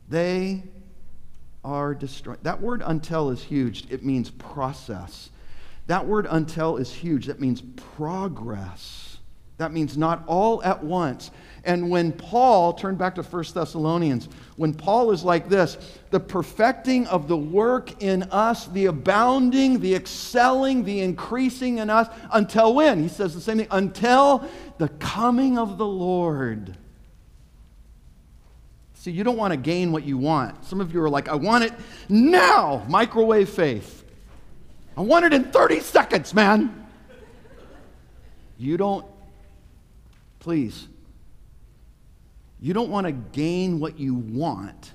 they 0.08 0.62
are 1.64 1.94
destroyed. 1.94 2.38
That 2.42 2.60
word 2.60 2.82
until 2.84 3.30
is 3.30 3.42
huge. 3.42 3.84
It 3.90 4.04
means 4.04 4.30
process. 4.30 5.30
That 5.86 6.06
word 6.06 6.26
until 6.28 6.76
is 6.76 6.92
huge. 6.92 7.26
That 7.26 7.40
means 7.40 7.62
progress. 7.62 9.18
That 9.58 9.72
means 9.72 9.98
not 9.98 10.22
all 10.26 10.62
at 10.62 10.84
once. 10.84 11.30
And 11.64 11.90
when 11.90 12.12
Paul, 12.12 12.72
turn 12.72 12.94
back 12.94 13.16
to 13.16 13.22
1 13.22 13.44
Thessalonians, 13.52 14.28
when 14.56 14.72
Paul 14.72 15.10
is 15.10 15.24
like 15.24 15.48
this, 15.48 15.76
the 16.10 16.20
perfecting 16.20 17.06
of 17.08 17.26
the 17.26 17.36
work 17.36 18.02
in 18.02 18.22
us, 18.24 18.66
the 18.66 18.86
abounding, 18.86 19.80
the 19.80 19.94
excelling, 19.94 20.84
the 20.84 21.00
increasing 21.00 21.78
in 21.78 21.90
us, 21.90 22.08
until 22.32 22.74
when? 22.74 23.02
He 23.02 23.08
says 23.08 23.34
the 23.34 23.40
same 23.40 23.58
thing, 23.58 23.66
until 23.70 24.48
the 24.78 24.88
coming 24.88 25.58
of 25.58 25.76
the 25.76 25.86
Lord. 25.86 26.76
See, 28.98 29.12
you 29.12 29.22
don't 29.22 29.36
want 29.36 29.52
to 29.52 29.56
gain 29.56 29.92
what 29.92 30.02
you 30.02 30.18
want. 30.18 30.64
Some 30.64 30.80
of 30.80 30.92
you 30.92 31.00
are 31.00 31.08
like, 31.08 31.28
I 31.28 31.36
want 31.36 31.62
it 31.62 31.72
now, 32.08 32.84
microwave 32.88 33.48
faith. 33.48 34.02
I 34.96 35.02
want 35.02 35.24
it 35.24 35.32
in 35.32 35.44
30 35.52 35.78
seconds, 35.78 36.34
man. 36.34 36.84
You 38.58 38.76
don't, 38.76 39.06
please, 40.40 40.88
you 42.60 42.74
don't 42.74 42.90
want 42.90 43.06
to 43.06 43.12
gain 43.12 43.78
what 43.78 44.00
you 44.00 44.16
want 44.16 44.92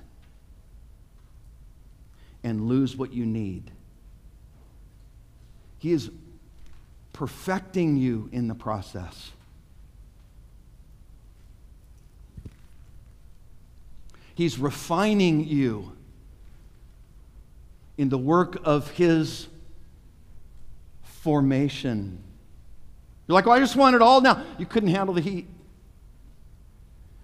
and 2.42 2.68
lose 2.68 2.94
what 2.94 3.10
you 3.10 3.24
need. 3.24 3.70
He 5.78 5.92
is 5.92 6.10
perfecting 7.14 7.96
you 7.96 8.28
in 8.32 8.48
the 8.48 8.54
process. 8.54 9.30
He's 14.34 14.58
refining 14.58 15.46
you 15.46 15.92
in 17.96 18.08
the 18.08 18.18
work 18.18 18.58
of 18.64 18.90
His 18.90 19.48
formation. 21.02 22.18
You're 23.26 23.34
like, 23.34 23.46
well, 23.46 23.56
I 23.56 23.60
just 23.60 23.76
want 23.76 23.94
it 23.94 24.02
all 24.02 24.20
now. 24.20 24.44
You 24.58 24.66
couldn't 24.66 24.90
handle 24.90 25.14
the 25.14 25.20
heat. 25.20 25.46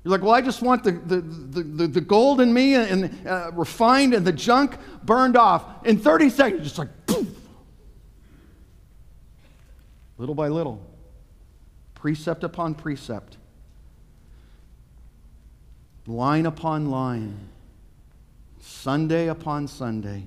You're 0.04 0.12
like, 0.12 0.22
well, 0.22 0.32
I 0.32 0.40
just 0.40 0.62
want 0.62 0.82
the, 0.82 0.92
the, 0.92 1.20
the, 1.20 1.86
the, 1.88 2.00
gold 2.00 2.40
in 2.40 2.54
me 2.54 2.74
and, 2.74 3.04
and 3.04 3.26
uh, 3.26 3.50
refined 3.52 4.14
and 4.14 4.26
the 4.26 4.32
junk 4.32 4.78
burned 5.04 5.36
off. 5.36 5.84
In 5.84 5.98
30 5.98 6.30
seconds, 6.30 6.62
just 6.62 6.78
like, 6.78 6.88
poof. 7.06 7.28
Little 10.16 10.34
by 10.34 10.48
little, 10.48 10.80
precept 11.94 12.44
upon 12.44 12.74
precept 12.74 13.36
line 16.10 16.44
upon 16.46 16.90
line, 16.90 17.38
Sunday 18.60 19.28
upon 19.28 19.68
Sunday, 19.68 20.26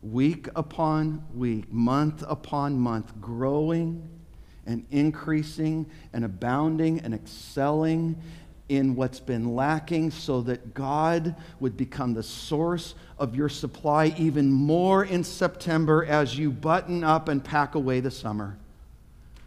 week 0.00 0.48
upon 0.54 1.24
week, 1.34 1.70
month 1.72 2.22
upon 2.28 2.78
month, 2.78 3.20
growing 3.20 4.08
and 4.66 4.86
increasing 4.90 5.84
and 6.12 6.24
abounding 6.24 7.00
and 7.00 7.12
excelling 7.12 8.16
in 8.68 8.94
what's 8.94 9.18
been 9.18 9.56
lacking 9.56 10.12
so 10.12 10.40
that 10.42 10.72
God 10.72 11.34
would 11.58 11.76
become 11.76 12.14
the 12.14 12.22
source 12.22 12.94
of 13.18 13.34
your 13.34 13.48
supply 13.48 14.14
even 14.16 14.52
more 14.52 15.04
in 15.04 15.24
September 15.24 16.04
as 16.04 16.38
you 16.38 16.52
button 16.52 17.02
up 17.02 17.28
and 17.28 17.42
pack 17.42 17.74
away 17.74 17.98
the 17.98 18.12
summer 18.12 18.56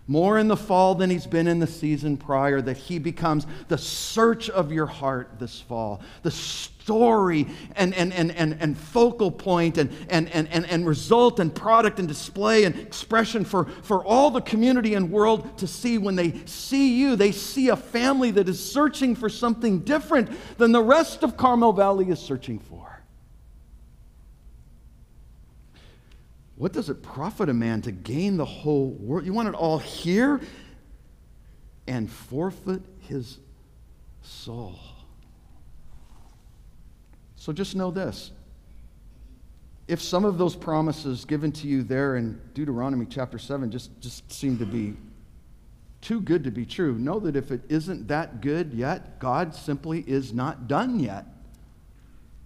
more 0.07 0.37
in 0.37 0.47
the 0.47 0.57
fall 0.57 0.95
than 0.95 1.09
he's 1.09 1.27
been 1.27 1.47
in 1.47 1.59
the 1.59 1.67
season 1.67 2.17
prior, 2.17 2.61
that 2.61 2.77
he 2.77 2.99
becomes 2.99 3.47
the 3.69 3.77
search 3.77 4.49
of 4.49 4.71
your 4.71 4.85
heart 4.85 5.39
this 5.39 5.61
fall, 5.61 6.01
the 6.23 6.31
story 6.31 7.47
and, 7.77 7.93
and, 7.93 8.11
and, 8.11 8.31
and, 8.31 8.57
and 8.59 8.77
focal 8.77 9.31
point 9.31 9.77
and, 9.77 9.89
and, 10.09 10.29
and, 10.29 10.49
and, 10.49 10.65
and 10.65 10.85
result 10.85 11.39
and 11.39 11.55
product 11.55 11.99
and 11.99 12.07
display 12.07 12.65
and 12.65 12.77
expression 12.77 13.45
for, 13.45 13.65
for 13.83 14.03
all 14.03 14.29
the 14.29 14.41
community 14.41 14.93
and 14.93 15.09
world 15.09 15.57
to 15.57 15.65
see 15.65 15.97
when 15.97 16.17
they 16.17 16.33
see 16.45 16.99
you. 16.99 17.15
They 17.15 17.31
see 17.31 17.69
a 17.69 17.77
family 17.77 18.31
that 18.31 18.49
is 18.49 18.63
searching 18.63 19.15
for 19.15 19.29
something 19.29 19.79
different 19.79 20.29
than 20.57 20.73
the 20.73 20.83
rest 20.83 21.23
of 21.23 21.37
Carmel 21.37 21.71
Valley 21.71 22.09
is 22.09 22.19
searching 22.19 22.59
for. 22.59 22.92
What 26.63 26.71
does 26.71 26.89
it 26.89 27.03
profit 27.03 27.49
a 27.49 27.53
man 27.53 27.81
to 27.81 27.91
gain 27.91 28.37
the 28.37 28.45
whole 28.45 28.91
world? 28.91 29.25
You 29.25 29.33
want 29.33 29.49
it 29.49 29.53
all 29.53 29.79
here 29.79 30.39
and 31.87 32.09
forfeit 32.09 32.81
his 33.01 33.39
soul. 34.21 34.79
So 37.35 37.51
just 37.51 37.75
know 37.75 37.91
this. 37.91 38.31
If 39.89 40.01
some 40.01 40.23
of 40.23 40.37
those 40.37 40.55
promises 40.55 41.25
given 41.25 41.51
to 41.51 41.67
you 41.67 41.83
there 41.83 42.15
in 42.15 42.39
Deuteronomy 42.53 43.07
chapter 43.07 43.37
7 43.37 43.69
just, 43.69 43.99
just 43.99 44.31
seem 44.31 44.57
to 44.59 44.65
be 44.65 44.93
too 45.99 46.21
good 46.21 46.45
to 46.45 46.51
be 46.51 46.65
true, 46.65 46.97
know 46.97 47.19
that 47.19 47.35
if 47.35 47.51
it 47.51 47.59
isn't 47.67 48.07
that 48.07 48.39
good 48.39 48.73
yet, 48.73 49.19
God 49.19 49.53
simply 49.53 49.99
is 50.07 50.31
not 50.31 50.69
done 50.69 51.01
yet. 51.01 51.25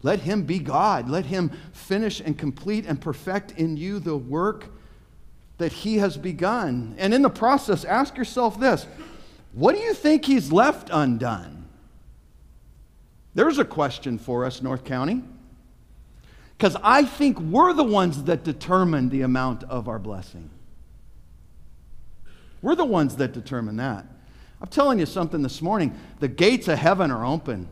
Let 0.03 0.19
him 0.21 0.43
be 0.43 0.59
God. 0.59 1.09
Let 1.09 1.25
him 1.25 1.51
finish 1.73 2.19
and 2.19 2.37
complete 2.37 2.85
and 2.85 2.99
perfect 3.01 3.51
in 3.53 3.77
you 3.77 3.99
the 3.99 4.17
work 4.17 4.69
that 5.57 5.71
he 5.71 5.97
has 5.97 6.17
begun. 6.17 6.95
And 6.97 7.13
in 7.13 7.21
the 7.21 7.29
process, 7.29 7.83
ask 7.83 8.15
yourself 8.17 8.59
this 8.59 8.85
what 9.53 9.73
do 9.75 9.81
you 9.81 9.93
think 9.93 10.25
he's 10.25 10.51
left 10.51 10.89
undone? 10.91 11.65
There's 13.33 13.59
a 13.59 13.65
question 13.65 14.17
for 14.17 14.45
us, 14.45 14.61
North 14.61 14.83
County. 14.83 15.23
Because 16.57 16.75
I 16.83 17.03
think 17.03 17.39
we're 17.39 17.73
the 17.73 17.83
ones 17.83 18.23
that 18.23 18.43
determine 18.43 19.09
the 19.09 19.21
amount 19.21 19.63
of 19.63 19.87
our 19.87 19.99
blessing. 19.99 20.49
We're 22.63 22.75
the 22.75 22.85
ones 22.85 23.15
that 23.17 23.33
determine 23.33 23.77
that. 23.77 24.05
I'm 24.59 24.67
telling 24.69 24.97
you 24.97 25.05
something 25.05 25.43
this 25.43 25.61
morning. 25.61 25.95
The 26.19 26.27
gates 26.27 26.67
of 26.67 26.79
heaven 26.79 27.11
are 27.11 27.23
open. 27.23 27.67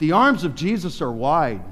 The 0.00 0.12
arms 0.12 0.44
of 0.44 0.54
Jesus 0.54 1.00
are 1.00 1.12
wide. 1.12 1.62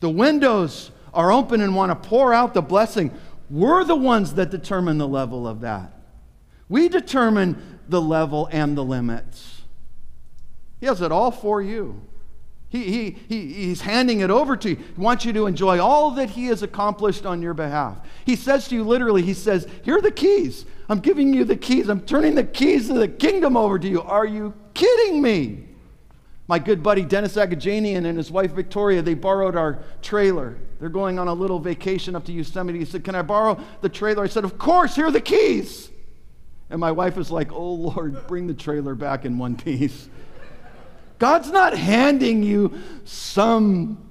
The 0.00 0.08
windows 0.08 0.90
are 1.12 1.30
open 1.30 1.60
and 1.60 1.76
want 1.76 1.90
to 1.90 2.08
pour 2.08 2.32
out 2.32 2.54
the 2.54 2.62
blessing. 2.62 3.12
We're 3.50 3.84
the 3.84 3.96
ones 3.96 4.34
that 4.34 4.50
determine 4.50 4.98
the 4.98 5.06
level 5.06 5.46
of 5.46 5.60
that. 5.60 5.92
We 6.70 6.88
determine 6.88 7.80
the 7.88 8.00
level 8.00 8.48
and 8.50 8.76
the 8.76 8.84
limits. 8.84 9.62
He 10.80 10.86
has 10.86 11.02
it 11.02 11.12
all 11.12 11.30
for 11.30 11.60
you. 11.60 12.00
He, 12.70 12.84
he, 12.84 13.10
he, 13.28 13.52
he's 13.52 13.82
handing 13.82 14.20
it 14.20 14.30
over 14.30 14.56
to 14.56 14.70
you. 14.70 14.76
He 14.76 15.00
wants 15.00 15.24
you 15.24 15.32
to 15.34 15.46
enjoy 15.46 15.80
all 15.80 16.12
that 16.12 16.30
he 16.30 16.46
has 16.46 16.62
accomplished 16.62 17.26
on 17.26 17.42
your 17.42 17.54
behalf. 17.54 17.98
He 18.24 18.36
says 18.36 18.68
to 18.68 18.74
you 18.74 18.84
literally, 18.84 19.22
he 19.22 19.34
says, 19.34 19.66
Here 19.82 19.96
are 19.96 20.02
the 20.02 20.10
keys. 20.10 20.64
I'm 20.88 21.00
giving 21.00 21.34
you 21.34 21.44
the 21.44 21.56
keys. 21.56 21.88
I'm 21.88 22.02
turning 22.02 22.34
the 22.34 22.44
keys 22.44 22.88
of 22.88 22.96
the 22.96 23.08
kingdom 23.08 23.56
over 23.56 23.78
to 23.78 23.88
you. 23.88 24.00
Are 24.02 24.26
you 24.26 24.54
kidding 24.72 25.20
me? 25.20 25.67
My 26.48 26.58
good 26.58 26.82
buddy 26.82 27.04
Dennis 27.04 27.36
Agajanian 27.36 28.06
and 28.06 28.16
his 28.16 28.30
wife 28.30 28.52
Victoria, 28.52 29.02
they 29.02 29.12
borrowed 29.12 29.54
our 29.54 29.78
trailer. 30.00 30.56
They're 30.80 30.88
going 30.88 31.18
on 31.18 31.28
a 31.28 31.34
little 31.34 31.60
vacation 31.60 32.16
up 32.16 32.24
to 32.24 32.32
Yosemite. 32.32 32.78
He 32.78 32.86
said, 32.86 33.04
Can 33.04 33.14
I 33.14 33.22
borrow 33.22 33.62
the 33.82 33.88
trailer? 33.90 34.24
I 34.24 34.28
said, 34.28 34.44
Of 34.44 34.56
course, 34.56 34.96
here 34.96 35.06
are 35.06 35.12
the 35.12 35.20
keys. 35.20 35.90
And 36.70 36.80
my 36.80 36.90
wife 36.90 37.16
was 37.16 37.30
like, 37.30 37.52
Oh 37.52 37.72
Lord, 37.74 38.26
bring 38.26 38.46
the 38.46 38.54
trailer 38.54 38.94
back 38.94 39.26
in 39.26 39.36
one 39.36 39.56
piece. 39.56 40.08
God's 41.18 41.50
not 41.50 41.76
handing 41.76 42.42
you 42.42 42.80
some 43.04 44.08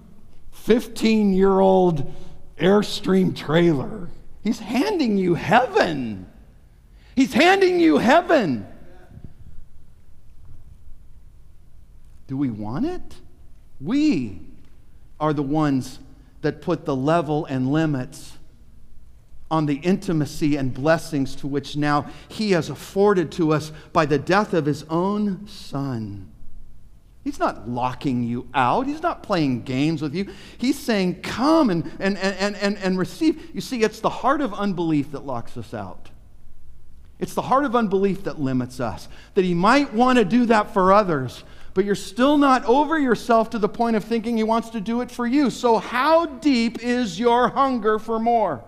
15 0.52 1.34
year 1.34 1.60
old 1.60 2.14
Airstream 2.60 3.36
trailer, 3.36 4.10
He's 4.44 4.60
handing 4.60 5.18
you 5.18 5.34
heaven. 5.34 6.28
He's 7.16 7.34
handing 7.34 7.80
you 7.80 7.98
heaven. 7.98 8.68
Do 12.28 12.38
we 12.38 12.50
want 12.50 12.86
it? 12.86 13.16
We 13.80 14.42
are 15.20 15.34
the 15.34 15.44
ones 15.44 16.00
that 16.42 16.62
put 16.62 16.86
the 16.86 16.96
level 16.96 17.46
and 17.46 17.72
limits 17.72 18.38
on 19.50 19.66
the 19.66 19.76
intimacy 19.76 20.58
and 20.58 20.74
blessings 20.74 21.36
to 21.38 21.48
which 21.48 21.78
now 21.78 22.10
He 22.28 22.52
has 22.52 22.70
afforded 22.70 23.32
to 23.34 23.54
us 23.54 23.72
by 23.94 24.06
the 24.06 24.20
death 24.20 24.54
of 24.54 24.66
His 24.66 24.84
own 24.90 25.48
Son. 25.48 26.32
He's 27.24 27.40
not 27.40 27.68
locking 27.68 28.24
you 28.24 28.48
out. 28.54 28.88
He's 28.88 29.02
not 29.02 29.22
playing 29.22 29.64
games 29.64 30.02
with 30.02 30.16
you. 30.16 30.28
He's 30.58 30.80
saying, 30.80 31.22
Come 31.22 31.70
and, 31.70 31.92
and, 32.00 32.18
and, 32.18 32.56
and, 32.56 32.78
and 32.78 32.98
receive. 32.98 33.54
You 33.54 33.62
see, 33.62 33.84
it's 33.84 34.00
the 34.00 34.10
heart 34.10 34.40
of 34.40 34.54
unbelief 34.54 35.12
that 35.12 35.26
locks 35.26 35.58
us 35.58 35.74
out. 35.74 36.10
It's 37.20 37.34
the 37.34 37.42
heart 37.42 37.66
of 37.66 37.76
unbelief 37.76 38.24
that 38.24 38.40
limits 38.40 38.80
us. 38.80 39.10
That 39.34 39.44
He 39.44 39.54
might 39.54 39.94
want 39.94 40.20
to 40.20 40.26
do 40.26 40.46
that 40.46 40.74
for 40.74 40.94
others, 40.94 41.44
but 41.78 41.86
you're 41.86 41.94
still 41.94 42.40
not 42.40 42.66
over 42.66 42.98
yourself 42.98 43.52
to 43.52 43.60
the 43.60 43.70
point 43.70 43.96
of 43.96 44.04
thinking 44.04 44.36
He 44.36 44.42
wants 44.42 44.72
to 44.72 44.82
do 44.82 45.02
it 45.02 45.12
for 45.12 45.28
you. 45.28 45.52
So, 45.52 45.78
how 45.78 46.26
deep 46.26 46.84
is 46.84 47.20
your 47.20 47.50
hunger 47.50 48.00
for 48.00 48.20
more? 48.20 48.64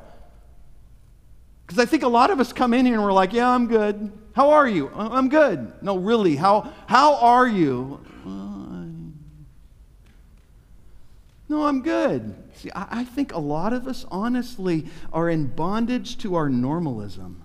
Because 1.66 1.80
I 1.80 1.88
think 1.88 2.04
a 2.04 2.08
lot 2.08 2.30
of 2.30 2.40
us 2.40 2.54
come 2.54 2.72
in 2.72 2.86
here 2.86 2.94
and 2.94 3.04
we're 3.04 3.12
like, 3.12 3.34
Yeah, 3.34 3.50
I'm 3.50 3.66
good. 3.66 4.12
How 4.36 4.52
are 4.52 4.68
you? 4.68 4.90
Uh, 4.90 5.10
I'm 5.12 5.28
good. 5.28 5.74
No, 5.82 5.98
really, 5.98 6.36
how, 6.36 6.72
how 6.86 7.16
are 7.16 7.48
you? 7.48 8.00
No, 11.50 11.64
I'm 11.64 11.82
good. 11.82 12.36
See, 12.58 12.70
I, 12.76 13.00
I 13.00 13.04
think 13.06 13.34
a 13.34 13.40
lot 13.40 13.74
of 13.74 13.88
us, 13.88 14.06
honestly, 14.12 14.86
are 15.12 15.32
in 15.32 15.48
bondage 15.48 16.20
to 16.20 16.36
our 16.36 16.48
normalism. 16.48 17.42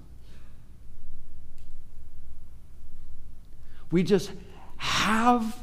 We 3.91 4.03
just 4.03 4.31
have, 4.85 5.57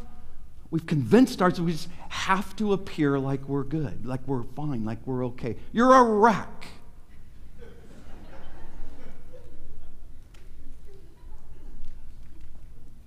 we've 0.72 0.86
convinced 0.86 1.42
ourselves 1.42 1.62
we 1.62 1.72
just 1.74 1.90
have 2.10 2.56
to 2.56 2.74
appear 2.74 3.20
like 3.20 3.48
we're 3.48 3.64
good, 3.64 4.06
like 4.06 4.28
we're 4.28 4.44
fine, 4.56 4.84
like 4.84 4.98
we're 5.06 5.26
okay. 5.28 5.56
You're 5.72 5.94
a 5.94 6.04
wreck. 6.04 6.66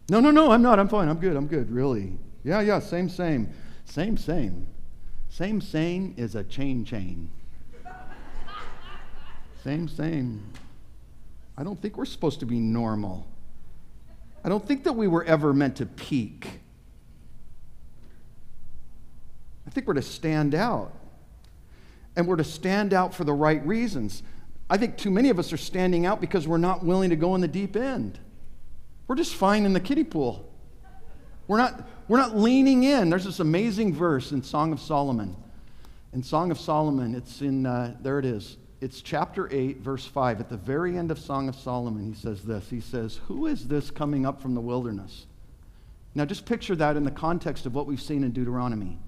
No, 0.08 0.20
no, 0.20 0.30
no, 0.30 0.52
I'm 0.52 0.62
not. 0.62 0.78
I'm 0.78 0.88
fine. 0.88 1.08
I'm 1.08 1.18
good. 1.18 1.34
I'm 1.34 1.46
good, 1.46 1.70
really. 1.70 2.12
Yeah, 2.44 2.60
yeah, 2.60 2.78
same, 2.78 3.08
same. 3.08 3.48
Same, 3.86 4.16
same. 4.16 4.66
Same, 5.30 5.60
same 5.60 6.14
is 6.16 6.34
a 6.34 6.44
chain, 6.44 6.84
chain. 6.84 7.30
same, 9.64 9.88
same. 9.88 10.44
I 11.56 11.64
don't 11.64 11.80
think 11.80 11.96
we're 11.96 12.04
supposed 12.04 12.40
to 12.40 12.46
be 12.46 12.60
normal. 12.60 13.26
I 14.44 14.48
don't 14.50 14.66
think 14.66 14.84
that 14.84 14.92
we 14.92 15.08
were 15.08 15.24
ever 15.24 15.54
meant 15.54 15.76
to 15.76 15.86
peak. 15.86 16.60
I 19.66 19.70
think 19.70 19.86
we're 19.86 19.94
to 19.94 20.02
stand 20.02 20.54
out. 20.54 20.92
And 22.14 22.28
we're 22.28 22.36
to 22.36 22.44
stand 22.44 22.92
out 22.92 23.14
for 23.14 23.24
the 23.24 23.32
right 23.32 23.66
reasons. 23.66 24.22
I 24.68 24.76
think 24.76 24.98
too 24.98 25.10
many 25.10 25.30
of 25.30 25.38
us 25.38 25.52
are 25.52 25.56
standing 25.56 26.06
out 26.06 26.20
because 26.20 26.46
we're 26.46 26.58
not 26.58 26.84
willing 26.84 27.10
to 27.10 27.16
go 27.16 27.34
in 27.34 27.40
the 27.40 27.48
deep 27.48 27.74
end. 27.74 28.18
We're 29.08 29.16
just 29.16 29.34
fine 29.34 29.64
in 29.64 29.72
the 29.72 29.80
kiddie 29.80 30.04
pool. 30.04 30.50
We're 31.48 31.58
not, 31.58 31.88
we're 32.08 32.18
not 32.18 32.36
leaning 32.36 32.84
in. 32.84 33.10
There's 33.10 33.24
this 33.24 33.40
amazing 33.40 33.94
verse 33.94 34.32
in 34.32 34.42
Song 34.42 34.72
of 34.72 34.80
Solomon. 34.80 35.36
In 36.12 36.22
Song 36.22 36.50
of 36.50 36.60
Solomon, 36.60 37.14
it's 37.14 37.40
in, 37.42 37.66
uh, 37.66 37.96
there 38.00 38.18
it 38.18 38.24
is. 38.24 38.56
It's 38.84 39.00
chapter 39.00 39.48
8, 39.50 39.78
verse 39.78 40.04
5. 40.04 40.40
At 40.40 40.50
the 40.50 40.58
very 40.58 40.98
end 40.98 41.10
of 41.10 41.18
Song 41.18 41.48
of 41.48 41.56
Solomon, 41.56 42.04
he 42.04 42.12
says 42.12 42.42
this. 42.42 42.68
He 42.68 42.80
says, 42.80 43.18
Who 43.28 43.46
is 43.46 43.66
this 43.66 43.90
coming 43.90 44.26
up 44.26 44.42
from 44.42 44.54
the 44.54 44.60
wilderness? 44.60 45.24
Now, 46.14 46.26
just 46.26 46.44
picture 46.44 46.76
that 46.76 46.94
in 46.94 47.02
the 47.02 47.10
context 47.10 47.64
of 47.64 47.74
what 47.74 47.86
we've 47.86 47.98
seen 47.98 48.22
in 48.22 48.32
Deuteronomy. 48.32 48.98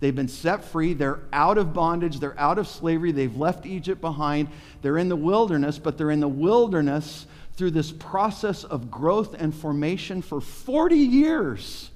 They've 0.00 0.16
been 0.16 0.28
set 0.28 0.64
free. 0.64 0.94
They're 0.94 1.20
out 1.30 1.58
of 1.58 1.74
bondage. 1.74 2.20
They're 2.20 2.40
out 2.40 2.56
of 2.56 2.66
slavery. 2.66 3.12
They've 3.12 3.36
left 3.36 3.66
Egypt 3.66 4.00
behind. 4.00 4.48
They're 4.80 4.96
in 4.96 5.10
the 5.10 5.14
wilderness, 5.16 5.78
but 5.78 5.98
they're 5.98 6.10
in 6.10 6.20
the 6.20 6.26
wilderness 6.26 7.26
through 7.52 7.72
this 7.72 7.92
process 7.92 8.64
of 8.64 8.90
growth 8.90 9.34
and 9.34 9.54
formation 9.54 10.22
for 10.22 10.40
40 10.40 10.96
years. 10.96 11.90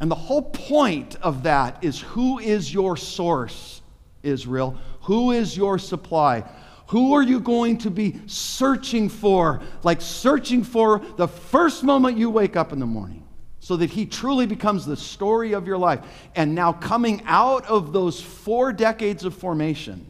And 0.00 0.10
the 0.10 0.16
whole 0.16 0.42
point 0.42 1.14
of 1.22 1.44
that 1.44 1.84
is 1.84 2.00
who 2.00 2.40
is 2.40 2.74
your 2.74 2.96
source, 2.96 3.80
Israel? 4.22 4.78
Who 5.02 5.32
is 5.32 5.56
your 5.56 5.78
supply? 5.78 6.44
Who 6.88 7.14
are 7.14 7.22
you 7.22 7.38
going 7.40 7.78
to 7.78 7.90
be 7.90 8.20
searching 8.26 9.08
for? 9.08 9.62
Like 9.82 10.00
searching 10.00 10.64
for 10.64 11.00
the 11.16 11.28
first 11.28 11.84
moment 11.84 12.18
you 12.18 12.30
wake 12.30 12.56
up 12.56 12.72
in 12.72 12.80
the 12.80 12.86
morning, 12.86 13.26
so 13.60 13.76
that 13.76 13.90
He 13.90 14.06
truly 14.06 14.46
becomes 14.46 14.84
the 14.86 14.96
story 14.96 15.52
of 15.52 15.66
your 15.66 15.78
life. 15.78 16.00
And 16.34 16.54
now, 16.54 16.72
coming 16.72 17.22
out 17.26 17.64
of 17.66 17.92
those 17.92 18.20
four 18.20 18.72
decades 18.72 19.24
of 19.24 19.34
formation, 19.34 20.06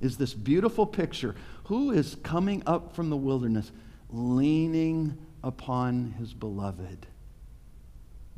is 0.00 0.16
this 0.16 0.32
beautiful 0.32 0.86
picture. 0.86 1.34
Who 1.64 1.90
is 1.90 2.16
coming 2.22 2.62
up 2.66 2.94
from 2.94 3.10
the 3.10 3.16
wilderness, 3.16 3.70
leaning 4.10 5.18
upon 5.42 6.12
his 6.18 6.32
beloved? 6.32 7.06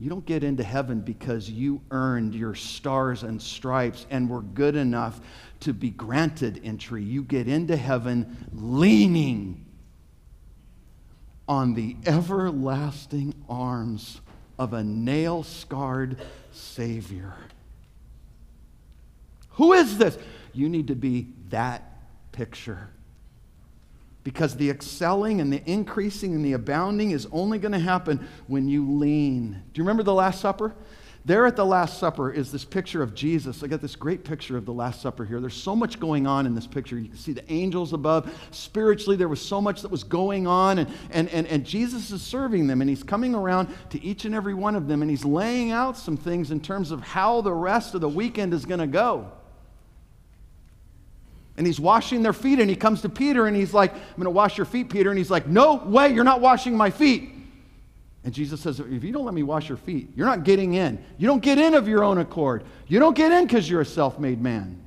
You 0.03 0.11
don't 0.11 0.27
get 0.27 0.43
into 0.43 0.65
heaven 0.65 0.99
because 0.99 1.49
you 1.49 1.81
earned 1.93 2.35
your 2.35 2.57
stars 2.57 3.23
and 3.23 3.41
stripes 3.41 4.05
and 4.11 4.29
were 4.29 4.43
good 4.43 4.75
enough 4.75 5.21
to 5.61 5.73
be 5.73 5.91
granted 5.91 6.61
entry. 6.65 7.05
You 7.05 7.23
get 7.23 7.47
into 7.47 7.77
heaven 7.77 8.49
leaning 8.53 9.65
on 11.47 11.75
the 11.75 11.95
everlasting 12.05 13.45
arms 13.49 14.21
of 14.59 14.73
a 14.73 14.83
nail 14.83 15.45
scarred 15.45 16.19
Savior. 16.51 17.35
Who 19.51 19.73
is 19.73 19.99
this? 19.99 20.19
You 20.53 20.69
need 20.69 20.89
to 20.89 20.97
be 20.97 21.29
that 21.51 21.85
picture. 22.33 22.89
Because 24.25 24.57
the 24.57 24.71
excelling 24.71 25.41
and 25.41 25.53
the 25.53 25.63
increasing 25.71 26.35
and 26.35 26.45
the 26.45 26.53
abounding 26.53 27.11
is 27.11 27.27
only 27.33 27.59
going 27.59 27.73
to 27.73 27.79
happen 27.79 28.27
when 28.47 28.69
you 28.69 28.89
lean. 28.89 29.63
Do 29.73 29.79
you 29.79 29.85
remember 29.85 30.05
the 30.05 30.15
Last 30.15 30.41
Supper? 30.41 30.75
There 31.25 31.47
at 31.47 31.55
the 31.55 31.65
Last 31.65 31.99
Supper 31.99 32.33
is 32.33 32.51
this 32.51 32.65
picture 32.65 33.01
of 33.01 33.15
Jesus. 33.15 33.63
I 33.63 33.69
got 33.69 33.81
this 33.81 33.95
great 33.95 34.25
picture 34.25 34.57
of 34.57 34.65
the 34.65 34.73
Last 34.73 35.01
Supper 35.01 35.25
here. 35.25 35.41
There's 35.41 35.55
so 35.55 35.77
much 35.77 36.01
going 36.01 36.27
on 36.27 36.47
in 36.47 36.55
this 36.55 36.67
picture. 36.67 36.99
You 36.99 37.11
can 37.11 37.19
see 37.19 37.33
the 37.33 37.51
angels 37.53 37.93
above. 37.93 38.33
Spiritually, 38.51 39.17
there 39.17 39.29
was 39.29 39.41
so 39.41 39.61
much 39.61 39.83
that 39.83 39.91
was 39.91 40.03
going 40.03 40.49
on, 40.49 40.79
and, 40.81 40.93
and, 41.11 41.29
and, 41.29 41.47
and 41.47 41.65
Jesus 41.65 42.11
is 42.11 42.23
serving 42.23 42.67
them, 42.67 42.81
and 42.81 42.91
he's 42.91 43.05
coming 43.05 43.37
around 43.37 43.73
to 43.91 44.03
each 44.03 44.25
and 44.25 44.35
every 44.35 44.55
one 44.55 44.75
of 44.75 44.89
them, 44.89 45.01
and 45.01 45.11
he's 45.11 45.25
laying 45.25 45.71
out 45.71 45.97
some 45.97 46.17
things 46.17 46.51
in 46.51 46.59
terms 46.59 46.91
of 46.91 47.01
how 47.03 47.41
the 47.41 47.53
rest 47.53 47.95
of 47.95 48.01
the 48.01 48.09
weekend 48.09 48.53
is 48.53 48.65
going 48.65 48.81
to 48.81 48.89
go 48.89 49.31
and 51.63 51.67
he's 51.69 51.79
washing 51.79 52.25
their 52.25 52.33
feet 52.33 52.59
and 52.59 52.69
he 52.69 52.75
comes 52.75 53.03
to 53.03 53.09
Peter 53.09 53.47
and 53.47 53.55
he's 53.55 53.73
like, 53.73 53.95
I'm 53.95 54.17
going 54.17 54.25
to 54.25 54.31
wash 54.31 54.59
your 54.59 54.65
feet, 54.65 54.91
Peter. 54.91 55.11
And 55.11 55.17
he's 55.17 55.31
like, 55.31 55.47
No 55.47 55.77
way, 55.77 56.13
you're 56.13 56.25
not 56.25 56.41
washing 56.41 56.77
my 56.77 56.91
feet. 56.91 57.31
And 58.25 58.35
Jesus 58.35 58.61
says, 58.61 58.81
If 58.81 59.05
you 59.05 59.13
don't 59.13 59.25
let 59.25 59.33
me 59.33 59.45
wash 59.45 59.69
your 59.69 59.79
feet, 59.79 60.09
you're 60.17 60.27
not 60.27 60.43
getting 60.43 60.75
in. 60.75 61.01
You 61.19 61.29
don't 61.29 61.41
get 61.41 61.59
in 61.59 61.75
of 61.75 61.87
your 61.87 62.03
own 62.03 62.19
accord. 62.19 62.65
You 62.89 62.99
don't 62.99 63.15
get 63.15 63.31
in 63.31 63.45
because 63.47 63.71
you're 63.71 63.81
a 63.81 63.87
self 63.87 64.19
made 64.19 64.43
man. 64.43 64.85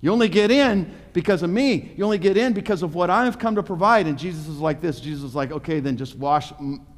You 0.00 0.12
only 0.12 0.28
get 0.28 0.52
in 0.52 0.94
because 1.12 1.42
of 1.42 1.50
me. 1.50 1.92
You 1.96 2.04
only 2.04 2.18
get 2.18 2.36
in 2.36 2.52
because 2.52 2.84
of 2.84 2.94
what 2.94 3.10
I've 3.10 3.40
come 3.40 3.56
to 3.56 3.64
provide. 3.64 4.06
And 4.06 4.16
Jesus 4.16 4.46
is 4.46 4.58
like 4.58 4.80
this. 4.80 5.00
Jesus 5.00 5.24
is 5.24 5.34
like, 5.34 5.50
Okay, 5.50 5.80
then 5.80 5.96
just 5.96 6.14
wash 6.14 6.52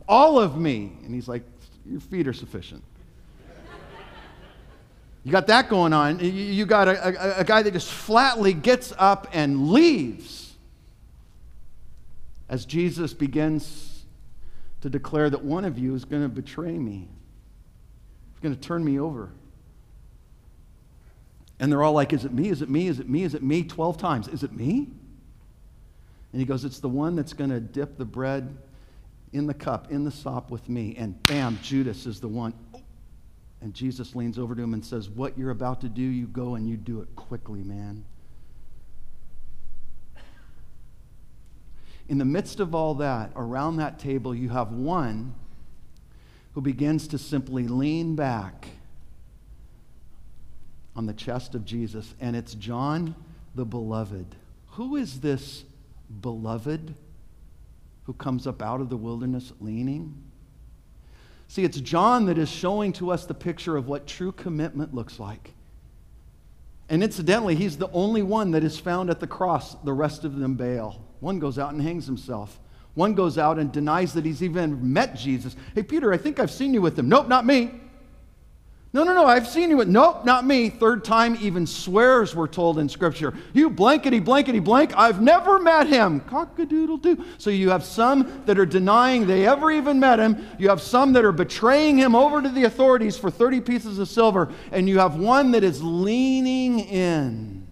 all 0.07 0.39
of 0.39 0.59
me. 0.59 0.99
And 1.03 1.15
he's 1.15 1.29
like, 1.29 1.45
Your 1.87 2.01
feet 2.01 2.29
are 2.29 2.35
sufficient. 2.35 2.85
You 5.25 5.33
got 5.33 5.47
that 5.47 5.71
going 5.71 5.95
on. 5.95 6.21
You 6.21 6.67
got 6.67 6.87
a, 6.87 7.37
a, 7.39 7.41
a, 7.41 7.45
guy 7.45 7.63
that 7.63 7.73
just 7.73 7.91
flatly 7.91 8.53
gets 8.53 8.93
up 8.99 9.27
and 9.33 9.71
leaves 9.71 10.55
as 12.51 12.67
Jesus 12.67 13.15
begins 13.15 14.05
to 14.83 14.91
declare 14.91 15.31
that 15.31 15.43
one 15.43 15.65
of 15.65 15.79
you 15.79 15.95
is 15.95 16.05
going 16.05 16.23
to 16.23 16.29
betray 16.29 16.79
me, 16.79 17.09
He's 18.33 18.41
going 18.43 18.55
to 18.55 18.61
turn 18.61 18.85
me 18.85 19.01
over. 19.01 19.31
And 21.59 21.73
they're 21.73 21.83
all 21.83 21.95
like, 21.95 22.13
Is 22.13 22.27
it 22.27 22.33
me? 22.33 22.51
Is 22.51 22.61
it 22.61 22.69
me? 22.69 22.89
Is 22.89 23.01
it 23.01 23.09
me? 23.09 23.23
Is 23.23 23.35
it 23.35 23.43
me? 23.43 23.65
12 23.65 23.97
times. 23.97 24.29
Is 24.29 24.43
it 24.43 24.53
me? 24.53 24.89
And 26.33 26.41
he 26.41 26.45
goes, 26.45 26.67
It's 26.67 26.81
the 26.81 26.89
one 26.89 27.17
that's 27.17 27.33
going 27.33 27.49
to 27.49 27.61
dip 27.61 27.97
the 27.97 28.05
bread 28.05 28.55
in 29.33 29.47
the 29.47 29.55
cup, 29.55 29.91
in 29.91 30.05
the 30.05 30.11
sop 30.11 30.51
with 30.51 30.69
me. 30.69 30.95
And 30.99 31.25
bam, 31.25 31.59
Judas 31.63 32.05
is 32.05 32.21
the 32.21 32.29
one. 32.29 32.53
And 33.65 33.73
Jesus 33.73 34.15
leans 34.15 34.39
over 34.39 34.55
to 34.55 34.63
him 34.63 34.75
and 34.75 34.85
says, 34.85 35.09
What 35.09 35.39
you're 35.39 35.51
about 35.51 35.81
to 35.81 35.89
do, 35.89 36.03
you 36.03 36.27
go 36.27 36.55
and 36.55 36.69
you 36.69 36.77
do 36.77 37.01
it 37.01 37.09
quickly, 37.17 37.63
man. 37.63 38.05
In 42.11 42.19
the 42.19 42.27
midst 42.27 42.61
of 42.61 42.75
all 42.75 42.93
that, 42.97 43.31
around 43.35 43.79
that 43.79 43.99
table, 43.99 44.35
you 44.35 44.51
have 44.51 44.71
one 44.71 45.35
who 46.53 46.61
begins 46.61 47.09
to 47.09 47.17
simply 47.17 47.67
lean 47.67 48.15
back 48.15 48.69
on 50.95 51.07
the 51.07 51.15
chest 51.15 51.55
of 51.55 51.65
Jesus, 51.65 52.15
and 52.21 52.37
it's 52.37 52.53
John 52.53 53.15
the 53.55 53.65
Beloved. 53.65 54.27
Who 54.73 54.97
is 54.97 55.21
this 55.21 55.65
beloved 56.21 56.95
who 58.05 58.13
comes 58.13 58.47
up 58.47 58.61
out 58.61 58.83
of 58.83 58.91
the 58.91 58.99
wilderness 58.99 59.55
leaning? 59.59 60.23
See, 61.55 61.63
it's 61.63 61.81
John 61.81 62.27
that 62.27 62.37
is 62.37 62.49
showing 62.49 62.93
to 62.95 63.13
us 63.13 63.27
the 63.27 63.33
picture 63.33 63.77
of 63.77 63.87
what 63.87 64.09
true 64.09 64.33
commitment 64.33 64.93
looks 64.93 65.21
like. 65.21 65.55
And 66.89 67.01
incidentally, 67.01 67.55
he's 67.55 67.77
the 67.77 67.89
only 67.93 68.25
one 68.25 68.51
that 68.51 68.65
is 68.65 68.77
found 68.77 69.09
at 69.09 69.21
the 69.21 69.29
cross. 69.29 69.77
The 69.85 69.93
rest 69.93 70.25
of 70.25 70.37
them 70.37 70.57
bail. 70.57 71.01
One 71.21 71.39
goes 71.39 71.57
out 71.57 71.73
and 71.73 71.81
hangs 71.81 72.07
himself. 72.07 72.59
One 72.95 73.15
goes 73.15 73.39
out 73.39 73.61
and 73.61 73.71
denies 73.71 74.15
that 74.15 74.25
he's 74.25 74.43
even 74.43 74.93
met 74.93 75.15
Jesus. 75.15 75.55
Hey, 75.77 75.85
Peter, 75.85 76.13
I 76.13 76.17
think 76.17 76.41
I've 76.41 76.51
seen 76.51 76.75
you 76.75 76.83
with 76.83 76.99
him. 76.99 77.09
Nope, 77.09 77.29
not 77.29 77.47
me. 77.47 77.71
No, 78.95 79.03
no, 79.03 79.13
no, 79.13 79.27
I've 79.27 79.49
seen 79.49 79.71
you 79.71 79.79
with, 79.79 79.89
nope, 79.89 80.25
not 80.25 80.47
me. 80.47 80.71
Third 80.71 81.05
time, 81.05 81.37
even 81.41 81.67
swears, 81.67 82.37
we're 82.37 82.47
told 82.47 82.79
in 82.79 82.89
Scripture. 82.89 83.35
You 83.53 83.69
blankety, 83.69 84.21
blankety, 84.21 84.61
blank, 84.61 84.97
I've 84.97 85.21
never 85.21 85.59
met 85.59 85.89
him. 85.89 86.21
Cock 86.21 86.57
a 86.61 86.65
doodle 86.65 86.99
doo. 86.99 87.25
So 87.37 87.51
you 87.51 87.71
have 87.71 87.85
some 87.85 88.45
that 88.47 88.57
are 88.57 88.65
denying 88.65 89.27
they 89.27 89.49
ever 89.49 89.73
even 89.73 89.99
met 89.99 90.21
him. 90.21 90.47
You 90.61 90.69
have 90.69 90.81
some 90.81 91.13
that 91.15 91.25
are 91.25 91.33
betraying 91.33 91.99
him 91.99 92.15
over 92.15 92.41
to 92.41 92.49
the 92.49 92.65
authorities 92.65 93.17
for 93.17 93.33
30 93.33 93.63
pieces 93.63 93.99
of 93.99 94.09
silver. 94.09 94.53
And 94.71 94.89
you 94.89 95.01
have 95.01 95.17
one 95.17 95.51
that 95.51 95.65
is 95.65 95.83
leaning 95.83 96.79
in, 96.79 97.67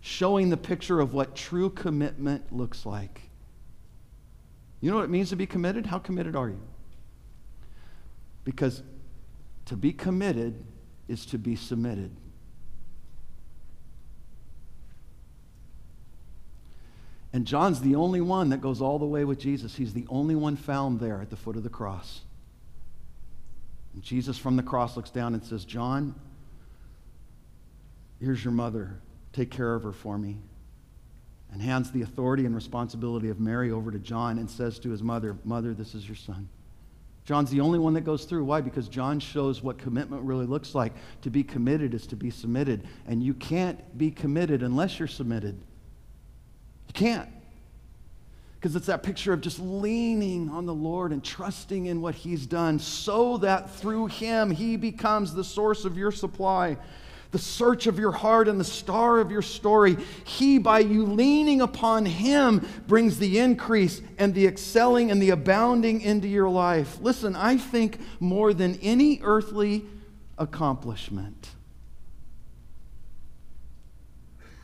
showing 0.00 0.48
the 0.48 0.56
picture 0.56 1.00
of 1.00 1.12
what 1.12 1.36
true 1.36 1.68
commitment 1.68 2.50
looks 2.50 2.86
like. 2.86 3.20
You 4.80 4.90
know 4.90 4.96
what 4.96 5.04
it 5.04 5.10
means 5.10 5.28
to 5.28 5.36
be 5.36 5.46
committed? 5.46 5.84
How 5.84 5.98
committed 5.98 6.34
are 6.34 6.48
you? 6.48 6.62
Because 8.42 8.82
to 9.66 9.76
be 9.76 9.92
committed 9.92 10.64
is 11.08 11.26
to 11.26 11.38
be 11.38 11.56
submitted. 11.56 12.10
And 17.32 17.46
John's 17.46 17.80
the 17.80 17.96
only 17.96 18.20
one 18.20 18.48
that 18.48 18.62
goes 18.62 18.80
all 18.80 18.98
the 18.98 19.04
way 19.04 19.24
with 19.24 19.38
Jesus. 19.38 19.76
He's 19.76 19.92
the 19.92 20.06
only 20.08 20.34
one 20.34 20.56
found 20.56 21.00
there 21.00 21.20
at 21.20 21.28
the 21.28 21.36
foot 21.36 21.56
of 21.56 21.62
the 21.62 21.68
cross. 21.68 22.22
And 23.92 24.02
Jesus 24.02 24.38
from 24.38 24.56
the 24.56 24.62
cross 24.62 24.96
looks 24.96 25.10
down 25.10 25.34
and 25.34 25.44
says, 25.44 25.64
John, 25.64 26.14
here's 28.20 28.42
your 28.42 28.52
mother. 28.52 29.00
Take 29.32 29.50
care 29.50 29.74
of 29.74 29.82
her 29.82 29.92
for 29.92 30.16
me. 30.16 30.38
And 31.52 31.60
hands 31.60 31.90
the 31.90 32.02
authority 32.02 32.46
and 32.46 32.54
responsibility 32.54 33.28
of 33.28 33.38
Mary 33.38 33.70
over 33.70 33.90
to 33.90 33.98
John 33.98 34.38
and 34.38 34.50
says 34.50 34.78
to 34.78 34.90
his 34.90 35.02
mother, 35.02 35.36
Mother, 35.44 35.74
this 35.74 35.94
is 35.94 36.08
your 36.08 36.16
son. 36.16 36.48
John's 37.26 37.50
the 37.50 37.60
only 37.60 37.80
one 37.80 37.92
that 37.94 38.02
goes 38.02 38.24
through. 38.24 38.44
Why? 38.44 38.60
Because 38.60 38.88
John 38.88 39.18
shows 39.18 39.60
what 39.60 39.78
commitment 39.78 40.22
really 40.22 40.46
looks 40.46 40.76
like. 40.76 40.92
To 41.22 41.30
be 41.30 41.42
committed 41.42 41.92
is 41.92 42.06
to 42.06 42.16
be 42.16 42.30
submitted. 42.30 42.86
And 43.08 43.20
you 43.20 43.34
can't 43.34 43.98
be 43.98 44.12
committed 44.12 44.62
unless 44.62 45.00
you're 45.00 45.08
submitted. 45.08 45.56
You 46.86 46.94
can't. 46.94 47.28
Because 48.54 48.76
it's 48.76 48.86
that 48.86 49.02
picture 49.02 49.32
of 49.32 49.40
just 49.40 49.58
leaning 49.58 50.48
on 50.50 50.66
the 50.66 50.74
Lord 50.74 51.10
and 51.10 51.22
trusting 51.22 51.86
in 51.86 52.00
what 52.00 52.14
He's 52.14 52.46
done 52.46 52.78
so 52.78 53.38
that 53.38 53.74
through 53.74 54.06
Him 54.06 54.52
He 54.52 54.76
becomes 54.76 55.34
the 55.34 55.44
source 55.44 55.84
of 55.84 55.98
your 55.98 56.12
supply 56.12 56.76
the 57.30 57.38
search 57.38 57.86
of 57.86 57.98
your 57.98 58.12
heart 58.12 58.48
and 58.48 58.58
the 58.58 58.64
star 58.64 59.18
of 59.18 59.30
your 59.30 59.42
story. 59.42 59.96
He, 60.24 60.58
by 60.58 60.80
you 60.80 61.04
leaning 61.04 61.60
upon 61.60 62.06
Him, 62.06 62.66
brings 62.86 63.18
the 63.18 63.38
increase 63.38 64.00
and 64.18 64.34
the 64.34 64.46
excelling 64.46 65.10
and 65.10 65.20
the 65.20 65.30
abounding 65.30 66.00
into 66.00 66.28
your 66.28 66.48
life. 66.48 66.98
Listen, 67.00 67.36
I 67.36 67.56
think 67.56 67.98
more 68.20 68.54
than 68.54 68.78
any 68.82 69.20
earthly 69.22 69.84
accomplishment, 70.38 71.50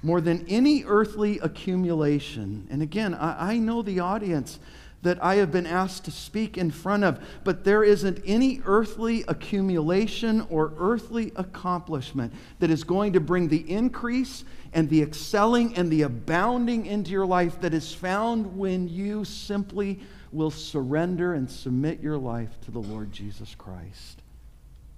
more 0.03 0.21
than 0.21 0.47
any 0.49 0.85
earthly 0.85 1.39
accumulation, 1.39 2.67
and 2.71 2.83
again, 2.83 3.15
I, 3.15 3.53
I 3.53 3.59
know 3.59 3.83
the 3.83 4.01
audience 4.01 4.59
that 5.03 5.23
I 5.23 5.37
have 5.37 5.51
been 5.51 5.67
asked 5.67 6.05
to 6.05 6.11
speak 6.11 6.57
in 6.57 6.71
front 6.71 7.05
of, 7.05 7.21
but 7.45 7.65
there 7.65 7.83
isn't 7.83 8.23
any 8.25 8.61
earthly 8.65 9.25
accumulation 9.29 10.47
or 10.49 10.73
earthly 10.79 11.33
accomplishment 11.37 12.33
that 12.61 12.71
is 12.71 12.85
going 12.85 13.13
to 13.15 13.21
bring 13.21 13.49
the 13.49 13.69
increase 13.71 14.45
and 14.73 14.89
the 14.89 15.03
excelling 15.03 15.75
and 15.77 15.91
the 15.91 16.03
abounding 16.03 16.87
into 16.87 17.11
your 17.11 17.27
life 17.27 17.61
that 17.61 17.75
is 17.75 17.93
found 17.93 18.57
when 18.57 18.89
you 18.89 19.25
simply 19.25 20.01
will 20.31 20.51
surrender 20.51 21.35
and 21.35 21.51
submit 21.51 22.01
your 22.01 22.17
life 22.17 22.59
to 22.63 22.71
the 22.71 22.81
Lord 22.81 23.13
Jesus 23.13 23.55
Christ. 23.57 24.23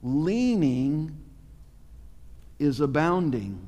Leaning 0.03 1.17
is 2.59 2.81
abounding 2.81 3.67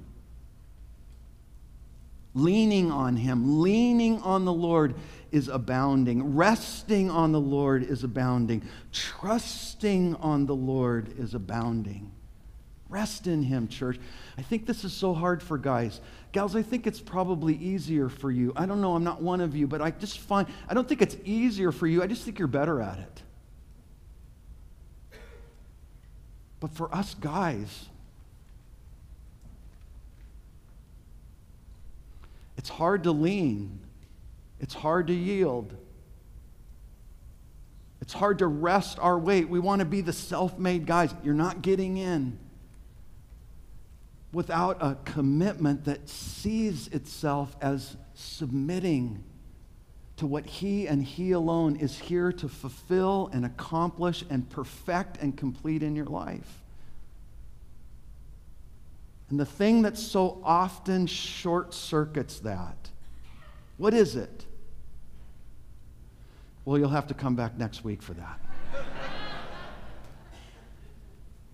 leaning 2.37 2.93
on 2.93 3.17
Him, 3.17 3.63
leaning 3.63 4.21
on 4.21 4.45
the 4.45 4.53
Lord 4.53 4.95
is 5.37 5.49
abounding. 5.49 6.35
Resting 6.35 7.11
on 7.11 7.31
the 7.31 7.41
Lord 7.41 7.83
is 7.83 8.03
abounding. 8.03 8.63
Trusting 8.91 10.15
on 10.17 10.47
the 10.47 10.57
Lord 10.57 11.13
is 11.19 11.35
abounding. 11.35 12.11
Rest 12.89 13.27
in 13.27 13.43
Him, 13.43 13.69
church. 13.69 13.99
I 14.39 14.43
think 14.43 14.65
this 14.65 14.83
is 14.83 14.95
so 14.95 15.13
hard 15.13 15.43
for 15.43 15.59
guys. 15.59 16.01
Gals, 16.33 16.57
I 16.57 16.63
think 16.63 16.87
it's 16.87 17.01
probably 17.01 17.55
easier 17.55 18.09
for 18.09 18.31
you. 18.31 18.55
I 18.57 18.65
don't 18.65 18.81
know, 18.81 18.95
I'm 18.95 19.05
not 19.05 19.21
one 19.21 19.43
of 19.43 19.55
you, 19.55 19.67
but 19.67 19.83
I 19.83 19.91
just 19.91 20.21
find, 20.21 20.49
I 20.69 20.75
don't 20.75 20.89
think 20.89 21.03
it's 21.03 21.17
easier 21.25 21.71
for 21.71 21.87
you. 21.87 22.03
I 22.03 22.07
just 22.07 22.23
think 22.23 22.39
you're 22.39 22.49
better 22.49 22.81
at 22.81 22.99
it. 22.99 23.23
But 26.61 26.71
for 26.71 26.95
us 26.95 27.15
guys, 27.15 27.87
it's 32.57 32.71
hard 32.71 33.03
to 33.05 33.13
lean 33.13 33.81
it's 34.61 34.75
hard 34.75 35.09
to 35.09 35.15
yield. 35.15 35.77
It's 38.01 38.13
hard 38.13 38.39
to 38.39 38.47
rest 38.47 38.99
our 38.99 39.19
weight. 39.19 39.49
We 39.49 39.59
want 39.59 39.81
to 39.81 39.85
be 39.85 40.01
the 40.01 40.13
self 40.13 40.59
made 40.59 40.87
guys. 40.87 41.15
You're 41.23 41.35
not 41.35 41.63
getting 41.63 41.97
in 41.97 42.39
without 44.33 44.79
a 44.81 44.97
commitment 45.05 45.85
that 45.85 46.09
sees 46.09 46.89
itself 46.89 47.57
as 47.61 47.97
submitting 48.15 49.23
to 50.17 50.27
what 50.27 50.47
He 50.47 50.87
and 50.87 51.03
He 51.03 51.33
alone 51.33 51.77
is 51.77 51.99
here 51.99 52.33
to 52.33 52.49
fulfill 52.49 53.31
and 53.33 53.45
accomplish 53.45 54.25
and 54.31 54.49
perfect 54.49 55.19
and 55.21 55.37
complete 55.37 55.83
in 55.83 55.97
your 55.97 56.07
life. 56.07 56.63
And 59.29 59.41
the 59.41 59.47
thing 59.47 59.83
that 59.83 59.99
so 59.99 60.41
often 60.45 61.07
short 61.07 61.75
circuits 61.75 62.39
that 62.41 62.91
what 63.77 63.93
is 63.93 64.17
it? 64.17 64.46
Well, 66.67 66.79
you'll 66.81 66.89
have 66.89 67.07
to 67.07 67.15
come 67.15 67.37
back 67.37 67.57
next 67.57 67.85
week 67.85 68.03
for 68.03 68.13
that. 68.15 68.41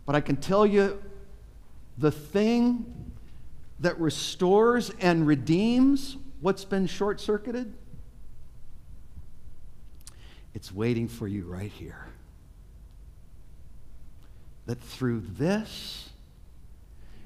but 0.07 0.17
I 0.17 0.23
can 0.23 0.37
tell 0.37 0.65
you 0.65 1.03
the 1.99 2.11
thing 2.11 3.13
that 3.81 4.01
restores 4.01 4.91
and 5.01 5.27
redeems 5.27 6.17
what's 6.41 6.65
been 6.65 6.87
short 6.87 7.21
circuited, 7.21 7.75
it's 10.55 10.73
waiting 10.73 11.09
for 11.09 11.29
you 11.29 11.45
right 11.45 11.71
here. 11.71 12.07
That 14.65 14.81
through 14.81 15.25
this 15.29 16.09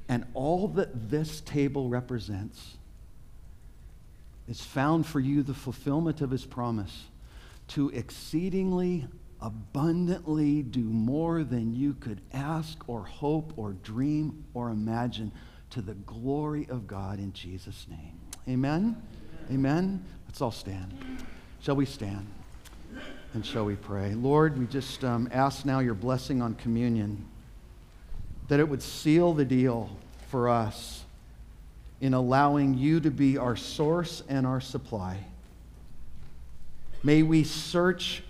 and 0.09 0.24
all 0.34 0.66
that 0.68 1.09
this 1.09 1.41
table 1.41 1.89
represents, 1.89 2.78
is 4.49 4.61
found 4.61 5.07
for 5.07 5.20
you 5.20 5.45
the 5.45 5.55
fulfillment 5.55 6.20
of 6.20 6.32
his 6.32 6.45
promise 6.45 7.05
to 7.68 7.90
exceedingly 7.90 9.06
abundantly 9.40 10.62
do 10.62 10.80
more 10.80 11.44
than 11.44 11.74
you 11.74 11.94
could 11.94 12.20
ask 12.32 12.88
or 12.88 13.04
hope 13.04 13.52
or 13.56 13.72
dream 13.74 14.44
or 14.54 14.70
imagine 14.70 15.30
to 15.70 15.82
the 15.82 15.94
glory 15.94 16.66
of 16.70 16.86
God 16.86 17.18
in 17.18 17.32
Jesus' 17.32 17.86
name. 17.90 18.18
Amen? 18.48 18.96
Amen. 19.50 19.52
Amen. 19.52 20.04
Let's 20.26 20.40
all 20.40 20.52
stand. 20.52 20.94
Shall 21.60 21.76
we 21.76 21.86
stand? 21.86 22.26
And 23.34 23.44
shall 23.44 23.64
we 23.64 23.76
pray? 23.76 24.14
Lord, 24.14 24.58
we 24.58 24.66
just 24.66 25.04
um, 25.04 25.28
ask 25.32 25.66
now 25.66 25.80
your 25.80 25.94
blessing 25.94 26.40
on 26.40 26.54
communion, 26.54 27.26
that 28.48 28.60
it 28.60 28.68
would 28.68 28.82
seal 28.82 29.34
the 29.34 29.44
deal 29.44 29.90
for 30.28 30.48
us 30.48 31.04
in 32.00 32.14
allowing 32.14 32.74
you 32.74 33.00
to 33.00 33.10
be 33.10 33.36
our 33.36 33.56
source 33.56 34.22
and 34.28 34.46
our 34.46 34.60
supply. 34.60 35.18
May 37.03 37.22
we 37.22 37.44
search 37.44 38.22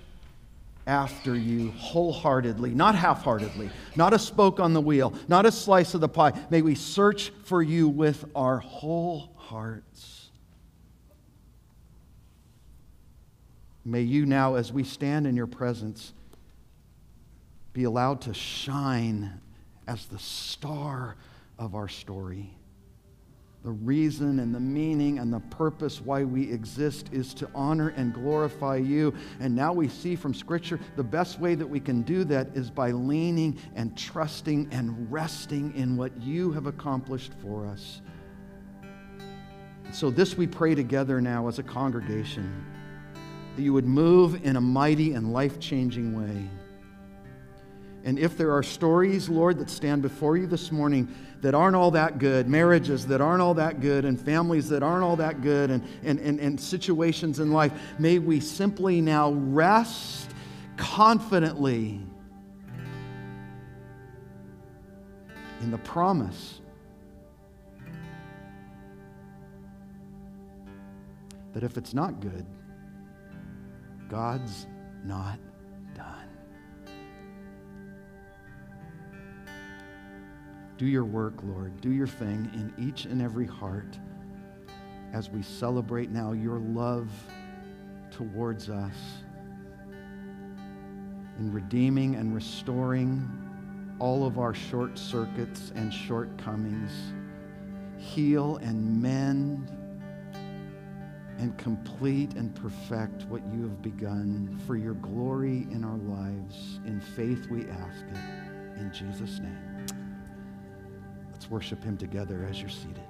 after 0.86 1.34
you 1.34 1.72
wholeheartedly, 1.72 2.74
not 2.74 2.94
half 2.94 3.22
heartedly, 3.22 3.70
not 3.96 4.12
a 4.12 4.18
spoke 4.18 4.60
on 4.60 4.72
the 4.72 4.80
wheel, 4.80 5.12
not 5.28 5.44
a 5.44 5.52
slice 5.52 5.94
of 5.94 6.00
the 6.00 6.08
pie. 6.08 6.32
May 6.50 6.62
we 6.62 6.74
search 6.74 7.32
for 7.44 7.62
you 7.62 7.88
with 7.88 8.24
our 8.34 8.58
whole 8.58 9.32
hearts. 9.36 10.30
May 13.84 14.02
you 14.02 14.26
now, 14.26 14.54
as 14.54 14.72
we 14.72 14.84
stand 14.84 15.26
in 15.26 15.36
your 15.36 15.46
presence, 15.46 16.12
be 17.72 17.84
allowed 17.84 18.20
to 18.22 18.34
shine 18.34 19.40
as 19.86 20.06
the 20.06 20.18
star 20.18 21.16
of 21.58 21.74
our 21.74 21.88
story 21.88 22.55
the 23.66 23.72
reason 23.72 24.38
and 24.38 24.54
the 24.54 24.60
meaning 24.60 25.18
and 25.18 25.32
the 25.32 25.40
purpose 25.40 26.00
why 26.00 26.22
we 26.22 26.48
exist 26.52 27.10
is 27.12 27.34
to 27.34 27.50
honor 27.52 27.88
and 27.96 28.14
glorify 28.14 28.76
you. 28.76 29.12
And 29.40 29.56
now 29.56 29.72
we 29.72 29.88
see 29.88 30.14
from 30.14 30.32
Scripture 30.32 30.78
the 30.94 31.02
best 31.02 31.40
way 31.40 31.56
that 31.56 31.66
we 31.66 31.80
can 31.80 32.02
do 32.02 32.22
that 32.26 32.46
is 32.54 32.70
by 32.70 32.92
leaning 32.92 33.58
and 33.74 33.98
trusting 33.98 34.68
and 34.70 35.10
resting 35.10 35.74
in 35.74 35.96
what 35.96 36.16
you 36.22 36.52
have 36.52 36.66
accomplished 36.66 37.32
for 37.42 37.66
us. 37.66 38.02
So, 39.90 40.10
this 40.10 40.36
we 40.36 40.46
pray 40.46 40.76
together 40.76 41.20
now 41.20 41.48
as 41.48 41.58
a 41.58 41.64
congregation 41.64 42.64
that 43.56 43.62
you 43.62 43.72
would 43.72 43.84
move 43.84 44.46
in 44.46 44.54
a 44.54 44.60
mighty 44.60 45.14
and 45.14 45.32
life 45.32 45.58
changing 45.58 46.16
way. 46.16 46.48
And 48.04 48.20
if 48.20 48.38
there 48.38 48.52
are 48.52 48.62
stories, 48.62 49.28
Lord, 49.28 49.58
that 49.58 49.68
stand 49.68 50.02
before 50.02 50.36
you 50.36 50.46
this 50.46 50.70
morning 50.70 51.12
that 51.42 51.54
aren't 51.54 51.76
all 51.76 51.90
that 51.90 52.18
good, 52.18 52.48
marriages 52.48 53.06
that 53.06 53.20
aren't 53.20 53.42
all 53.42 53.54
that 53.54 53.80
good, 53.80 54.04
and 54.04 54.20
families 54.20 54.68
that 54.68 54.82
aren't 54.82 55.04
all 55.04 55.16
that 55.16 55.42
good, 55.42 55.70
and, 55.70 55.86
and, 56.02 56.18
and, 56.20 56.40
and 56.40 56.60
situations 56.60 57.40
in 57.40 57.52
life, 57.52 57.72
may 57.98 58.18
we 58.18 58.40
simply 58.40 59.00
now 59.00 59.30
rest 59.32 60.30
confidently 60.76 62.00
in 65.62 65.70
the 65.70 65.78
promise 65.78 66.60
that 71.52 71.62
if 71.62 71.78
it's 71.78 71.94
not 71.94 72.20
good, 72.20 72.44
God's 74.10 74.66
not 75.04 75.38
Do 80.78 80.86
your 80.86 81.04
work, 81.04 81.34
Lord. 81.42 81.80
Do 81.80 81.90
your 81.90 82.06
thing 82.06 82.50
in 82.54 82.88
each 82.88 83.06
and 83.06 83.22
every 83.22 83.46
heart 83.46 83.98
as 85.12 85.30
we 85.30 85.42
celebrate 85.42 86.10
now 86.10 86.32
your 86.32 86.58
love 86.58 87.08
towards 88.10 88.68
us 88.68 88.94
in 91.38 91.52
redeeming 91.52 92.16
and 92.16 92.34
restoring 92.34 93.28
all 93.98 94.26
of 94.26 94.38
our 94.38 94.54
short 94.54 94.98
circuits 94.98 95.72
and 95.74 95.92
shortcomings. 95.92 96.92
Heal 97.98 98.56
and 98.58 99.00
mend 99.00 99.70
and 101.38 101.56
complete 101.58 102.34
and 102.34 102.54
perfect 102.54 103.24
what 103.24 103.42
you 103.52 103.62
have 103.62 103.82
begun 103.82 104.58
for 104.66 104.76
your 104.76 104.94
glory 104.94 105.66
in 105.70 105.84
our 105.84 105.98
lives. 105.98 106.80
In 106.84 107.00
faith 107.00 107.46
we 107.50 107.68
ask 107.70 108.04
it. 108.12 108.80
In 108.80 108.90
Jesus' 108.92 109.38
name. 109.38 109.65
Let's 111.46 111.52
worship 111.52 111.84
him 111.84 111.96
together 111.96 112.44
as 112.50 112.60
you're 112.60 112.68
seated. 112.68 113.04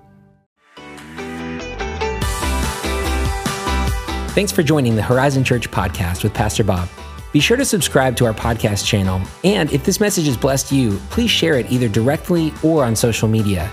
Thanks 4.35 4.53
for 4.53 4.63
joining 4.63 4.95
the 4.95 5.01
Horizon 5.01 5.43
Church 5.43 5.71
podcast 5.71 6.23
with 6.23 6.35
Pastor 6.35 6.63
Bob. 6.63 6.87
Be 7.33 7.41
sure 7.41 7.57
to 7.57 7.65
subscribe 7.65 8.15
to 8.17 8.27
our 8.27 8.35
podcast 8.35 8.85
channel, 8.85 9.23
and 9.43 9.73
if 9.73 9.87
this 9.87 10.01
message 10.01 10.27
has 10.27 10.37
blessed 10.37 10.71
you, 10.71 11.01
please 11.09 11.31
share 11.31 11.55
it 11.55 11.73
either 11.73 11.89
directly 11.89 12.53
or 12.63 12.85
on 12.85 12.95
social 12.95 13.27
media. 13.27 13.71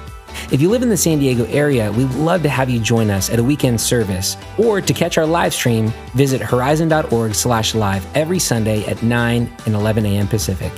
If 0.49 0.61
you 0.61 0.69
live 0.69 0.81
in 0.81 0.87
the 0.87 0.95
San 0.95 1.19
Diego 1.19 1.43
area, 1.47 1.91
we'd 1.91 2.09
love 2.11 2.41
to 2.43 2.49
have 2.49 2.69
you 2.69 2.79
join 2.79 3.09
us 3.09 3.29
at 3.29 3.39
a 3.39 3.43
weekend 3.43 3.81
service, 3.81 4.37
or 4.57 4.79
to 4.79 4.93
catch 4.93 5.17
our 5.17 5.25
live 5.25 5.53
stream, 5.53 5.91
visit 6.13 6.39
horizon.org 6.39 7.35
slash 7.35 7.75
live 7.75 8.07
every 8.15 8.39
Sunday 8.39 8.85
at 8.85 9.03
9 9.03 9.57
and 9.65 9.75
11 9.75 10.05
a.m. 10.05 10.29
Pacific. 10.29 10.71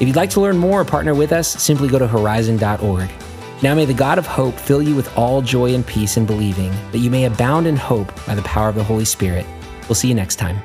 If 0.00 0.06
you'd 0.06 0.16
like 0.16 0.30
to 0.30 0.40
learn 0.40 0.56
more 0.56 0.80
or 0.80 0.84
partner 0.84 1.14
with 1.14 1.32
us, 1.32 1.48
simply 1.48 1.88
go 1.88 1.98
to 1.98 2.06
horizon.org. 2.06 3.10
Now 3.62 3.74
may 3.74 3.84
the 3.84 3.94
God 3.94 4.18
of 4.18 4.26
hope 4.26 4.54
fill 4.54 4.80
you 4.80 4.94
with 4.94 5.16
all 5.18 5.42
joy 5.42 5.74
and 5.74 5.84
peace 5.84 6.16
in 6.16 6.24
believing, 6.24 6.70
that 6.92 6.98
you 6.98 7.10
may 7.10 7.24
abound 7.24 7.66
in 7.66 7.76
hope 7.76 8.12
by 8.24 8.36
the 8.36 8.42
power 8.42 8.68
of 8.68 8.76
the 8.76 8.84
Holy 8.84 9.04
Spirit. 9.04 9.44
We'll 9.88 9.96
see 9.96 10.08
you 10.08 10.14
next 10.14 10.36
time. 10.36 10.62